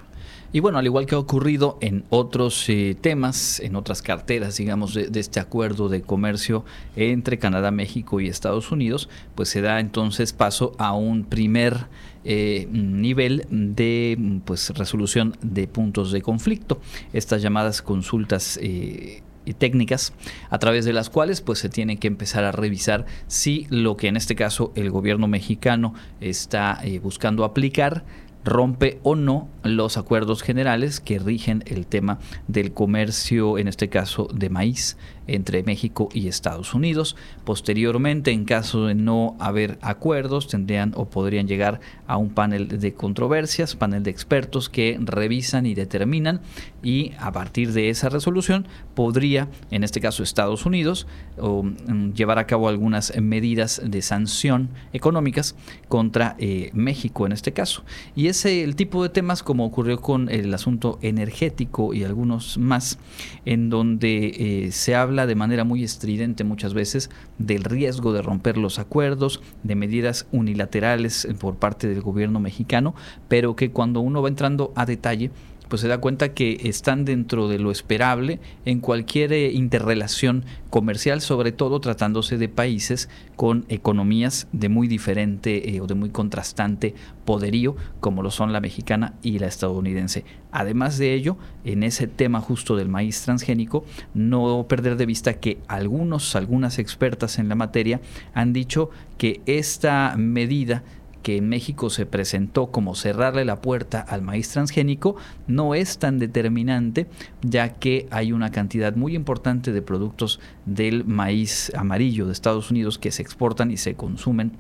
Y 0.53 0.59
bueno, 0.61 0.77
al 0.77 0.85
igual 0.85 1.07
que 1.07 1.15
ha 1.15 1.19
ocurrido 1.19 1.79
en 1.81 2.05
otros 2.09 2.69
eh, 2.69 2.95
temas, 2.99 3.59
en 3.59 3.75
otras 3.75 4.03
carteras, 4.03 4.57
digamos, 4.57 4.93
de, 4.93 5.09
este 5.19 5.39
acuerdo 5.39 5.89
de 5.89 6.01
comercio 6.01 6.65
entre 6.95 7.39
Canadá, 7.39 7.71
México 7.71 8.19
y 8.19 8.27
Estados 8.27 8.71
Unidos, 8.71 9.09
pues 9.33 9.49
se 9.49 9.61
da 9.61 9.79
entonces 9.79 10.33
paso 10.33 10.73
a 10.77 10.93
un 10.93 11.23
primer 11.23 11.87
eh, 12.23 12.67
nivel 12.71 13.45
de 13.49 14.39
pues, 14.45 14.69
resolución 14.71 15.37
de 15.41 15.67
puntos 15.67 16.11
de 16.11 16.21
conflicto, 16.21 16.79
estas 17.13 17.41
llamadas 17.41 17.81
consultas. 17.81 18.59
Eh, 18.61 19.23
técnicas 19.57 20.13
a 20.51 20.59
través 20.59 20.85
de 20.85 20.93
las 20.93 21.09
cuales 21.09 21.41
pues 21.41 21.57
se 21.57 21.69
tiene 21.69 21.97
que 21.97 22.05
empezar 22.05 22.43
a 22.43 22.51
revisar 22.51 23.07
si 23.25 23.65
lo 23.71 23.97
que 23.97 24.07
en 24.07 24.15
este 24.15 24.35
caso 24.35 24.71
el 24.75 24.91
gobierno 24.91 25.27
mexicano 25.27 25.95
está 26.19 26.79
buscando 27.01 27.43
aplicar 27.43 28.03
rompe 28.43 28.99
o 29.03 29.15
no 29.15 29.49
los 29.63 29.97
acuerdos 29.97 30.41
generales 30.41 30.99
que 30.99 31.19
rigen 31.19 31.63
el 31.67 31.85
tema 31.85 32.19
del 32.47 32.73
comercio, 32.73 33.57
en 33.57 33.67
este 33.67 33.89
caso 33.89 34.27
de 34.33 34.49
maíz, 34.49 34.97
entre 35.35 35.63
México 35.63 36.09
y 36.13 36.27
Estados 36.27 36.73
Unidos. 36.73 37.15
Posteriormente, 37.43 38.31
en 38.31 38.45
caso 38.45 38.87
de 38.87 38.95
no 38.95 39.35
haber 39.39 39.77
acuerdos, 39.81 40.47
tendrían 40.47 40.93
o 40.95 41.09
podrían 41.09 41.47
llegar 41.47 41.79
a 42.07 42.17
un 42.17 42.29
panel 42.29 42.79
de 42.79 42.93
controversias, 42.93 43.75
panel 43.75 44.03
de 44.03 44.11
expertos 44.11 44.69
que 44.69 44.97
revisan 44.99 45.65
y 45.65 45.75
determinan 45.75 46.41
y 46.83 47.11
a 47.19 47.31
partir 47.31 47.73
de 47.73 47.89
esa 47.89 48.09
resolución 48.09 48.67
podría, 48.95 49.47
en 49.71 49.83
este 49.83 49.99
caso 49.99 50.23
Estados 50.23 50.65
Unidos, 50.65 51.07
mm, 51.37 52.13
llevar 52.13 52.39
a 52.39 52.47
cabo 52.47 52.69
algunas 52.69 53.13
medidas 53.21 53.81
de 53.83 54.01
sanción 54.01 54.69
económicas 54.93 55.55
contra 55.87 56.35
eh, 56.39 56.69
México 56.73 57.25
en 57.25 57.31
este 57.31 57.53
caso. 57.53 57.83
Y 58.15 58.27
ese 58.27 58.63
el 58.63 58.75
tipo 58.75 59.03
de 59.03 59.09
temas 59.09 59.43
como 59.43 59.65
ocurrió 59.65 60.01
con 60.01 60.29
el 60.29 60.53
asunto 60.53 60.99
energético 61.01 61.93
y 61.93 62.03
algunos 62.03 62.57
más, 62.57 62.99
en 63.45 63.69
donde 63.69 64.65
eh, 64.65 64.71
se 64.71 64.95
habla 64.95 65.18
de 65.25 65.35
manera 65.35 65.63
muy 65.63 65.83
estridente 65.83 66.43
muchas 66.43 66.73
veces 66.73 67.09
del 67.37 67.63
riesgo 67.63 68.13
de 68.13 68.21
romper 68.21 68.57
los 68.57 68.79
acuerdos, 68.79 69.41
de 69.63 69.75
medidas 69.75 70.27
unilaterales 70.31 71.27
por 71.39 71.55
parte 71.55 71.87
del 71.87 72.01
gobierno 72.01 72.39
mexicano, 72.39 72.95
pero 73.27 73.55
que 73.55 73.71
cuando 73.71 74.01
uno 74.01 74.21
va 74.21 74.29
entrando 74.29 74.71
a 74.75 74.85
detalle, 74.85 75.31
pues 75.69 75.81
se 75.81 75.87
da 75.87 75.99
cuenta 75.99 76.33
que 76.33 76.59
están 76.63 77.05
dentro 77.05 77.47
de 77.47 77.59
lo 77.59 77.71
esperable 77.71 78.39
en 78.65 78.81
cualquier 78.81 79.31
eh, 79.31 79.51
interrelación 79.51 80.43
comercial, 80.69 81.21
sobre 81.21 81.51
todo 81.51 81.79
tratándose 81.79 82.37
de 82.37 82.49
países 82.49 83.07
con 83.35 83.65
economías 83.69 84.47
de 84.51 84.67
muy 84.67 84.87
diferente 84.87 85.75
eh, 85.75 85.79
o 85.79 85.87
de 85.87 85.95
muy 85.95 86.09
contrastante 86.09 86.95
poderío, 87.23 87.75
como 87.99 88.23
lo 88.23 88.31
son 88.31 88.51
la 88.51 88.59
mexicana 88.59 89.13
y 89.21 89.39
la 89.39 89.47
estadounidense. 89.47 90.25
Además 90.51 90.97
de 90.97 91.13
ello, 91.13 91.37
en 91.63 91.83
ese 91.83 92.07
tema 92.07 92.41
justo 92.41 92.75
del 92.75 92.89
maíz 92.89 93.21
transgénico, 93.21 93.85
no 94.13 94.65
perder 94.67 94.97
de 94.97 95.05
vista 95.05 95.35
que 95.35 95.59
algunos, 95.67 96.35
algunas 96.35 96.79
expertas 96.79 97.37
en 97.37 97.47
la 97.47 97.55
materia 97.55 98.01
han 98.33 98.51
dicho 98.51 98.89
que 99.17 99.41
esta 99.45 100.15
medida 100.17 100.83
que 101.23 101.37
en 101.37 101.49
México 101.49 101.89
se 101.89 102.05
presentó 102.05 102.71
como 102.71 102.95
cerrarle 102.95 103.45
la 103.45 103.61
puerta 103.61 103.99
al 103.99 104.21
maíz 104.21 104.49
transgénico 104.49 105.15
no 105.47 105.75
es 105.75 105.97
tan 105.97 106.19
determinante 106.19 107.07
ya 107.41 107.73
que 107.73 108.07
hay 108.11 108.31
una 108.31 108.51
cantidad 108.51 108.95
muy 108.95 109.15
importante 109.15 109.71
de 109.71 109.81
productos 109.81 110.39
del 110.65 111.05
maíz 111.05 111.71
amarillo 111.75 112.25
de 112.25 112.33
Estados 112.33 112.71
Unidos 112.71 112.97
que 112.97 113.11
se 113.11 113.21
exportan 113.21 113.71
y 113.71 113.77
se 113.77 113.95
consumen 113.95 114.53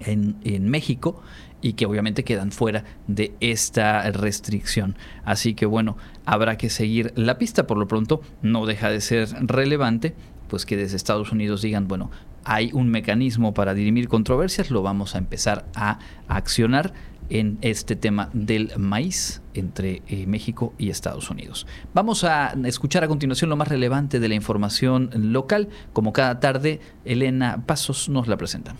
en, 0.00 0.36
en 0.44 0.68
México 0.68 1.22
y 1.64 1.74
que 1.74 1.86
obviamente 1.86 2.24
quedan 2.24 2.52
fuera 2.52 2.84
de 3.06 3.32
esta 3.40 4.10
restricción. 4.10 4.96
Así 5.24 5.54
que 5.54 5.64
bueno, 5.64 5.96
habrá 6.26 6.58
que 6.58 6.68
seguir 6.68 7.14
la 7.16 7.38
pista. 7.38 7.66
Por 7.66 7.78
lo 7.78 7.88
pronto 7.88 8.20
no 8.42 8.66
deja 8.66 8.90
de 8.90 9.00
ser 9.00 9.28
relevante 9.46 10.14
pues 10.48 10.66
que 10.66 10.76
desde 10.76 10.96
Estados 10.96 11.32
Unidos 11.32 11.62
digan, 11.62 11.88
bueno, 11.88 12.10
hay 12.44 12.70
un 12.72 12.88
mecanismo 12.88 13.54
para 13.54 13.74
dirimir 13.74 14.08
controversias, 14.08 14.70
lo 14.70 14.82
vamos 14.82 15.14
a 15.14 15.18
empezar 15.18 15.66
a 15.74 15.98
accionar 16.28 16.92
en 17.30 17.58
este 17.62 17.96
tema 17.96 18.28
del 18.32 18.72
maíz 18.78 19.40
entre 19.54 20.02
eh, 20.06 20.26
México 20.26 20.74
y 20.78 20.90
Estados 20.90 21.30
Unidos. 21.30 21.66
Vamos 21.94 22.24
a 22.24 22.54
escuchar 22.64 23.04
a 23.04 23.08
continuación 23.08 23.50
lo 23.50 23.56
más 23.56 23.68
relevante 23.68 24.20
de 24.20 24.28
la 24.28 24.34
información 24.34 25.10
local. 25.14 25.68
Como 25.92 26.12
cada 26.12 26.40
tarde, 26.40 26.80
Elena 27.04 27.64
Pasos 27.66 28.08
nos 28.08 28.28
la 28.28 28.36
presenta. 28.36 28.76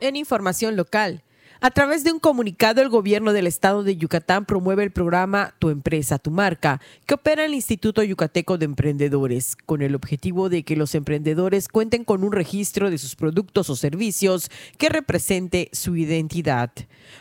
En 0.00 0.16
información 0.16 0.76
local, 0.76 1.22
a 1.64 1.70
través 1.70 2.02
de 2.02 2.10
un 2.10 2.18
comunicado, 2.18 2.82
el 2.82 2.88
gobierno 2.88 3.32
del 3.32 3.46
estado 3.46 3.84
de 3.84 3.96
Yucatán 3.96 4.46
promueve 4.46 4.82
el 4.82 4.90
programa 4.90 5.54
Tu 5.60 5.70
empresa, 5.70 6.18
tu 6.18 6.32
marca, 6.32 6.80
que 7.06 7.14
opera 7.14 7.44
el 7.44 7.54
Instituto 7.54 8.02
Yucateco 8.02 8.58
de 8.58 8.64
Emprendedores, 8.64 9.54
con 9.54 9.80
el 9.80 9.94
objetivo 9.94 10.48
de 10.48 10.64
que 10.64 10.74
los 10.74 10.96
emprendedores 10.96 11.68
cuenten 11.68 12.02
con 12.02 12.24
un 12.24 12.32
registro 12.32 12.90
de 12.90 12.98
sus 12.98 13.14
productos 13.14 13.70
o 13.70 13.76
servicios 13.76 14.50
que 14.76 14.88
represente 14.88 15.70
su 15.72 15.94
identidad. 15.94 16.72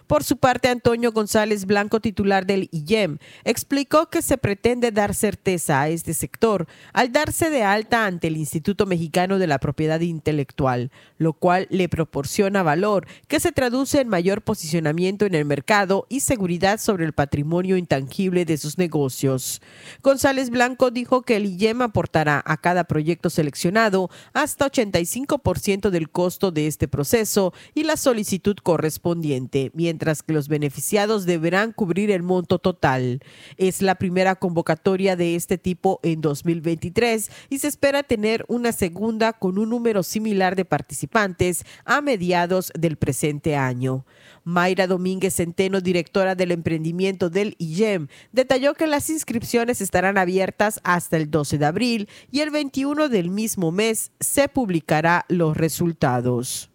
Por 0.08 0.24
su 0.24 0.38
parte, 0.38 0.70
Antonio 0.70 1.12
González 1.12 1.66
Blanco, 1.66 2.00
titular 2.00 2.48
del 2.48 2.68
IEM, 2.72 3.20
explicó 3.44 4.10
que 4.10 4.24
se 4.24 4.40
pretende 4.40 4.92
dar 4.92 5.14
certeza 5.14 5.82
a 5.82 5.90
este 5.90 6.16
sector 6.16 6.66
al 6.94 7.12
darse 7.12 7.52
de 7.52 7.62
alta 7.62 8.08
ante 8.08 8.28
el 8.28 8.38
Instituto 8.38 8.88
Mexicano 8.88 9.38
de 9.38 9.46
la 9.46 9.60
Propiedad 9.60 10.00
Intelectual, 10.00 10.92
lo 11.20 11.34
cual 11.34 11.68
le 11.70 11.90
proporciona 11.90 12.64
valor 12.64 13.06
que 13.28 13.40
se 13.40 13.52
traduce 13.52 14.02
en 14.02 14.08
mayor 14.08 14.31
posicionamiento 14.40 15.26
en 15.26 15.36
el 15.36 15.44
mercado 15.44 16.08
y 16.08 16.22
seguridad 16.22 16.80
sobre 16.80 17.04
el 17.04 17.12
patrimonio 17.12 17.76
intangible 17.76 18.46
de 18.46 18.58
sus 18.58 18.78
negocios. 18.78 19.62
González 20.02 20.50
Blanco 20.50 20.90
dijo 20.90 21.24
que 21.24 21.36
el 21.36 21.62
IEM 21.62 21.82
aportará 21.82 22.42
a 22.46 22.56
cada 22.56 22.86
proyecto 22.86 23.30
seleccionado 23.30 24.10
hasta 24.32 24.72
85% 24.72 25.90
del 25.90 26.10
costo 26.10 26.52
de 26.52 26.68
este 26.68 26.88
proceso 26.88 27.54
y 27.76 27.84
la 27.84 27.98
solicitud 27.98 28.56
correspondiente, 28.64 29.72
mientras 29.74 30.24
que 30.24 30.32
los 30.32 30.48
beneficiados 30.48 31.26
deberán 31.26 31.74
cubrir 31.74 32.12
el 32.12 32.24
monto 32.24 32.60
total. 32.60 33.20
Es 33.58 33.82
la 33.82 33.96
primera 33.96 34.36
convocatoria 34.36 35.18
de 35.18 35.36
este 35.36 35.58
tipo 35.58 36.00
en 36.04 36.22
2023 36.22 37.30
y 37.50 37.60
se 37.60 37.68
espera 37.68 38.04
tener 38.04 38.46
una 38.48 38.72
segunda 38.72 39.34
con 39.34 39.58
un 39.58 39.70
número 39.70 40.04
similar 40.04 40.56
de 40.56 40.66
participantes 40.66 41.66
a 41.86 42.02
mediados 42.02 42.72
del 42.78 42.98
presente 42.98 43.56
año. 43.56 44.06
Mayra 44.44 44.88
Domínguez 44.88 45.36
Centeno, 45.36 45.82
directora 45.82 46.36
del 46.36 46.52
emprendimiento 46.52 47.30
del 47.30 47.56
IEM, 47.60 48.08
detalló 48.32 48.74
que 48.74 48.88
las 48.88 49.10
inscripciones 49.10 49.82
estarán 49.82 50.18
abiertas 50.18 50.80
hasta 50.84 51.18
el 51.18 51.30
12 51.30 51.58
de 51.58 51.66
abril 51.66 52.10
y 52.32 52.40
el 52.40 52.50
21 52.50 53.10
del 53.10 53.30
mismo 53.30 53.72
mes 53.72 54.12
se 54.20 54.48
publicará 54.48 55.26
los 55.30 55.56
resultados. 55.56 56.71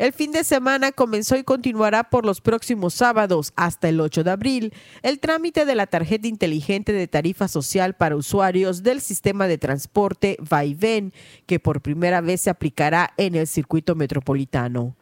El 0.00 0.14
fin 0.14 0.32
de 0.32 0.44
semana 0.44 0.92
comenzó 0.92 1.36
y 1.36 1.44
continuará 1.44 2.04
por 2.04 2.24
los 2.24 2.40
próximos 2.40 2.94
sábados 2.94 3.52
hasta 3.54 3.90
el 3.90 4.00
8 4.00 4.24
de 4.24 4.30
abril 4.30 4.72
el 5.02 5.20
trámite 5.20 5.66
de 5.66 5.74
la 5.74 5.86
tarjeta 5.86 6.26
inteligente 6.26 6.94
de 6.94 7.06
tarifa 7.06 7.48
social 7.48 7.92
para 7.92 8.16
usuarios 8.16 8.82
del 8.82 9.02
sistema 9.02 9.46
de 9.46 9.58
transporte 9.58 10.38
Vaivén, 10.40 11.12
que 11.44 11.60
por 11.60 11.82
primera 11.82 12.22
vez 12.22 12.40
se 12.40 12.48
aplicará 12.48 13.12
en 13.18 13.34
el 13.34 13.46
circuito 13.46 13.94
metropolitano. 13.94 14.96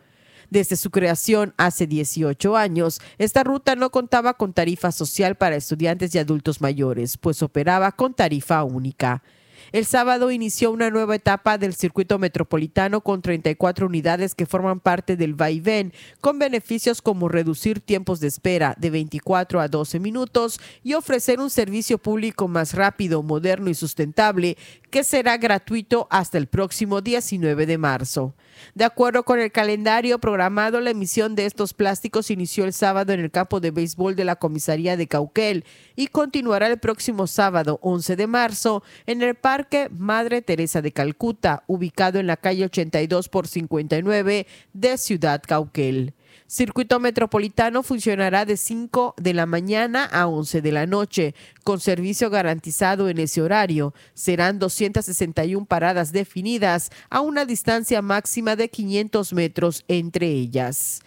Desde 0.50 0.74
su 0.74 0.90
creación 0.90 1.54
hace 1.58 1.86
18 1.86 2.56
años, 2.56 3.00
esta 3.18 3.44
ruta 3.44 3.76
no 3.76 3.90
contaba 3.90 4.34
con 4.34 4.52
tarifa 4.52 4.90
social 4.90 5.36
para 5.36 5.54
estudiantes 5.54 6.12
y 6.16 6.18
adultos 6.18 6.60
mayores, 6.60 7.18
pues 7.18 7.40
operaba 7.44 7.92
con 7.92 8.14
tarifa 8.14 8.64
única. 8.64 9.22
El 9.70 9.84
sábado 9.84 10.30
inició 10.30 10.70
una 10.70 10.88
nueva 10.88 11.14
etapa 11.14 11.58
del 11.58 11.74
circuito 11.74 12.18
metropolitano 12.18 13.02
con 13.02 13.20
34 13.20 13.86
unidades 13.86 14.34
que 14.34 14.46
forman 14.46 14.80
parte 14.80 15.16
del 15.16 15.34
vaivén, 15.34 15.92
con 16.22 16.38
beneficios 16.38 17.02
como 17.02 17.28
reducir 17.28 17.80
tiempos 17.80 18.20
de 18.20 18.28
espera 18.28 18.74
de 18.78 18.88
24 18.88 19.60
a 19.60 19.68
12 19.68 20.00
minutos 20.00 20.58
y 20.82 20.94
ofrecer 20.94 21.38
un 21.38 21.50
servicio 21.50 21.98
público 21.98 22.48
más 22.48 22.72
rápido, 22.72 23.22
moderno 23.22 23.68
y 23.68 23.74
sustentable, 23.74 24.56
que 24.90 25.04
será 25.04 25.36
gratuito 25.36 26.06
hasta 26.10 26.38
el 26.38 26.46
próximo 26.46 27.00
19 27.00 27.66
de 27.66 27.78
marzo. 27.78 28.34
De 28.74 28.84
acuerdo 28.84 29.24
con 29.24 29.38
el 29.38 29.52
calendario 29.52 30.18
programado, 30.18 30.80
la 30.80 30.90
emisión 30.90 31.34
de 31.34 31.46
estos 31.46 31.74
plásticos 31.74 32.30
inició 32.30 32.64
el 32.64 32.72
sábado 32.72 33.12
en 33.12 33.20
el 33.20 33.30
campo 33.30 33.60
de 33.60 33.70
béisbol 33.70 34.16
de 34.16 34.24
la 34.24 34.36
comisaría 34.36 34.96
de 34.96 35.06
Cauquel 35.06 35.64
y 35.96 36.08
continuará 36.08 36.66
el 36.66 36.78
próximo 36.78 37.26
sábado 37.26 37.78
11 37.82 38.16
de 38.16 38.26
marzo 38.26 38.82
en 39.06 39.22
el 39.22 39.34
Parque 39.34 39.88
Madre 39.90 40.42
Teresa 40.42 40.82
de 40.82 40.92
Calcuta, 40.92 41.64
ubicado 41.66 42.18
en 42.18 42.26
la 42.26 42.36
calle 42.36 42.64
82 42.64 43.28
por 43.28 43.46
59 43.46 44.46
de 44.72 44.98
Ciudad 44.98 45.42
Cauquel. 45.46 46.14
Circuito 46.46 46.98
Metropolitano 47.00 47.82
funcionará 47.82 48.44
de 48.44 48.56
5 48.56 49.14
de 49.16 49.34
la 49.34 49.46
mañana 49.46 50.04
a 50.04 50.26
11 50.26 50.62
de 50.62 50.72
la 50.72 50.86
noche, 50.86 51.34
con 51.64 51.80
servicio 51.80 52.30
garantizado 52.30 53.08
en 53.08 53.18
ese 53.18 53.42
horario. 53.42 53.94
Serán 54.14 54.58
261 54.58 55.66
paradas 55.66 56.12
definidas 56.12 56.90
a 57.10 57.20
una 57.20 57.44
distancia 57.44 58.02
máxima 58.02 58.56
de 58.56 58.70
500 58.70 59.32
metros 59.32 59.84
entre 59.88 60.26
ellas. 60.28 61.02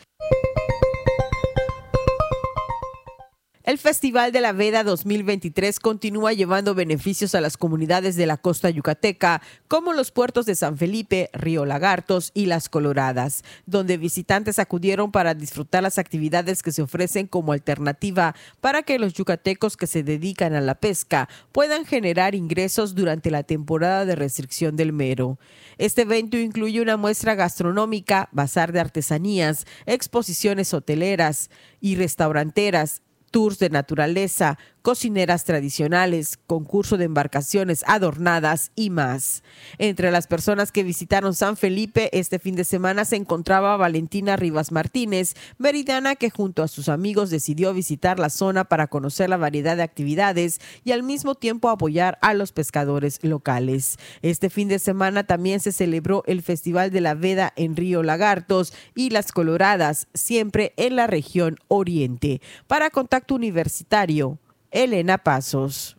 El 3.64 3.78
Festival 3.78 4.32
de 4.32 4.42
la 4.42 4.54
Veda 4.54 4.84
2023 4.84 5.80
continúa 5.80 6.34
llevando 6.34 6.74
beneficios 6.74 7.36
a 7.36 7.42
las 7.42 7.58
comunidades 7.58 8.16
de 8.16 8.26
la 8.26 8.38
costa 8.38 8.72
yucateca, 8.72 9.44
como 9.68 9.94
los 9.94 10.10
puertos 10.10 10.48
de 10.48 10.56
San 10.56 10.80
Felipe, 10.80 11.30
Río 11.32 11.64
Lagartos 11.66 12.32
y 12.34 12.48
Las 12.48 12.70
Coloradas, 12.70 13.44
donde 13.68 13.98
visitantes 13.98 14.58
acudieron 14.58 15.12
para 15.12 15.36
disfrutar 15.36 15.84
las 15.84 16.00
actividades 16.00 16.64
que 16.64 16.72
se 16.72 16.82
ofrecen 16.82 17.28
como 17.28 17.52
alternativa 17.52 18.36
para 18.62 18.82
que 18.82 18.98
los 18.98 19.14
yucatecos 19.14 19.78
que 19.78 19.86
se 19.86 20.02
dedican 20.02 20.56
a 20.56 20.62
la 20.62 20.74
pesca 20.74 21.30
puedan 21.52 21.86
generar 21.86 22.34
ingresos 22.34 22.96
durante 22.96 23.30
la 23.30 23.44
temporada 23.44 24.06
de 24.06 24.16
restricción 24.16 24.76
del 24.76 24.92
mero. 24.92 25.38
Este 25.78 26.02
evento 26.02 26.36
incluye 26.36 26.82
una 26.82 26.98
muestra 26.98 27.36
gastronómica, 27.36 28.28
bazar 28.32 28.72
de 28.72 28.80
artesanías, 28.80 29.68
exposiciones 29.86 30.74
hoteleras 30.74 31.52
y 31.80 31.96
restauranteras, 31.96 33.04
tours 33.32 33.58
de 33.58 33.70
naturaleza, 33.70 34.58
cocineras 34.82 35.46
tradicionales, 35.46 36.40
concurso 36.48 36.98
de 36.98 37.06
embarcaciones 37.06 37.84
adornadas 37.88 38.72
y 38.76 38.90
más. 38.90 39.44
Entre 39.78 40.12
las 40.12 40.28
personas 40.28 40.72
que 40.72 40.84
visitaron 40.84 41.34
San 41.34 41.58
Felipe 41.58 42.10
este 42.18 42.40
fin 42.40 42.56
de 42.56 42.64
semana 42.64 43.06
se 43.06 43.16
encontraba 43.16 43.78
Valentina 43.78 44.36
Rivas 44.36 44.72
Martínez, 44.72 45.36
meridiana 45.58 46.16
que 46.16 46.30
junto 46.30 46.64
a 46.64 46.68
sus 46.68 46.90
amigos 46.90 47.30
decidió 47.30 47.74
visitar 47.74 48.20
la 48.20 48.30
zona 48.30 48.66
para 48.66 48.88
conocer 48.88 49.30
la 49.30 49.38
variedad 49.38 49.78
de 49.78 49.84
actividades 49.84 50.60
y 50.84 50.92
al 50.92 51.04
mismo 51.04 51.36
tiempo 51.36 51.70
apoyar 51.70 52.18
a 52.22 52.34
los 52.34 52.52
pescadores 52.52 53.20
locales. 53.24 53.98
Este 54.22 54.50
fin 54.50 54.68
de 54.68 54.80
semana 54.80 55.24
también 55.26 55.60
se 55.60 55.72
celebró 55.72 56.24
el 56.26 56.42
Festival 56.42 56.92
de 56.92 57.02
la 57.02 57.14
Veda 57.14 57.54
en 57.56 57.76
Río 57.76 58.04
Lagartos 58.04 58.74
y 58.96 59.10
Las 59.10 59.32
Coloradas, 59.32 60.08
siempre 60.14 60.74
en 60.78 60.96
la 60.96 61.08
región 61.08 61.58
oriente. 61.68 62.42
Para 62.68 62.90
Contacto 62.90 63.36
Universitario, 63.36 64.40
Elena 64.72 65.18
Pasos. 65.18 65.98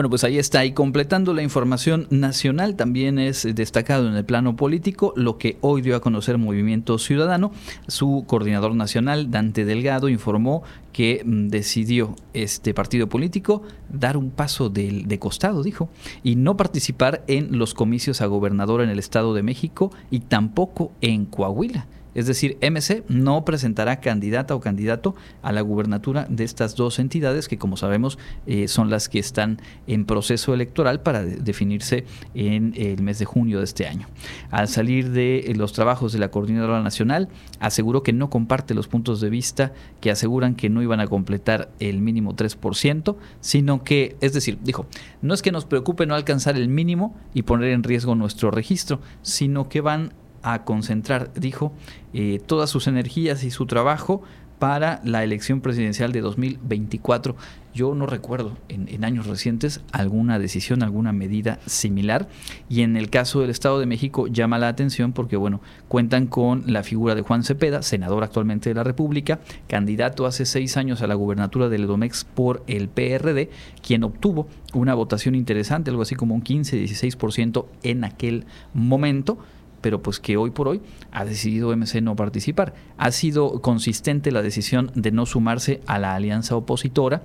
Bueno, 0.00 0.08
pues 0.08 0.22
ahí 0.22 0.38
está. 0.38 0.64
Y 0.64 0.72
completando 0.72 1.34
la 1.34 1.42
información 1.42 2.06
nacional, 2.10 2.76
también 2.76 3.18
es 3.18 3.46
destacado 3.54 4.06
en 4.06 4.14
el 4.14 4.24
plano 4.24 4.54
político 4.54 5.12
lo 5.16 5.36
que 5.36 5.58
hoy 5.60 5.82
dio 5.82 5.96
a 5.96 6.00
conocer 6.00 6.38
Movimiento 6.38 6.96
Ciudadano. 6.96 7.50
Su 7.88 8.24
coordinador 8.26 8.74
nacional, 8.76 9.32
Dante 9.32 9.64
Delgado, 9.64 10.08
informó 10.08 10.62
que 10.92 11.22
mm, 11.24 11.48
decidió 11.48 12.14
este 12.34 12.72
partido 12.72 13.08
político 13.08 13.62
dar 13.88 14.16
un 14.16 14.30
paso 14.30 14.70
de, 14.70 15.02
de 15.04 15.18
costado, 15.18 15.64
dijo, 15.64 15.90
y 16.22 16.36
no 16.36 16.56
participar 16.56 17.24
en 17.26 17.58
los 17.58 17.74
comicios 17.74 18.20
a 18.20 18.26
gobernador 18.26 18.82
en 18.82 18.90
el 18.90 19.00
Estado 19.00 19.34
de 19.34 19.42
México 19.42 19.90
y 20.10 20.20
tampoco 20.20 20.92
en 21.00 21.26
Coahuila. 21.26 21.88
Es 22.14 22.26
decir, 22.26 22.58
MC 22.60 23.04
no 23.08 23.44
presentará 23.44 24.00
candidata 24.00 24.54
o 24.54 24.60
candidato 24.60 25.14
a 25.42 25.52
la 25.52 25.60
gubernatura 25.60 26.26
de 26.28 26.44
estas 26.44 26.74
dos 26.74 26.98
entidades 26.98 27.48
que, 27.48 27.58
como 27.58 27.76
sabemos, 27.76 28.18
eh, 28.46 28.68
son 28.68 28.90
las 28.90 29.08
que 29.08 29.18
están 29.18 29.60
en 29.86 30.04
proceso 30.04 30.54
electoral 30.54 31.02
para 31.02 31.22
definirse 31.22 32.04
en 32.34 32.74
el 32.76 33.02
mes 33.02 33.18
de 33.18 33.24
junio 33.24 33.58
de 33.58 33.64
este 33.64 33.86
año. 33.86 34.06
Al 34.50 34.68
salir 34.68 35.10
de 35.10 35.52
los 35.56 35.72
trabajos 35.72 36.12
de 36.12 36.18
la 36.18 36.30
Coordinadora 36.30 36.82
Nacional, 36.82 37.28
aseguró 37.58 38.02
que 38.02 38.12
no 38.12 38.30
comparte 38.30 38.74
los 38.74 38.88
puntos 38.88 39.20
de 39.20 39.30
vista 39.30 39.72
que 40.00 40.10
aseguran 40.10 40.54
que 40.54 40.68
no 40.68 40.82
iban 40.82 41.00
a 41.00 41.06
completar 41.06 41.70
el 41.78 42.00
mínimo 42.00 42.34
3%, 42.34 43.16
sino 43.40 43.84
que, 43.84 44.16
es 44.20 44.32
decir, 44.32 44.58
dijo, 44.62 44.86
no 45.22 45.34
es 45.34 45.42
que 45.42 45.52
nos 45.52 45.64
preocupe 45.64 46.06
no 46.06 46.14
alcanzar 46.14 46.56
el 46.56 46.68
mínimo 46.68 47.16
y 47.34 47.42
poner 47.42 47.70
en 47.70 47.82
riesgo 47.82 48.14
nuestro 48.14 48.50
registro, 48.50 49.00
sino 49.22 49.68
que 49.68 49.80
van 49.80 50.12
a 50.42 50.64
concentrar, 50.64 51.32
dijo, 51.34 51.72
eh, 52.12 52.40
todas 52.44 52.70
sus 52.70 52.86
energías 52.86 53.44
y 53.44 53.50
su 53.50 53.66
trabajo 53.66 54.22
para 54.60 55.00
la 55.04 55.24
elección 55.24 55.62
presidencial 55.62 56.12
de 56.12 56.20
2024. 56.20 57.34
Yo 57.72 57.94
no 57.94 58.04
recuerdo 58.04 58.58
en, 58.68 59.04
años 59.04 59.26
recientes 59.26 59.80
alguna 59.90 60.38
decisión, 60.38 60.82
alguna 60.82 61.12
medida 61.12 61.58
similar. 61.64 62.28
Y 62.68 62.82
en 62.82 62.96
el 62.96 63.08
caso 63.08 63.40
del 63.40 63.48
Estado 63.48 63.80
de 63.80 63.86
México 63.86 64.26
llama 64.26 64.58
la 64.58 64.68
atención 64.68 65.12
porque, 65.12 65.36
bueno, 65.36 65.62
cuentan 65.88 66.26
con 66.26 66.64
la 66.66 66.82
figura 66.82 67.14
de 67.14 67.22
Juan 67.22 67.42
Cepeda, 67.42 67.80
senador 67.80 68.22
actualmente 68.22 68.68
de 68.68 68.74
la 68.74 68.84
República, 68.84 69.40
candidato 69.66 70.26
hace 70.26 70.44
seis 70.44 70.76
años 70.76 71.00
a 71.00 71.06
la 71.06 71.14
gubernatura 71.14 71.70
del 71.70 71.84
Edomex 71.84 72.24
por 72.24 72.62
el 72.66 72.90
PRD, 72.90 73.48
quien 73.80 74.04
obtuvo 74.04 74.46
una 74.74 74.94
votación 74.94 75.34
interesante, 75.36 75.90
algo 75.90 76.02
así 76.02 76.16
como 76.16 76.34
un 76.34 76.44
15-16% 76.44 77.64
en 77.82 78.04
aquel 78.04 78.44
momento 78.74 79.38
pero 79.80 80.02
pues 80.02 80.20
que 80.20 80.36
hoy 80.36 80.50
por 80.50 80.68
hoy 80.68 80.80
ha 81.12 81.24
decidido 81.24 81.74
MC 81.76 82.02
no 82.02 82.16
participar. 82.16 82.74
Ha 82.96 83.10
sido 83.10 83.60
consistente 83.60 84.32
la 84.32 84.42
decisión 84.42 84.90
de 84.94 85.10
no 85.10 85.26
sumarse 85.26 85.80
a 85.86 85.98
la 85.98 86.14
alianza 86.14 86.56
opositora, 86.56 87.22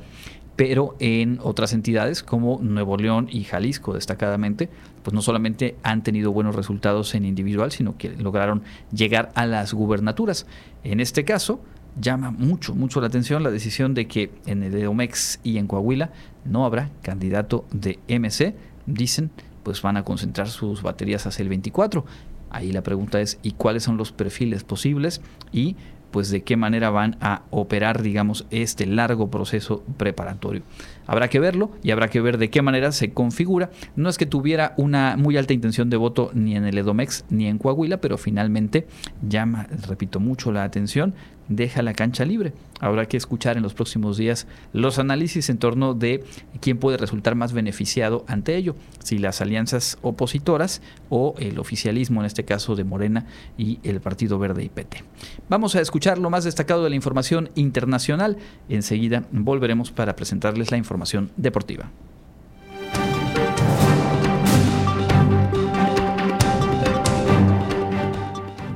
pero 0.56 0.96
en 1.00 1.40
otras 1.44 1.74
entidades 1.74 2.24
como 2.24 2.60
Nuevo 2.62 2.98
León 2.98 3.28
y 3.30 3.44
Jalisco 3.44 3.94
destacadamente, 3.94 4.70
pues 5.04 5.14
no 5.14 5.22
solamente 5.22 5.76
han 5.84 6.02
tenido 6.02 6.32
buenos 6.32 6.56
resultados 6.56 7.14
en 7.14 7.26
individual, 7.26 7.72
sino 7.72 7.98
que 7.98 8.16
lograron 8.16 8.64
llegar 8.92 9.32
a 9.36 9.46
las 9.46 9.74
gubernaturas. 9.74 10.48
En 10.84 11.02
este 11.02 11.26
caso, 11.26 11.60
llama 12.00 12.32
mucho, 12.32 12.74
mucho 12.74 13.02
la 13.02 13.08
atención 13.08 13.44
la 13.44 13.52
decisión 13.52 13.94
de 13.94 14.08
que 14.08 14.32
en 14.46 14.64
el 14.64 14.76
EOMEX 14.76 15.40
y 15.44 15.58
en 15.58 15.68
Coahuila 15.68 16.12
no 16.46 16.66
habrá 16.66 16.90
candidato 17.02 17.66
de 17.72 18.00
MC, 18.08 18.56
dicen, 18.86 19.32
pues 19.64 19.82
van 19.82 19.98
a 19.98 20.04
concentrar 20.04 20.48
sus 20.48 20.82
baterías 20.82 21.26
hacia 21.26 21.44
el 21.44 21.50
24. 21.50 22.06
Ahí 22.56 22.72
la 22.72 22.84
pregunta 22.84 23.20
es, 23.20 23.38
¿y 23.44 23.52
cuáles 23.52 23.84
son 23.84 23.98
los 23.98 24.14
perfiles 24.14 24.64
posibles? 24.64 25.20
Y 25.52 25.76
pues 26.12 26.30
de 26.30 26.42
qué 26.44 26.56
manera 26.56 26.90
van 26.90 27.18
a 27.20 27.42
operar, 27.52 28.02
digamos, 28.02 28.46
este 28.50 28.86
largo 28.86 29.30
proceso 29.30 29.84
preparatorio. 29.98 30.62
Habrá 31.08 31.30
que 31.30 31.40
verlo 31.40 31.72
y 31.84 31.92
habrá 31.92 32.08
que 32.10 32.22
ver 32.22 32.38
de 32.38 32.50
qué 32.50 32.62
manera 32.62 32.92
se 32.92 33.12
configura. 33.12 33.70
No 33.96 34.10
es 34.10 34.18
que 34.18 34.26
tuviera 34.26 34.74
una 34.78 35.16
muy 35.18 35.38
alta 35.38 35.54
intención 35.54 35.90
de 35.90 35.98
voto 35.98 36.32
ni 36.34 36.56
en 36.56 36.66
el 36.66 36.78
Edomex 36.78 37.26
ni 37.30 37.48
en 37.48 37.58
Coahuila, 37.58 37.98
pero 37.98 38.18
finalmente 38.18 38.88
llama, 39.28 39.68
repito, 39.88 40.20
mucho 40.20 40.52
la 40.52 40.64
atención 40.64 41.14
deja 41.48 41.82
la 41.82 41.94
cancha 41.94 42.26
libre. 42.26 42.54
Habrá 42.80 43.08
que 43.08 43.18
escuchar 43.18 43.56
en 43.56 43.64
los 43.64 43.74
próximos 43.74 44.18
días 44.18 44.48
los 44.74 45.00
análisis 45.00 45.50
en 45.50 45.58
torno 45.58 45.94
de 45.94 46.24
quién 46.60 46.78
puede 46.78 46.98
resultar 46.98 47.36
más 47.36 47.54
beneficiado 47.54 48.26
ante 48.28 48.56
ello, 48.56 48.76
si 49.04 49.18
las 49.18 49.42
alianzas 49.42 49.98
opositoras 50.02 50.82
o 51.10 51.36
el 51.38 51.60
oficialismo, 51.60 52.22
en 52.22 52.26
este 52.26 52.44
caso 52.44 52.76
de 52.76 52.84
Morena 52.84 53.28
y 53.58 53.80
el 53.84 54.02
Partido 54.02 54.40
Verde 54.40 54.64
y 54.64 54.70
PT. 54.70 55.04
Vamos 55.50 55.76
a 55.76 55.82
escuchar 55.82 56.18
lo 56.18 56.30
más 56.30 56.44
destacado 56.44 56.84
de 56.84 56.90
la 56.90 56.96
información 56.96 57.50
internacional. 57.56 58.38
Enseguida 58.68 59.24
volveremos 59.32 59.92
para 59.92 60.16
presentarles 60.16 60.72
la 60.72 60.78
información 60.78 60.95
deportiva. 61.36 61.92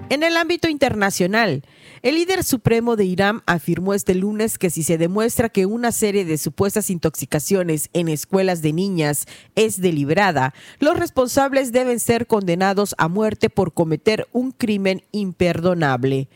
En 0.10 0.24
el 0.24 0.38
ámbito 0.38 0.68
internacional, 0.68 1.64
el 2.02 2.16
líder 2.16 2.44
supremo 2.44 2.96
de 2.96 3.06
Irán 3.06 3.44
afirmó 3.46 3.94
este 3.94 4.16
lunes 4.16 4.58
que 4.58 4.70
si 4.70 4.84
se 4.84 4.98
demuestra 4.98 5.50
que 5.50 5.66
una 5.66 5.92
serie 5.92 6.26
de 6.26 6.38
supuestas 6.38 6.90
intoxicaciones 6.90 7.90
en 7.94 8.08
escuelas 8.08 8.62
de 8.62 8.74
niñas 8.74 9.28
es 9.56 9.82
deliberada, 9.82 10.54
los 10.80 10.98
responsables 10.98 11.72
deben 11.72 12.00
ser 12.00 12.26
condenados 12.26 12.96
a 12.98 13.08
muerte 13.08 13.50
por 13.50 13.74
cometer 13.74 14.28
un 14.32 14.52
crimen 14.52 15.04
imperdonable. 15.12 16.28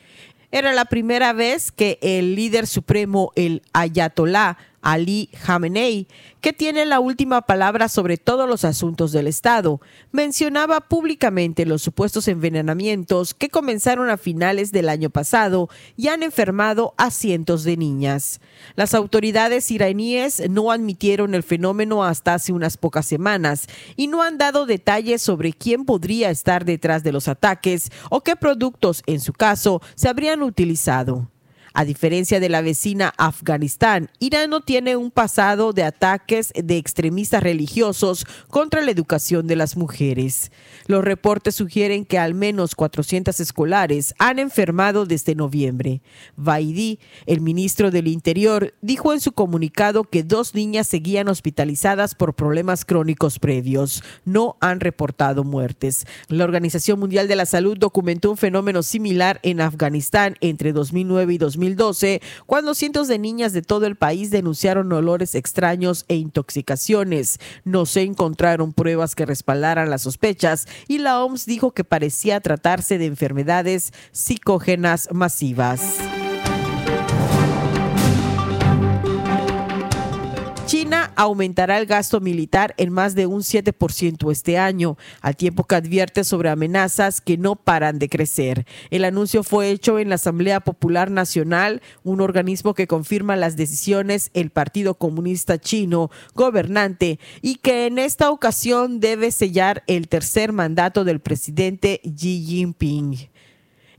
Era 0.52 0.72
la 0.74 0.86
primera 0.86 1.34
vez 1.34 1.72
que 1.72 1.98
el 2.04 2.36
líder 2.36 2.68
supremo, 2.68 3.32
el 3.36 3.64
ayatolá, 3.74 4.58
Ali 4.84 5.30
Khamenei, 5.46 6.08
que 6.42 6.54
tiene 6.54 6.86
la 6.86 7.00
última 7.00 7.42
palabra 7.42 7.88
sobre 7.88 8.18
todos 8.18 8.48
los 8.48 8.66
asuntos 8.66 9.14
del 9.14 9.28
Estado, 9.28 9.80
mencionaba 10.12 10.82
públicamente 10.82 11.66
los 11.66 11.82
supuestos 11.82 12.28
envenenamientos 12.28 13.34
que 13.34 13.50
comenzaron 13.50 14.10
a 14.10 14.18
finales 14.18 14.72
del 14.72 14.90
año 14.90 15.10
pasado 15.10 15.70
y 15.96 16.10
han 16.10 16.22
enfermado 16.22 16.94
a 16.98 17.12
cientos 17.12 17.64
de 17.64 17.78
niñas. 17.78 18.42
Las 18.76 18.94
autoridades 18.94 19.72
iraníes 19.72 20.50
no 20.50 20.70
admitieron 20.70 21.34
el 21.34 21.44
fenómeno 21.44 22.04
hasta 22.04 22.34
hace 22.34 22.52
unas 22.54 22.78
pocas 22.78 23.06
semanas 23.06 23.68
y 23.96 24.08
no 24.08 24.22
han 24.22 24.38
dado 24.38 24.66
detalles 24.66 25.22
sobre 25.22 25.54
quién 25.54 25.86
podría 25.86 26.30
estar 26.30 26.66
detrás 26.66 27.04
de 27.04 27.14
los 27.14 27.28
ataques 27.28 27.90
o 28.10 28.22
qué 28.22 28.36
productos, 28.36 29.02
en 29.06 29.22
su 29.22 29.32
caso, 29.32 29.82
se 29.96 30.10
habrían 30.10 30.44
utilizado. 30.44 31.33
A 31.76 31.86
diferencia 31.86 32.40
de 32.40 32.50
la 32.50 32.62
vecina 32.62 33.16
Afganistán, 33.18 34.12
Irán 34.20 34.52
no 34.52 34.62
tiene 34.62 34.96
un 34.96 35.10
pasado 35.10 35.74
de 35.74 35.84
ataques 35.84 36.54
de 36.56 36.78
extremistas 36.78 37.42
religiosos 37.42 38.28
contra 38.48 38.84
la 38.84 38.92
educación 38.92 39.48
de 39.48 39.56
las 39.56 39.76
mujeres. 39.76 40.52
Los 40.86 41.04
reportes 41.04 41.56
sugieren 41.56 42.06
que 42.06 42.20
al 42.20 42.36
menos 42.36 42.76
400 42.76 43.40
escolares 43.40 44.14
han 44.20 44.38
enfermado 44.38 45.08
desde 45.08 45.34
noviembre. 45.34 46.04
Vaidi, 46.36 47.00
el 47.26 47.42
ministro 47.42 47.90
del 47.90 48.08
Interior, 48.08 48.76
dijo 48.82 49.12
en 49.12 49.20
su 49.20 49.32
comunicado 49.32 50.04
que 50.04 50.22
dos 50.22 50.54
niñas 50.54 50.86
seguían 50.86 51.28
hospitalizadas 51.28 52.14
por 52.14 52.36
problemas 52.36 52.86
crónicos 52.86 53.40
previos. 53.40 54.04
No 54.26 54.58
han 54.62 54.80
reportado 54.80 55.44
muertes. 55.44 56.06
La 56.28 56.44
Organización 56.44 57.00
Mundial 57.00 57.28
de 57.28 57.36
la 57.36 57.48
Salud 57.48 57.80
documentó 57.80 58.30
un 58.30 58.38
fenómeno 58.38 58.84
similar 58.84 59.40
en 59.42 59.60
Afganistán 59.60 60.36
entre 60.40 60.72
2009 60.72 61.34
y 61.34 61.38
2010 61.40 61.63
2012, 61.64 62.22
cuando 62.46 62.74
cientos 62.74 63.08
de 63.08 63.20
niñas 63.20 63.54
de 63.54 63.62
todo 63.62 63.86
el 63.86 63.96
país 63.96 64.32
denunciaron 64.32 64.92
olores 64.92 65.36
extraños 65.36 66.06
e 66.08 66.16
intoxicaciones. 66.16 67.40
No 67.64 67.86
se 67.86 68.02
encontraron 68.02 68.74
pruebas 68.74 69.16
que 69.16 69.26
respaldaran 69.26 69.90
las 69.90 70.02
sospechas 70.02 70.68
y 70.88 71.00
la 71.00 71.24
OMS 71.24 71.46
dijo 71.46 71.72
que 71.72 71.84
parecía 71.84 72.40
tratarse 72.42 72.98
de 72.98 73.06
enfermedades 73.06 73.94
psicógenas 74.12 75.10
masivas. 75.12 76.00
Aumentará 81.24 81.78
el 81.80 81.86
gasto 81.86 82.20
militar 82.22 82.74
en 82.78 82.92
más 82.92 83.16
de 83.16 83.26
un 83.26 83.42
7% 83.42 84.32
este 84.32 84.58
año, 84.58 84.98
al 85.22 85.36
tiempo 85.36 85.64
que 85.64 85.76
advierte 85.76 86.24
sobre 86.24 86.50
amenazas 86.50 87.22
que 87.22 87.38
no 87.38 87.56
paran 87.56 88.00
de 88.00 88.10
crecer. 88.10 88.66
El 88.90 89.06
anuncio 89.06 89.44
fue 89.44 89.72
hecho 89.72 90.00
en 90.00 90.10
la 90.10 90.16
Asamblea 90.16 90.60
Popular 90.60 91.12
Nacional, 91.12 91.82
un 92.04 92.22
organismo 92.22 92.74
que 92.74 92.88
confirma 92.88 93.36
las 93.36 93.58
decisiones 93.58 94.30
el 94.34 94.50
Partido 94.50 94.96
Comunista 94.96 95.60
Chino 95.60 96.12
gobernante 96.36 97.20
y 97.42 97.56
que 97.56 97.88
en 97.88 98.00
esta 98.00 98.30
ocasión 98.30 99.00
debe 99.00 99.32
sellar 99.32 99.84
el 99.88 100.08
tercer 100.08 100.54
mandato 100.54 101.04
del 101.04 101.20
presidente 101.20 102.02
Xi 102.04 102.46
Jinping. 102.46 103.33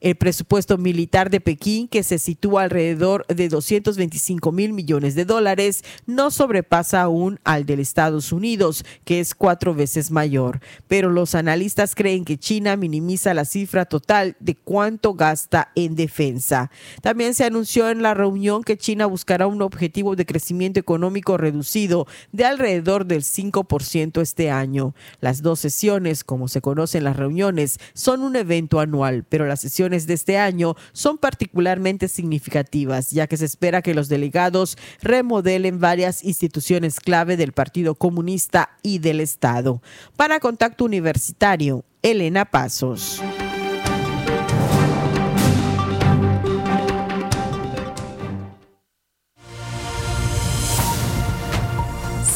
El 0.05 0.17
presupuesto 0.17 0.77
militar 0.77 1.31
de 1.31 1.41
Pekín, 1.41 1.89
que 1.89 2.03
se 2.03 2.19
sitúa 2.19 2.65
alrededor 2.65 3.27
de 3.27 3.49
225 3.49 4.53
mil 4.53 4.75
millones 4.75 5.15
de 5.15 5.25
dólares, 5.25 5.83
no 6.05 6.31
sobrepasa 6.31 7.01
aún 7.01 7.41
al 7.43 7.65
del 7.65 7.81
Estados 7.81 8.31
Unidos, 8.31 8.85
que 9.07 9.19
es 9.21 9.35
cuatro 9.35 9.75
veces 9.75 10.11
mayor. 10.11 10.61
Pero 10.89 11.11
los 11.11 11.35
analistas 11.35 11.95
creen 11.95 12.27
que 12.27 12.37
China 12.37 12.77
minimiza 12.77 13.33
la 13.33 13.47
cifra 13.47 13.87
total 13.87 14.37
de 14.41 14.55
cuánto 14.57 15.15
gasta 15.15 15.73
en 15.75 15.95
defensa. 15.95 16.71
También 17.01 17.33
se 17.33 17.45
anunció 17.45 17.89
en 17.89 18.03
la 18.03 18.13
reunión 18.13 18.63
que 18.63 18.77
China 18.77 19.07
buscará 19.07 19.47
un 19.47 19.63
objetivo 19.63 20.17
de 20.17 20.27
crecimiento 20.27 20.79
económico 20.79 21.39
reducido 21.39 22.07
de 22.31 22.45
alrededor 22.45 23.07
del 23.07 23.23
5% 23.23 24.21
este 24.21 24.51
año. 24.51 24.95
Las 25.23 25.41
dos 25.41 25.61
sesiones, 25.61 26.25
como 26.25 26.49
se 26.49 26.61
conocen 26.61 27.05
las 27.05 27.17
reuniones, 27.17 27.81
son 27.95 28.21
un 28.21 28.37
evento 28.37 28.81
anual, 28.81 29.25
pero 29.27 29.47
las 29.47 29.63
sesiones 29.63 29.94
de 29.95 30.15
este 30.15 30.37
año 30.37 30.75
son 30.93 31.19
particularmente 31.19 32.09
significativas, 32.09 33.13
ya 33.13 33.29
que 33.29 33.37
se 33.37 33.45
espera 33.45 33.83
que 33.83 33.95
los 33.95 34.09
delegados 34.09 34.77
remodelen 35.01 35.79
varias 35.79 36.25
instituciones 36.25 36.99
clave 36.99 37.37
del 37.37 37.53
Partido 37.53 37.95
Comunista 37.95 38.71
y 38.83 38.99
del 38.99 39.21
Estado. 39.21 39.81
Para 40.17 40.41
Contacto 40.41 40.85
Universitario, 40.85 41.85
Elena 42.03 42.45
Pasos. 42.45 43.23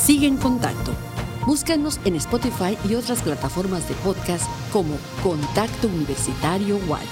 Sigue 0.06 0.26
en 0.26 0.36
contacto. 0.36 1.07
Búscanos 1.48 1.98
en 2.04 2.14
Spotify 2.16 2.76
y 2.86 2.94
otras 2.94 3.22
plataformas 3.22 3.88
de 3.88 3.94
podcast 3.94 4.44
como 4.70 4.98
Contacto 5.22 5.88
Universitario 5.88 6.76
Wadi. 6.86 7.06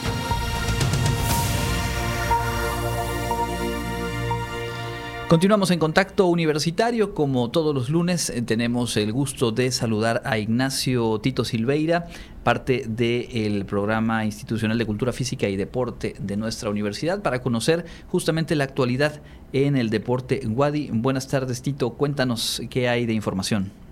Continuamos 5.30 5.70
en 5.70 5.78
contacto 5.78 6.26
universitario. 6.26 7.14
Como 7.14 7.50
todos 7.50 7.74
los 7.74 7.88
lunes, 7.88 8.28
eh, 8.28 8.42
tenemos 8.42 8.98
el 8.98 9.10
gusto 9.10 9.52
de 9.52 9.72
saludar 9.72 10.20
a 10.26 10.36
Ignacio 10.36 11.18
Tito 11.20 11.42
Silveira, 11.42 12.06
parte 12.44 12.84
del 12.86 13.64
programa 13.64 14.26
institucional 14.26 14.76
de 14.76 14.84
cultura 14.84 15.14
física 15.14 15.48
y 15.48 15.56
deporte 15.56 16.14
de 16.18 16.36
nuestra 16.36 16.68
universidad, 16.68 17.22
para 17.22 17.40
conocer 17.40 17.86
justamente 18.08 18.54
la 18.54 18.64
actualidad 18.64 19.22
en 19.54 19.78
el 19.78 19.88
deporte 19.88 20.46
Wadi. 20.46 20.90
Buenas 20.92 21.26
tardes, 21.26 21.62
Tito. 21.62 21.94
Cuéntanos 21.94 22.60
qué 22.68 22.90
hay 22.90 23.06
de 23.06 23.14
información. 23.14 23.85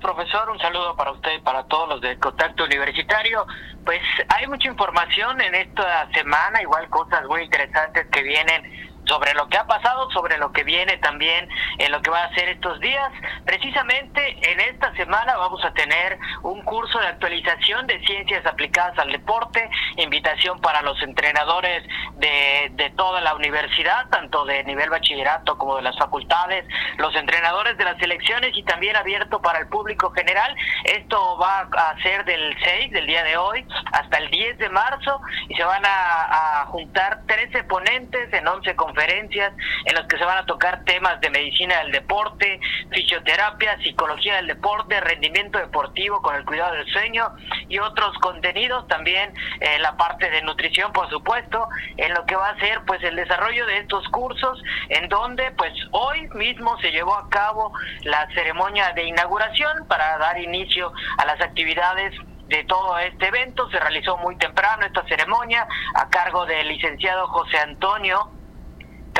Profesor. 0.00 0.50
Un 0.50 0.58
saludo 0.58 0.96
para 0.96 1.12
usted 1.12 1.32
y 1.34 1.40
para 1.40 1.64
todos 1.64 1.88
los 1.88 2.00
de 2.00 2.18
Contacto 2.18 2.64
Universitario. 2.64 3.46
Pues 3.84 4.00
hay 4.28 4.46
mucha 4.46 4.68
información 4.68 5.40
en 5.40 5.54
esta 5.54 6.10
semana, 6.12 6.62
igual 6.62 6.88
cosas 6.88 7.24
muy 7.26 7.42
interesantes 7.42 8.06
que 8.10 8.22
vienen 8.22 8.89
sobre 9.10 9.34
lo 9.34 9.48
que 9.48 9.58
ha 9.58 9.66
pasado, 9.66 10.08
sobre 10.12 10.38
lo 10.38 10.52
que 10.52 10.62
viene 10.62 10.96
también 10.98 11.48
en 11.78 11.90
lo 11.90 12.00
que 12.00 12.10
va 12.10 12.22
a 12.22 12.34
ser 12.34 12.48
estos 12.48 12.78
días. 12.78 13.10
Precisamente 13.44 14.38
en 14.40 14.60
esta 14.60 14.94
semana 14.94 15.36
vamos 15.36 15.64
a 15.64 15.72
tener 15.72 16.16
un 16.42 16.62
curso 16.62 17.00
de 17.00 17.08
actualización 17.08 17.88
de 17.88 17.98
ciencias 18.06 18.46
aplicadas 18.46 18.96
al 19.00 19.10
deporte, 19.10 19.68
invitación 19.96 20.60
para 20.60 20.80
los 20.82 21.02
entrenadores 21.02 21.82
de, 22.18 22.70
de 22.74 22.90
toda 22.90 23.20
la 23.20 23.34
universidad, 23.34 24.08
tanto 24.10 24.44
de 24.44 24.62
nivel 24.62 24.90
bachillerato 24.90 25.58
como 25.58 25.74
de 25.74 25.82
las 25.82 25.98
facultades, 25.98 26.64
los 26.98 27.12
entrenadores 27.16 27.76
de 27.78 27.84
las 27.84 27.98
selecciones 27.98 28.56
y 28.56 28.62
también 28.62 28.94
abierto 28.94 29.42
para 29.42 29.58
el 29.58 29.66
público 29.66 30.12
general. 30.12 30.54
Esto 30.84 31.36
va 31.36 31.62
a 31.62 32.00
ser 32.00 32.24
del 32.24 32.56
6, 32.62 32.92
del 32.92 33.08
día 33.08 33.24
de 33.24 33.36
hoy, 33.36 33.66
hasta 33.90 34.18
el 34.18 34.30
10 34.30 34.58
de 34.58 34.68
marzo 34.68 35.20
y 35.48 35.56
se 35.56 35.64
van 35.64 35.84
a, 35.84 36.60
a 36.60 36.66
juntar 36.66 37.22
13 37.26 37.64
ponentes 37.64 38.32
en 38.32 38.46
11 38.46 38.76
conferencias 38.76 38.99
conferencias 39.00 39.52
en 39.86 39.94
las 39.94 40.06
que 40.06 40.18
se 40.18 40.24
van 40.24 40.38
a 40.38 40.46
tocar 40.46 40.84
temas 40.84 41.20
de 41.20 41.30
medicina 41.30 41.78
del 41.78 41.92
deporte, 41.92 42.60
fisioterapia, 42.90 43.78
psicología 43.78 44.36
del 44.36 44.48
deporte, 44.48 45.00
rendimiento 45.00 45.58
deportivo 45.58 46.20
con 46.20 46.34
el 46.34 46.44
cuidado 46.44 46.74
del 46.74 46.86
sueño 46.86 47.30
y 47.68 47.78
otros 47.78 48.16
contenidos, 48.18 48.86
también 48.88 49.32
eh, 49.60 49.78
la 49.78 49.96
parte 49.96 50.30
de 50.30 50.42
nutrición, 50.42 50.92
por 50.92 51.08
supuesto, 51.08 51.66
en 51.96 52.12
lo 52.12 52.26
que 52.26 52.36
va 52.36 52.50
a 52.50 52.58
ser 52.58 52.82
pues 52.86 53.02
el 53.02 53.16
desarrollo 53.16 53.64
de 53.66 53.78
estos 53.78 54.06
cursos, 54.08 54.62
en 54.90 55.08
donde 55.08 55.50
pues 55.52 55.72
hoy 55.92 56.28
mismo 56.34 56.78
se 56.80 56.90
llevó 56.90 57.14
a 57.14 57.28
cabo 57.30 57.72
la 58.02 58.28
ceremonia 58.34 58.92
de 58.92 59.04
inauguración 59.04 59.86
para 59.88 60.18
dar 60.18 60.38
inicio 60.38 60.92
a 61.16 61.24
las 61.24 61.40
actividades 61.40 62.14
de 62.48 62.64
todo 62.64 62.98
este 62.98 63.28
evento. 63.28 63.70
Se 63.70 63.78
realizó 63.78 64.18
muy 64.18 64.36
temprano 64.36 64.84
esta 64.84 65.04
ceremonia 65.06 65.66
a 65.94 66.08
cargo 66.10 66.44
del 66.44 66.68
licenciado 66.68 67.28
José 67.28 67.58
Antonio 67.58 68.39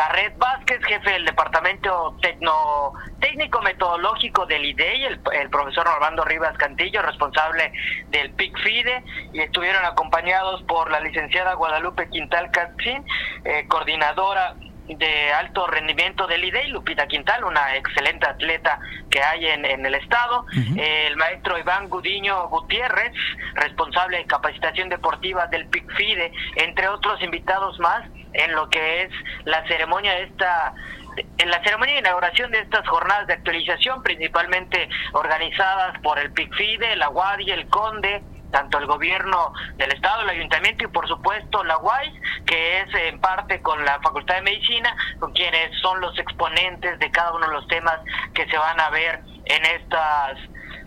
Carret 0.01 0.35
Vázquez, 0.39 0.83
jefe 0.87 1.11
del 1.11 1.27
Departamento 1.27 2.17
Tecno, 2.23 2.95
Técnico 3.21 3.61
Metodológico 3.61 4.47
del 4.47 4.65
IDEI, 4.65 5.05
el, 5.05 5.21
el 5.39 5.51
profesor 5.51 5.87
Armando 5.87 6.25
Rivas 6.25 6.57
Cantillo, 6.57 7.03
responsable 7.03 7.71
del 8.09 8.31
PICFIDE, 8.31 9.05
y 9.35 9.41
estuvieron 9.41 9.85
acompañados 9.85 10.63
por 10.63 10.91
la 10.91 11.01
licenciada 11.01 11.53
Guadalupe 11.53 12.09
Quintal 12.09 12.51
Catzín, 12.51 13.05
eh, 13.45 13.67
coordinadora 13.69 14.55
de 14.87 15.33
alto 15.35 15.67
rendimiento 15.67 16.27
del 16.27 16.45
IDEI, 16.45 16.69
Lupita 16.69 17.07
Quintal, 17.07 17.45
una 17.45 17.77
excelente 17.77 18.27
atleta 18.27 18.81
que 19.11 19.23
hay 19.23 19.49
en, 19.49 19.67
en 19.67 19.85
el 19.85 19.97
estado, 19.97 20.47
el 20.79 21.15
maestro 21.17 21.59
Iván 21.59 21.91
Gudiño 21.91 22.49
Gutiérrez, 22.49 23.13
responsable 23.53 24.17
de 24.17 24.25
capacitación 24.25 24.89
deportiva 24.89 25.47
del 25.49 25.67
PICFIDE, 25.67 26.33
entre 26.57 26.89
otros 26.89 27.23
invitados 27.23 27.79
más 27.81 28.03
en 28.33 28.55
lo 28.55 28.69
que 28.69 29.03
es 29.03 29.11
la 29.45 29.67
ceremonia 29.67 30.13
de 30.15 30.23
esta 30.25 30.75
en 31.39 31.51
la 31.51 31.63
ceremonia 31.63 31.95
de 31.95 32.01
inauguración 32.01 32.51
de 32.53 32.61
estas 32.61 32.87
jornadas 32.89 33.27
de 33.27 33.35
actualización, 33.35 34.03
principalmente 34.03 34.89
organizadas 35.13 35.99
por 36.03 36.19
el 36.19 36.33
PICFIDE, 36.33 36.97
la 36.97 37.11
UADI, 37.11 37.51
el 37.51 37.69
CONDE, 37.69 38.23
tanto 38.51 38.79
el 38.79 38.87
gobierno 38.87 39.53
del 39.77 39.93
estado, 39.93 40.23
el 40.23 40.31
ayuntamiento 40.31 40.85
y 40.85 40.89
por 40.89 41.07
supuesto 41.09 41.65
la 41.65 41.79
UAI, 41.79 42.13
que 42.47 42.81
es 42.81 42.95
en 42.95 43.21
parte 43.21 43.61
con 43.63 43.85
la 43.85 44.01
Facultad 44.01 44.37
de 44.37 44.43
Medicina, 44.43 44.95
con 45.19 45.33
quienes 45.33 45.77
son 45.81 46.01
los 46.01 46.19
exponentes 46.19 46.99
de 46.99 47.11
cada 47.11 47.33
uno 47.33 47.47
de 47.47 47.53
los 47.53 47.67
temas 47.69 48.01
que 48.35 48.47
se 48.47 48.57
van 48.57 48.81
a 48.81 48.91
ver 48.91 49.21
en 49.45 49.65
estas 49.65 50.39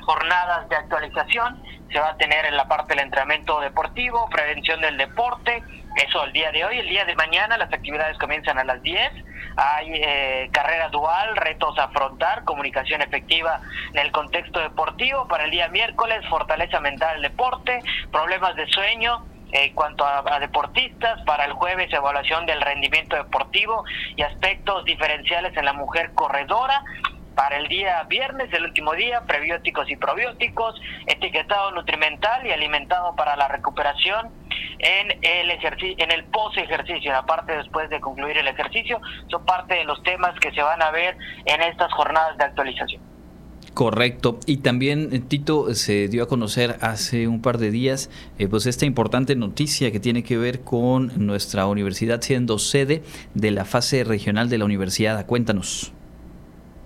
jornadas 0.02 0.68
de 0.70 0.76
actualización. 0.76 1.62
Se 1.92 2.00
va 2.00 2.10
a 2.10 2.18
tener 2.18 2.46
en 2.46 2.58
la 2.58 2.68
parte 2.68 2.96
del 2.96 3.06
entrenamiento 3.06 3.60
deportivo, 3.60 4.28
prevención 4.30 4.82
del 4.82 4.98
deporte, 4.98 5.64
eso 5.96 6.24
el 6.24 6.34
día 6.34 6.52
de 6.52 6.66
hoy, 6.66 6.80
el 6.80 6.90
día 6.90 7.06
de 7.06 7.16
mañana 7.16 7.58
las 7.58 7.72
actividades 7.72 8.18
comienzan 8.18 8.58
a 8.58 8.64
las 8.64 8.82
10, 8.82 9.12
hay 9.56 9.92
eh, 9.94 10.50
carrera 10.52 10.90
dual, 10.90 11.36
retos 11.36 11.78
a 11.78 11.86
afrontar, 11.86 12.44
comunicación 12.44 13.02
efectiva 13.02 13.62
en 13.92 14.00
el 14.00 14.12
contexto 14.12 14.60
deportivo, 14.60 15.28
para 15.28 15.46
el 15.46 15.52
día 15.52 15.68
miércoles 15.68 16.26
fortaleza 16.30 16.80
mental 16.80 17.22
del 17.22 17.32
deporte, 17.32 17.80
problemas 18.12 18.56
de 18.56 18.66
sueño, 18.68 19.26
en 19.52 19.74
cuanto 19.76 20.04
a, 20.04 20.24
a, 20.36 20.40
deportistas, 20.40 21.22
para 21.26 21.46
el 21.46 21.54
jueves 21.54 21.94
evaluación 21.94 22.48
del 22.48 22.60
rendimiento 22.60 23.16
deportivo 23.16 23.84
y 24.16 24.24
aspectos 24.24 24.84
diferenciales 24.86 25.56
en 25.56 25.66
la 25.66 25.74
mujer 25.74 26.12
corredora. 26.16 26.84
Para 27.36 27.58
el 27.58 27.68
día 27.68 28.04
viernes, 28.04 28.52
el 28.54 28.66
último 28.66 28.94
día, 28.94 29.22
prebióticos 29.22 29.90
y 29.90 29.96
probióticos, 29.96 30.80
etiquetado 31.08 31.72
nutrimental 31.72 32.46
y 32.46 32.52
alimentado 32.52 33.16
para 33.16 33.36
la 33.36 33.48
recuperación 33.48 34.30
en 34.80 35.18
el 35.22 35.50
ejercicio, 35.52 35.96
en 35.98 36.12
el 36.12 36.26
post 36.26 36.58
ejercicio, 36.58 37.10
en 37.10 37.18
la 37.18 37.26
parte 37.26 37.56
después 37.56 37.90
de 37.90 38.00
concluir 38.00 38.38
el 38.38 38.48
ejercicio, 38.48 39.00
son 39.30 39.46
parte 39.46 39.76
de 39.76 39.86
los 39.86 40.02
temas 40.04 40.38
que 40.40 40.52
se 40.52 40.62
van 40.62 40.82
a 40.82 40.92
ver 40.92 41.18
en 41.46 41.62
estas 41.62 41.92
jornadas 41.94 42.38
de 42.38 42.44
actualización. 42.44 43.02
Correcto. 43.74 44.40
Y 44.46 44.58
también, 44.58 45.10
eh, 45.14 45.20
Tito, 45.20 45.74
se 45.74 46.08
dio 46.08 46.24
a 46.24 46.28
conocer 46.28 46.78
hace 46.82 47.28
un 47.28 47.42
par 47.42 47.58
de 47.58 47.72
días 47.72 48.10
eh, 48.38 48.48
pues 48.48 48.68
esta 48.68 48.86
importante 48.86 49.36
noticia 49.36 49.92
que 49.92 50.00
tiene 50.00 50.24
que 50.24 50.38
ver 50.38 50.62
con 50.62 51.12
nuestra 51.26 51.66
universidad 51.66 52.22
siendo 52.22 52.60
sede 52.60 53.02
de 53.34 53.52
la 53.52 53.66
fase 53.66 54.04
regional 54.04 54.50
de 54.50 54.60
la 54.60 54.66
universidad. 54.66 55.26
Cuéntanos. 55.26 55.92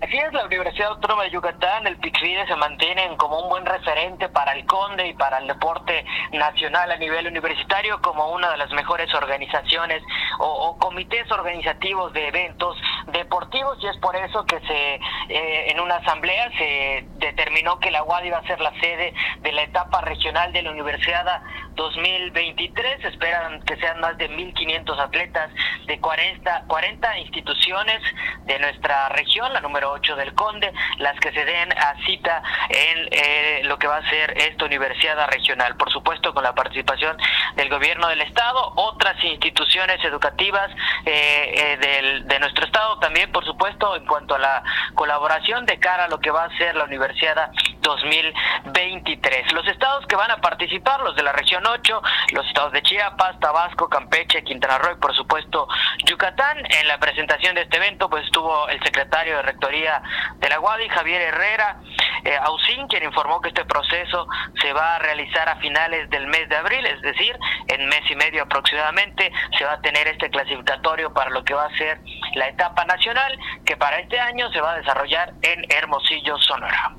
Así 0.00 0.16
es, 0.16 0.32
la 0.32 0.44
Universidad 0.44 0.90
Autónoma 0.90 1.24
de 1.24 1.30
Yucatán, 1.30 1.84
el 1.88 1.96
PICFIDE 1.96 2.46
se 2.46 2.54
mantienen 2.54 3.16
como 3.16 3.40
un 3.40 3.48
buen 3.48 3.66
referente 3.66 4.28
para 4.28 4.52
el 4.52 4.64
CONDE 4.64 5.08
y 5.08 5.14
para 5.14 5.38
el 5.38 5.48
deporte 5.48 6.04
nacional 6.32 6.92
a 6.92 6.96
nivel 6.96 7.26
universitario 7.26 8.00
como 8.00 8.30
una 8.30 8.48
de 8.52 8.58
las 8.58 8.70
mejores 8.70 9.12
organizaciones 9.12 10.00
o, 10.38 10.78
comités 10.78 11.28
organizativos 11.32 12.12
de 12.12 12.28
eventos 12.28 12.76
deportivos 13.08 13.76
y 13.82 13.88
es 13.88 13.96
por 13.96 14.14
eso 14.14 14.46
que 14.46 14.60
se 14.60 14.94
eh, 15.28 15.70
en 15.70 15.80
una 15.80 15.96
asamblea 15.96 16.48
se 16.56 17.04
determinó 17.16 17.80
que 17.80 17.90
la 17.90 18.04
UAD 18.04 18.22
iba 18.24 18.38
a 18.38 18.46
ser 18.46 18.60
la 18.60 18.72
sede 18.80 19.12
de 19.40 19.52
la 19.52 19.62
etapa 19.62 20.00
regional 20.02 20.52
de 20.52 20.62
la 20.62 20.70
Universidad 20.70 21.42
2023. 21.74 23.04
Esperan 23.04 23.62
que 23.62 23.76
sean 23.76 24.00
más 24.00 24.16
de 24.18 24.30
1.500 24.30 24.98
atletas 24.98 25.50
de 25.86 26.00
40, 26.00 26.64
40 26.66 27.18
instituciones 27.18 28.00
de 28.46 28.58
nuestra 28.58 29.08
región, 29.10 29.52
la 29.52 29.60
número 29.60 29.87
8 29.90 30.16
del 30.16 30.34
Conde, 30.34 30.72
las 30.98 31.18
que 31.20 31.32
se 31.32 31.44
den 31.44 31.72
a 31.72 31.94
cita 32.04 32.42
en 32.68 33.08
eh, 33.10 33.60
lo 33.64 33.78
que 33.78 33.86
va 33.86 33.98
a 33.98 34.10
ser 34.10 34.36
esta 34.38 34.64
universidad 34.64 35.28
regional. 35.28 35.76
Por 35.76 35.92
supuesto, 35.92 36.34
con 36.34 36.42
la 36.42 36.54
participación 36.54 37.16
del 37.56 37.68
gobierno 37.68 38.08
del 38.08 38.20
Estado, 38.22 38.72
otras 38.76 39.22
instituciones 39.24 40.02
educativas 40.04 40.70
eh, 41.04 41.54
eh, 41.56 41.76
del, 41.78 42.26
de 42.26 42.40
nuestro 42.40 42.64
Estado 42.64 42.98
también, 42.98 43.30
por 43.32 43.44
supuesto, 43.44 43.96
en 43.96 44.06
cuanto 44.06 44.34
a 44.34 44.38
la 44.38 44.62
colaboración 44.94 45.66
de 45.66 45.78
cara 45.78 46.04
a 46.04 46.08
lo 46.08 46.20
que 46.20 46.30
va 46.30 46.44
a 46.44 46.56
ser 46.56 46.74
la 46.76 46.84
Universidad 46.84 47.50
2023. 47.88 49.52
Los 49.52 49.66
estados 49.66 50.06
que 50.06 50.16
van 50.16 50.30
a 50.30 50.36
participar, 50.38 51.00
los 51.00 51.16
de 51.16 51.22
la 51.22 51.32
región 51.32 51.66
8, 51.66 52.02
los 52.32 52.46
estados 52.46 52.72
de 52.72 52.82
Chiapas, 52.82 53.40
Tabasco, 53.40 53.88
Campeche, 53.88 54.44
Quintana 54.44 54.78
Roo 54.78 54.92
y 54.92 55.00
por 55.00 55.14
supuesto 55.16 55.66
Yucatán. 56.04 56.58
En 56.80 56.88
la 56.88 56.98
presentación 56.98 57.54
de 57.54 57.62
este 57.62 57.78
evento 57.78 58.08
pues 58.08 58.24
estuvo 58.24 58.68
el 58.68 58.82
secretario 58.82 59.36
de 59.36 59.42
Rectoría 59.42 60.02
de 60.36 60.48
la 60.48 60.60
UADI, 60.60 60.88
Javier 60.88 61.22
Herrera 61.22 61.80
eh, 62.24 62.36
Ausín, 62.42 62.86
quien 62.88 63.04
informó 63.04 63.40
que 63.40 63.48
este 63.48 63.64
proceso 63.64 64.26
se 64.60 64.72
va 64.72 64.96
a 64.96 64.98
realizar 64.98 65.48
a 65.48 65.56
finales 65.56 66.10
del 66.10 66.26
mes 66.26 66.48
de 66.48 66.56
abril, 66.56 66.84
es 66.86 67.00
decir, 67.00 67.38
en 67.68 67.86
mes 67.88 68.02
y 68.10 68.16
medio 68.16 68.42
aproximadamente 68.42 69.32
se 69.56 69.64
va 69.64 69.74
a 69.74 69.80
tener 69.80 70.06
este 70.08 70.30
clasificatorio 70.30 71.12
para 71.12 71.30
lo 71.30 71.44
que 71.44 71.54
va 71.54 71.64
a 71.64 71.76
ser 71.76 72.00
la 72.34 72.48
etapa 72.48 72.84
nacional, 72.84 73.38
que 73.64 73.76
para 73.76 73.98
este 73.98 74.18
año 74.18 74.50
se 74.52 74.60
va 74.60 74.72
a 74.72 74.78
desarrollar 74.78 75.32
en 75.42 75.64
Hermosillo, 75.70 76.38
Sonora. 76.38 76.92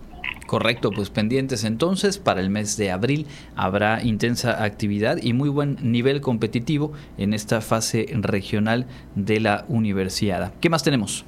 Correcto, 0.50 0.90
pues 0.90 1.12
pendientes 1.12 1.64
entonces, 1.64 2.18
para 2.18 2.42
el 2.42 2.50
mes 2.50 2.76
de 2.76 2.90
abril 2.90 3.28
habrá 3.56 4.04
intensa 4.04 4.64
actividad 4.64 5.20
y 5.22 5.34
muy 5.34 5.48
buen 5.48 5.78
nivel 5.80 6.22
competitivo 6.22 6.92
en 7.20 7.36
esta 7.36 7.62
fase 7.62 8.08
regional 8.14 8.88
de 9.14 9.42
la 9.42 9.66
universidad. 9.68 10.52
¿Qué 10.60 10.72
más 10.72 10.82
tenemos? 10.82 11.24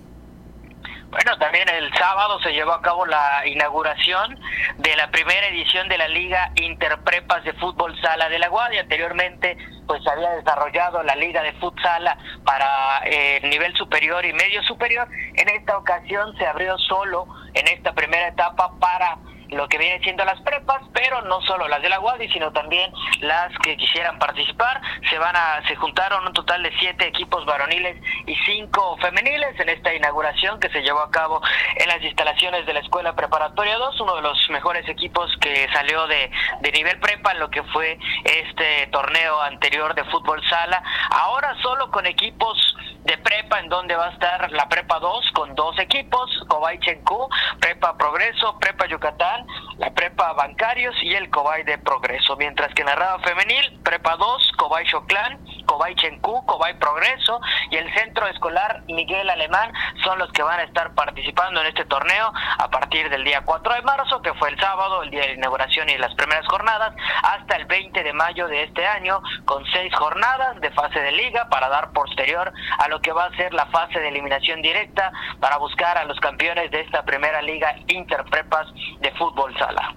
Bueno, 1.12 1.38
también 1.40 1.68
el 1.68 1.94
sábado 1.98 2.40
se 2.40 2.54
llevó 2.54 2.72
a 2.72 2.82
cabo 2.82 3.06
la 3.06 3.46
inauguración 3.46 4.40
de 4.78 4.96
la 4.96 5.12
primera 5.12 5.46
edición 5.48 5.90
de 5.90 5.98
la 5.98 6.08
Liga 6.08 6.54
Interprepas 6.56 7.44
de 7.44 7.52
Fútbol 7.52 8.00
Sala 8.00 8.30
de 8.30 8.40
la 8.40 8.48
Guardia. 8.48 8.80
Anteriormente, 8.80 9.58
pues 9.86 10.08
había 10.08 10.30
desarrollado 10.30 11.04
la 11.04 11.16
Liga 11.16 11.44
de 11.44 11.52
Futsala 11.54 12.18
para 12.46 13.02
eh, 13.04 13.42
nivel 13.44 13.76
superior 13.76 14.26
y 14.26 14.32
medio 14.32 14.64
superior. 14.64 15.06
En 15.36 15.50
esta 15.50 15.78
ocasión 15.78 16.34
se 16.38 16.46
abrió 16.46 16.78
solo 16.78 17.28
en 17.56 17.68
esta 17.68 17.92
primera 17.92 18.30
etapa 18.30 18.72
para 18.80 19.18
lo 19.52 19.68
que 19.68 19.78
viene 19.78 20.02
siendo 20.02 20.24
las 20.24 20.40
prepas, 20.42 20.82
pero 20.94 21.22
no 21.24 21.42
solo 21.42 21.68
las 21.68 21.82
de 21.82 21.90
la 21.90 22.00
UADI, 22.00 22.30
sino 22.30 22.52
también 22.52 22.92
las 23.20 23.52
que 23.60 23.76
quisieran 23.76 24.18
participar. 24.18 24.82
Se 25.10 25.18
van 25.18 25.36
a, 25.36 25.62
se 25.68 25.76
juntaron 25.76 26.26
un 26.26 26.34
total 26.34 26.64
de 26.64 26.72
siete 26.80 27.08
equipos 27.08 27.46
varoniles 27.46 28.02
y 28.28 28.36
cinco 28.46 28.98
femeniles 28.98 29.60
en 29.60 29.70
esta 29.70 29.94
inauguración 29.94 30.60
que 30.60 30.70
se 30.70 30.82
llevó 30.82 31.02
a 31.02 31.12
cabo 31.12 31.42
en 31.76 31.88
las 31.88 32.02
instalaciones 32.02 32.66
de 32.66 32.74
la 32.74 32.80
Escuela 32.80 33.14
Preparatoria 33.14 33.78
2, 33.78 34.00
uno 34.02 34.16
de 34.16 34.22
los 34.22 34.50
mejores 34.50 34.88
equipos 34.88 35.30
que 35.42 35.68
salió 35.74 36.08
de, 36.08 36.32
de 36.62 36.72
nivel 36.72 37.00
prepa 37.00 37.34
en 37.34 37.40
lo 37.40 37.50
que 37.50 37.64
fue 37.64 38.00
este 38.24 38.88
torneo 38.88 39.42
anterior 39.42 39.94
de 39.96 40.06
fútbol 40.06 40.42
sala. 40.50 40.82
Ahora 41.10 41.56
solo 41.62 41.92
con 41.92 42.06
equipos 42.06 42.58
de 43.04 43.18
prepa 43.18 43.60
en 43.60 43.70
donde 43.70 43.96
va 43.96 44.08
a 44.08 44.12
estar 44.12 44.52
la 44.52 44.70
prepa 44.70 45.00
2 45.00 45.32
con 45.34 45.56
dos 45.56 45.78
equipos, 45.80 46.30
Cobay 46.48 46.80
Chencu, 46.80 47.28
Prepa 47.60 47.98
Progreso, 47.98 48.58
Prepa 48.60 48.88
Yucatán, 48.88 49.41
la 49.78 49.92
Prepa 49.94 50.34
Bancarios 50.34 50.96
y 51.02 51.14
el 51.14 51.30
Cobay 51.30 51.64
de 51.64 51.78
Progreso, 51.78 52.36
mientras 52.38 52.74
que 52.74 52.82
en 52.82 52.88
la 52.88 52.96
rama 52.96 53.24
femenil, 53.24 53.80
Prepa 53.84 54.16
2, 54.16 54.52
Cobay 54.58 54.86
Choclán, 54.86 55.40
Cobay 55.66 55.96
Chencu, 55.96 56.46
Cobay 56.46 56.78
Progreso 56.80 57.40
y 57.70 57.78
el 57.78 57.94
Centro 57.94 58.28
Escolar 58.28 58.84
Miguel 58.88 59.30
Alemán 59.30 59.72
son 60.04 60.20
los 60.20 60.32
que 60.32 60.44
van 60.44 60.60
a 60.60 60.64
estar 60.64 60.94
participando 60.94 61.62
en 61.62 61.68
este 61.68 61.86
torneo 61.86 62.32
a 62.58 62.70
partir 62.70 63.10
del 63.10 63.24
día 63.24 63.42
4 63.46 63.74
de 63.74 63.82
marzo, 63.82 64.22
que 64.22 64.34
fue 64.36 64.50
el 64.50 64.60
sábado, 64.60 65.04
el 65.04 65.10
día 65.10 65.22
de 65.22 65.34
inauguración 65.34 65.90
y 65.90 65.98
las 65.98 66.14
primeras 66.16 66.46
jornadas, 66.48 66.94
hasta 67.24 67.56
el 67.56 67.66
20 67.66 68.04
de 68.04 68.14
mayo 68.14 68.48
de 68.48 68.64
este 68.64 68.86
año, 68.86 69.22
con 69.46 69.66
seis 69.72 69.94
jornadas 69.96 70.60
de 70.62 70.72
fase 70.72 71.00
de 71.00 71.12
liga 71.12 71.48
para 71.50 71.70
dar 71.70 71.92
posterior 71.92 72.52
a 72.78 72.88
lo 72.88 73.02
que 73.02 73.12
va 73.12 73.26
a 73.26 73.36
ser 73.36 73.54
la 73.54 73.66
fase 73.68 74.00
de 74.00 74.10
eliminación 74.10 74.62
directa 74.62 75.12
para 75.40 75.58
buscar 75.58 75.98
a 75.98 76.06
los 76.06 76.20
campeones 76.20 76.70
de 76.72 76.82
esta 76.82 77.04
primera 77.04 77.42
liga 77.42 77.76
Interprepas 77.88 78.68
de 79.00 79.12
fútbol 79.14 79.31
sala. 79.58 79.96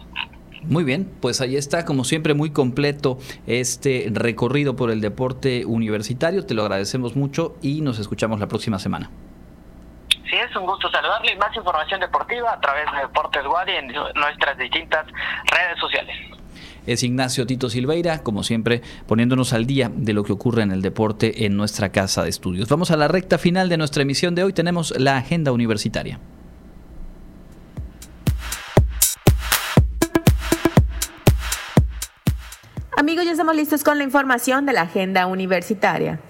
Muy 0.63 0.85
bien, 0.85 1.13
pues 1.21 1.41
ahí 1.41 1.57
está, 1.57 1.85
como 1.85 2.05
siempre, 2.05 2.33
muy 2.33 2.51
completo 2.51 3.19
este 3.47 4.09
recorrido 4.11 4.77
por 4.77 4.91
el 4.91 5.01
deporte 5.01 5.65
universitario. 5.67 6.47
Te 6.47 6.55
lo 6.55 6.63
agradecemos 6.63 7.17
mucho 7.17 7.57
y 7.61 7.83
nos 7.83 7.99
escuchamos 7.99 8.41
la 8.41 8.49
próxima 8.49 8.79
semana. 8.79 9.11
Sí, 10.09 10.37
es 10.37 10.57
un 10.57 10.65
gusto 10.65 10.91
saludarle 10.91 11.35
y 11.35 11.37
más 11.37 11.55
información 11.55 12.01
deportiva 12.01 12.53
a 12.53 12.61
través 12.61 12.91
de 12.93 12.99
Deportes 12.99 13.45
Guadi 13.45 13.73
en 13.73 13.89
nuestras 14.15 14.57
distintas 14.57 15.07
redes 15.07 15.79
sociales 15.79 16.17
es 16.87 17.03
Ignacio 17.03 17.47
Tito 17.47 17.71
Silveira, 17.71 18.23
como 18.23 18.43
siempre, 18.43 18.83
poniéndonos 19.07 19.53
al 19.53 19.67
día 19.67 19.91
de 19.95 20.13
lo 20.13 20.25
que 20.25 20.33
ocurre 20.33 20.63
en 20.63 20.73
el 20.73 20.83
deporte 20.83 21.47
en 21.47 21.57
nuestra 21.57 21.91
casa 21.91 22.23
de 22.23 22.31
estudios. 22.31 22.69
Vamos 22.69 22.91
a 22.91 22.97
la 22.97 23.09
recta 23.09 23.39
final 23.39 23.69
de 23.69 23.77
nuestra 23.77 24.03
emisión 24.03 24.35
de 24.35 24.45
hoy. 24.45 24.53
Tenemos 24.53 24.99
la 24.99 25.17
agenda 25.17 25.53
universitaria. 25.53 26.21
Amigos, 33.05 33.27
ya 33.27 33.33
estamos 33.33 33.55
listos 33.55 33.85
con 33.85 33.99
la 33.99 34.05
información 34.05 34.65
de 34.65 34.73
la 34.73 34.81
agenda 34.81 35.27
universitaria. 35.27 36.21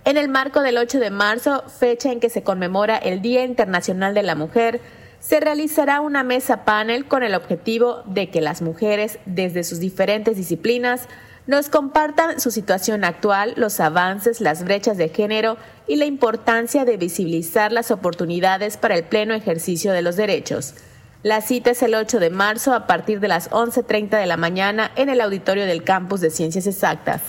En 0.05 0.17
el 0.19 0.29
marco 0.29 0.61
del 0.61 0.79
8 0.79 1.01
de 1.01 1.11
marzo, 1.11 1.65
fecha 1.67 2.13
en 2.13 2.21
que 2.21 2.29
se 2.29 2.43
conmemora 2.43 2.99
el 2.99 3.23
Día 3.23 3.43
Internacional 3.45 4.13
de 4.15 4.23
la 4.23 4.35
Mujer, 4.35 4.83
se 5.19 5.41
realizará 5.41 6.03
una 6.03 6.23
mesa 6.23 6.67
panel 6.67 7.07
con 7.07 7.23
el 7.23 7.35
objetivo 7.35 8.03
de 8.05 8.29
que 8.29 8.43
las 8.43 8.61
mujeres, 8.61 9.19
desde 9.25 9.65
sus 9.65 9.81
diferentes 9.81 10.37
disciplinas, 10.37 11.09
nos 11.47 11.69
compartan 11.69 12.41
su 12.41 12.51
situación 12.51 13.05
actual, 13.05 13.55
los 13.57 13.79
avances, 13.81 14.41
las 14.41 14.65
brechas 14.65 14.97
de 14.97 15.11
género 15.11 15.57
y 15.87 15.97
la 15.97 16.07
importancia 16.07 16.85
de 16.85 16.97
visibilizar 16.97 17.71
las 17.71 17.91
oportunidades 17.91 18.77
para 18.77 18.95
el 18.95 19.05
pleno 19.05 19.35
ejercicio 19.35 19.93
de 19.93 20.03
los 20.03 20.17
derechos. 20.17 20.75
La 21.23 21.41
cita 21.41 21.71
es 21.71 21.83
el 21.83 21.95
8 21.95 22.19
de 22.19 22.31
marzo 22.31 22.75
a 22.75 22.87
partir 22.87 23.21
de 23.21 23.29
las 23.29 23.51
11.30 23.51 24.19
de 24.19 24.27
la 24.27 24.37
mañana 24.37 24.91
en 24.97 25.09
el 25.09 25.21
auditorio 25.21 25.67
del 25.67 25.85
Campus 25.85 26.21
de 26.21 26.31
Ciencias 26.31 26.67
Exactas. 26.67 27.21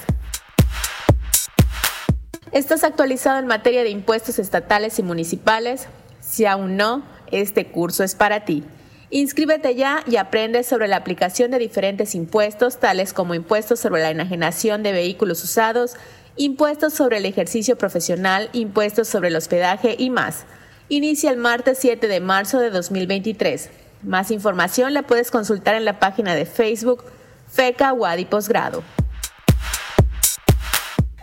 ¿Estás 2.52 2.86
actualizado 2.86 3.40
en 3.40 3.48
materia 3.48 3.84
de 3.84 3.90
impuestos 3.90 4.40
estatales 4.40 4.98
y 5.00 5.04
municipales? 5.04 5.88
Si 6.22 6.46
aún 6.46 6.78
no, 6.78 7.04
este 7.32 7.68
curso 7.68 8.04
es 8.04 8.16
para 8.16 8.46
ti. 8.46 8.64
Inscríbete 9.12 9.76
ya 9.76 10.04
y 10.08 10.16
aprende 10.16 10.64
sobre 10.64 10.88
la 10.88 10.98
aplicación 10.98 11.52
de 11.52 11.60
diferentes 11.60 12.16
impuestos, 12.16 12.80
tales 12.80 13.14
como 13.14 13.36
impuestos 13.36 13.80
sobre 13.80 14.02
la 14.02 14.10
enajenación 14.10 14.82
de 14.82 14.94
vehículos 14.94 15.44
usados, 15.44 15.96
impuestos 16.36 16.94
sobre 16.94 17.18
el 17.18 17.26
ejercicio 17.26 17.78
profesional, 17.78 18.50
impuestos 18.54 19.08
sobre 19.08 19.30
el 19.30 19.36
hospedaje 19.36 19.96
y 19.98 20.10
más. 20.10 20.46
Inicia 20.90 21.30
el 21.30 21.38
martes 21.38 21.78
7 21.80 22.08
de 22.08 22.20
marzo 22.20 22.60
de 22.60 22.72
2023. 22.72 23.70
Más 24.02 24.32
información 24.32 24.94
la 24.94 25.04
puedes 25.04 25.32
consultar 25.32 25.76
en 25.76 25.86
la 25.86 26.00
página 26.00 26.36
de 26.36 26.46
Facebook 26.46 27.04
FECA 27.48 27.94
Wadi 27.94 28.26
Posgrado. 28.26 28.84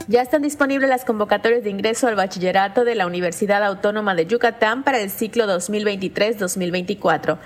Ya 0.09 0.22
están 0.22 0.43
disponibles 0.43 0.89
las 0.89 1.05
convocatorias 1.05 1.62
de 1.62 1.70
ingreso 1.70 2.09
al 2.09 2.16
bachillerato 2.16 2.85
de 2.85 2.97
la 2.97 3.07
Universidad 3.07 3.62
Autónoma 3.64 4.14
de 4.14 4.26
Yucatán 4.26 4.83
para 4.83 5.01
el 5.01 5.11
ciclo 5.11 5.47
2023-2024. 5.47 7.39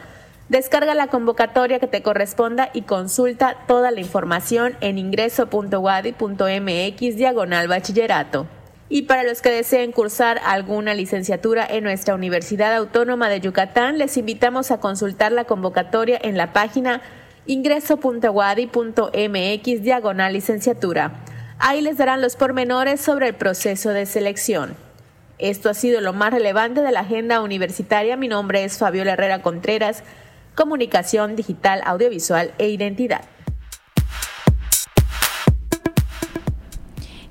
Descarga 0.49 0.94
la 0.94 1.09
convocatoria 1.09 1.80
que 1.80 1.88
te 1.88 2.03
corresponda 2.03 2.70
y 2.72 2.82
consulta 2.82 3.57
toda 3.66 3.90
la 3.90 3.99
información 3.99 4.76
en 4.80 4.97
ingreso.wadi.mx 4.97 7.16
diagonal 7.16 7.66
bachillerato. 7.66 8.47
Y 8.88 9.03
para 9.03 9.24
los 9.24 9.42
que 9.42 9.51
deseen 9.51 9.90
cursar 9.90 10.40
alguna 10.44 10.94
licenciatura 10.94 11.66
en 11.68 11.82
nuestra 11.82 12.14
Universidad 12.14 12.72
Autónoma 12.76 13.28
de 13.28 13.40
Yucatán, 13.40 13.99
les 13.99 14.16
invitamos 14.16 14.70
a 14.70 14.78
consultar 14.78 15.32
la 15.32 15.47
convocatoria 15.47 16.16
en 16.22 16.36
la 16.36 16.53
página 16.53 17.03
ingreso.wadi.mx 17.47 19.82
diagonal 19.82 20.32
licenciatura. 20.32 21.24
Ahí 21.59 21.80
les 21.80 21.97
darán 21.97 22.22
los 22.22 22.36
pormenores 22.36 23.01
sobre 23.01 23.26
el 23.26 23.34
proceso 23.34 23.90
de 23.90 24.07
selección. 24.07 24.76
Esto 25.38 25.68
ha 25.68 25.74
sido 25.74 26.01
lo 26.01 26.12
más 26.12 26.32
relevante 26.32 26.82
de 26.82 26.92
la 26.92 27.01
agenda 27.01 27.42
universitaria. 27.42 28.16
Mi 28.16 28.28
nombre 28.28 28.62
es 28.62 28.78
Fabiola 28.78 29.14
Herrera 29.14 29.42
Contreras 29.42 30.05
comunicación 30.57 31.37
digital, 31.37 31.83
audiovisual 31.85 32.53
e 32.59 32.71
identidad. 32.71 33.23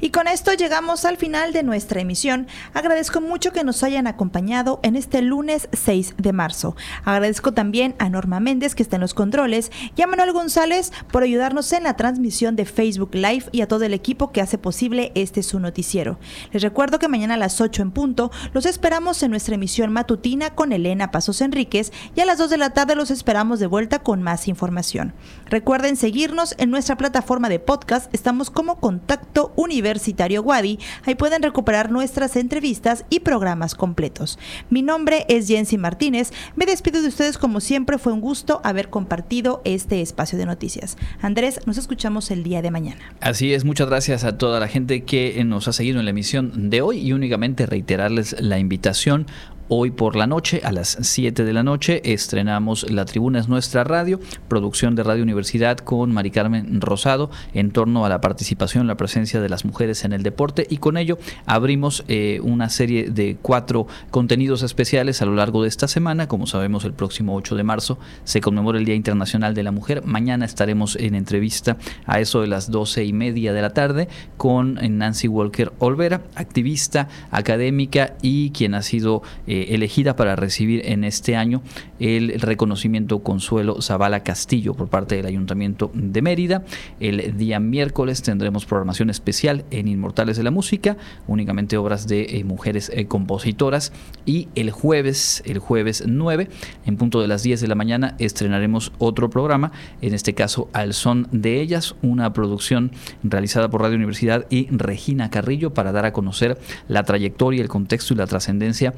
Y 0.06 0.12
con 0.12 0.28
esto 0.28 0.53
llegamos 0.53 1.03
al 1.03 1.18
final 1.18 1.51
de 1.51 1.64
nuestra 1.64 1.99
emisión. 1.99 2.45
Agradezco 2.76 3.22
mucho 3.22 3.51
que 3.51 3.64
nos 3.64 3.82
hayan 3.82 4.06
acompañado 4.06 4.80
en 4.84 4.95
este 4.95 5.24
lunes 5.24 5.68
6 5.74 6.14
de 6.20 6.32
marzo. 6.32 6.76
Agradezco 7.06 7.56
también 7.56 7.95
a 7.97 8.08
Norma 8.08 8.39
Méndez 8.39 8.76
que 8.76 8.84
está 8.84 8.97
en 8.97 9.01
los 9.01 9.16
controles 9.16 9.72
y 9.95 10.03
a 10.03 10.08
Manuel 10.08 10.32
González 10.32 10.91
por 11.12 11.24
ayudarnos 11.24 11.74
en 11.74 11.86
la 11.86 11.95
transmisión 11.95 12.56
de 12.56 12.66
Facebook 12.66 13.16
Live 13.16 13.45
y 13.51 13.62
a 13.62 13.68
todo 13.68 13.84
el 13.84 13.95
equipo 13.95 14.32
que 14.32 14.41
hace 14.41 14.60
posible 14.60 15.12
este 15.16 15.41
su 15.41 15.60
noticiero. 15.60 16.20
Les 16.51 16.62
recuerdo 16.62 16.99
que 16.99 17.08
mañana 17.08 17.34
a 17.34 17.38
las 17.38 17.60
8 17.60 17.82
en 17.82 17.89
punto 17.89 18.30
los 18.53 18.68
esperamos 18.68 19.24
en 19.24 19.32
nuestra 19.32 19.56
emisión 19.56 19.91
matutina 19.91 20.51
con 20.51 20.72
Elena 20.72 21.10
Pasos 21.10 21.41
Enríquez 21.41 21.91
y 22.16 22.20
a 22.20 22.26
las 22.26 22.38
2 22.38 22.51
de 22.51 22.58
la 22.58 22.76
tarde 22.76 22.93
los 22.93 23.10
esperamos 23.10 23.60
de 23.60 23.66
vuelta 23.66 23.97
con 24.03 24.22
más 24.22 24.47
información. 24.47 25.16
Recuerden 25.47 25.95
seguirnos 25.95 26.53
en 26.60 26.70
nuestra 26.70 26.95
plataforma 26.95 27.49
de 27.49 27.58
podcast. 27.58 28.14
Estamos 28.14 28.51
como 28.51 28.80
Contacto 28.80 29.51
Universo 29.56 29.95
Universitario 29.96 30.41
Wadi. 30.41 30.78
Ahí 31.06 31.16
pueden 31.16 31.41
recuperar 31.41 31.89
nuestras 31.89 32.36
entrevistas 32.36 33.06
y 33.10 33.22
programas 33.22 33.76
completos. 33.76 34.38
Mi 34.70 34.82
nombre 34.82 35.26
es 35.30 35.48
Jensi 35.48 35.78
Martínez. 35.78 36.32
Me 36.58 36.66
despido 36.66 37.02
de 37.02 37.08
ustedes 37.08 37.38
como 37.38 37.62
siempre. 37.62 37.98
Fue 37.98 38.12
un 38.12 38.20
gusto 38.20 38.60
haber 38.64 38.89
compartido 38.89 39.62
este 39.64 40.02
espacio 40.02 40.38
de 40.38 40.46
noticias. 40.46 40.98
Andrés, 41.22 41.62
nos 41.66 41.78
escuchamos 41.78 42.30
el 42.32 42.43
día 42.43 42.62
de 42.62 42.72
mañana. 42.72 43.16
Así 43.22 43.54
es, 43.54 43.64
muchas 43.64 43.88
gracias 43.88 44.26
a 44.26 44.38
toda 44.38 44.60
la 44.60 44.68
gente 44.68 45.06
que 45.06 45.41
nos 45.46 45.68
ha 45.70 45.74
seguido 45.74 46.00
en 46.00 46.06
la 46.06 46.12
emisión 46.12 46.70
de 46.70 46.82
hoy 46.82 47.00
y 47.00 47.14
únicamente 47.14 47.66
reiterarles 47.66 48.36
la 48.39 48.60
invitación 48.60 49.28
Hoy 49.68 49.89
por 49.89 50.16
la 50.16 50.28
noche, 50.28 50.61
a 50.63 50.72
las 50.72 50.95
7 51.01 51.43
de 51.43 51.51
la 51.51 51.63
noche, 51.63 52.13
estrenamos 52.13 52.88
La 52.91 53.05
Tribuna 53.05 53.39
es 53.39 53.47
Nuestra 53.47 53.84
Radio, 53.84 54.20
producción 54.47 54.93
de 54.93 55.01
Radio 55.01 55.24
Universidad 55.24 55.80
con 55.80 56.11
Mari 56.11 56.30
Carmen 56.30 56.82
Rosado 56.82 57.32
en 57.55 57.72
torno 57.72 58.05
a 58.05 58.09
la 58.09 58.22
participación, 58.22 58.86
la 58.86 58.95
presencia 58.95 59.41
de 59.41 59.49
las 59.49 59.66
mujeres 59.66 60.05
en 60.05 60.13
el 60.13 60.22
deporte 60.22 60.68
y 60.70 60.78
con 60.78 60.97
ello 60.97 61.18
abrimos 61.47 62.03
eh, 62.07 62.41
una 62.43 62.70
serie 62.70 63.09
de 63.09 63.38
cuatro 63.41 63.88
contenidos 64.11 64.61
especiales 64.61 65.24
a 65.24 65.26
lo 65.26 65.34
largo 65.34 65.63
de 65.63 65.70
esta 65.70 65.88
semana. 65.88 66.28
Como 66.28 66.45
sabemos, 66.45 66.86
el 66.86 66.93
próximo 66.93 67.36
8 67.36 67.55
de 67.55 67.63
marzo 67.63 67.97
se 68.24 68.41
conmemora 68.41 68.78
el 68.78 68.86
Día 68.86 68.93
Internacional 68.93 69.55
de 69.55 69.63
la 69.63 69.72
Mujer. 69.72 70.05
Mañana 70.05 70.45
estaremos 70.45 70.95
en 70.95 71.16
entrevista 71.16 71.78
a 72.05 72.20
eso 72.20 72.41
de 72.41 72.47
las 72.47 72.70
12 72.70 73.03
y 73.03 73.13
media 73.13 73.51
de 73.51 73.63
la 73.63 73.72
tarde 73.72 74.09
con 74.38 74.76
Nancy 74.76 75.28
Walker 75.28 75.74
Olvera, 75.80 76.22
activista, 76.36 77.07
académica 77.32 78.13
y 78.22 78.51
quien 78.51 78.76
ha 78.76 78.84
sido... 78.84 79.24
Eh, 79.47 79.55
elegida 79.64 80.16
para 80.16 80.36
recibir 80.36 80.82
en 80.86 81.03
este 81.03 81.36
año 81.36 81.62
el 81.99 82.39
reconocimiento 82.39 83.24
Consuelo 83.24 83.82
Zavala 83.82 84.24
Castillo 84.24 84.74
por 84.74 84.89
parte 84.89 85.16
del 85.16 85.26
Ayuntamiento 85.26 85.91
de 85.93 86.22
Mérida. 86.22 86.64
El 86.99 87.38
día 87.38 87.60
miércoles 87.60 88.22
tendremos 88.22 88.66
programación 88.66 89.10
especial 89.10 89.66
en 89.72 89.88
Inmortales 89.88 90.38
de 90.38 90.43
la 90.43 90.51
Música, 90.51 90.97
únicamente 91.28 91.78
obras 91.78 92.08
de 92.08 92.38
eh, 92.38 92.43
mujeres 92.43 92.91
eh, 92.93 93.06
compositoras. 93.06 93.93
Y 94.26 94.47
el 94.56 94.72
jueves, 94.72 95.43
el 95.45 95.60
jueves 95.60 96.03
9, 96.06 96.49
en 96.86 96.97
punto 96.97 97.22
de 97.22 97.28
las 97.28 97.43
10 97.43 97.62
de 97.62 97.68
la 97.68 97.76
mañana, 97.76 98.16
estrenaremos 98.20 98.91
otro 98.97 99.30
programa, 99.30 99.72
en 100.01 100.14
este 100.14 100.34
caso 100.34 100.70
Al 100.74 100.93
Son 100.93 101.28
de 101.32 101.62
Ellas, 101.62 101.95
una 102.01 102.34
producción 102.34 102.91
realizada 103.24 103.70
por 103.70 103.82
Radio 103.82 103.95
Universidad 103.95 104.45
y 104.49 104.68
Regina 104.70 105.30
Carrillo 105.30 105.74
para 105.74 105.91
dar 105.91 106.06
a 106.06 106.14
conocer 106.14 106.58
la 106.88 107.03
trayectoria, 107.03 107.62
el 107.62 107.70
contexto 107.70 108.14
y 108.14 108.18
la 108.18 108.28
trascendencia 108.28 108.93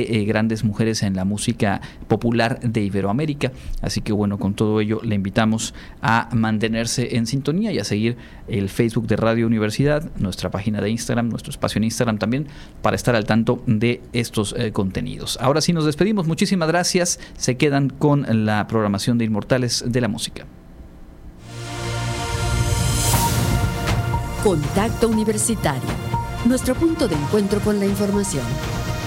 eh, 0.00 0.24
grandes 0.24 0.64
mujeres 0.64 1.02
en 1.02 1.14
la 1.14 1.24
música 1.24 1.80
popular 2.08 2.60
de 2.60 2.82
Iberoamérica. 2.82 3.52
Así 3.80 4.00
que 4.00 4.12
bueno, 4.12 4.38
con 4.38 4.54
todo 4.54 4.80
ello 4.80 5.00
le 5.02 5.14
invitamos 5.14 5.74
a 6.02 6.28
mantenerse 6.32 7.16
en 7.16 7.26
sintonía 7.26 7.72
y 7.72 7.78
a 7.78 7.84
seguir 7.84 8.16
el 8.48 8.68
Facebook 8.68 9.06
de 9.06 9.16
Radio 9.16 9.46
Universidad, 9.46 10.10
nuestra 10.16 10.50
página 10.50 10.80
de 10.80 10.90
Instagram, 10.90 11.28
nuestro 11.28 11.50
espacio 11.50 11.78
en 11.78 11.84
Instagram 11.84 12.18
también, 12.18 12.46
para 12.82 12.96
estar 12.96 13.14
al 13.16 13.24
tanto 13.24 13.62
de 13.66 14.00
estos 14.12 14.54
eh, 14.58 14.72
contenidos. 14.72 15.38
Ahora 15.40 15.60
sí 15.60 15.72
nos 15.72 15.84
despedimos, 15.84 16.26
muchísimas 16.26 16.68
gracias. 16.68 17.20
Se 17.36 17.56
quedan 17.56 17.90
con 17.90 18.46
la 18.46 18.66
programación 18.66 19.18
de 19.18 19.24
Inmortales 19.24 19.84
de 19.86 20.00
la 20.00 20.08
Música. 20.08 20.46
Contacto 24.42 25.08
Universitario, 25.08 25.88
nuestro 26.44 26.74
punto 26.74 27.08
de 27.08 27.14
encuentro 27.14 27.60
con 27.60 27.80
la 27.80 27.86
información 27.86 28.44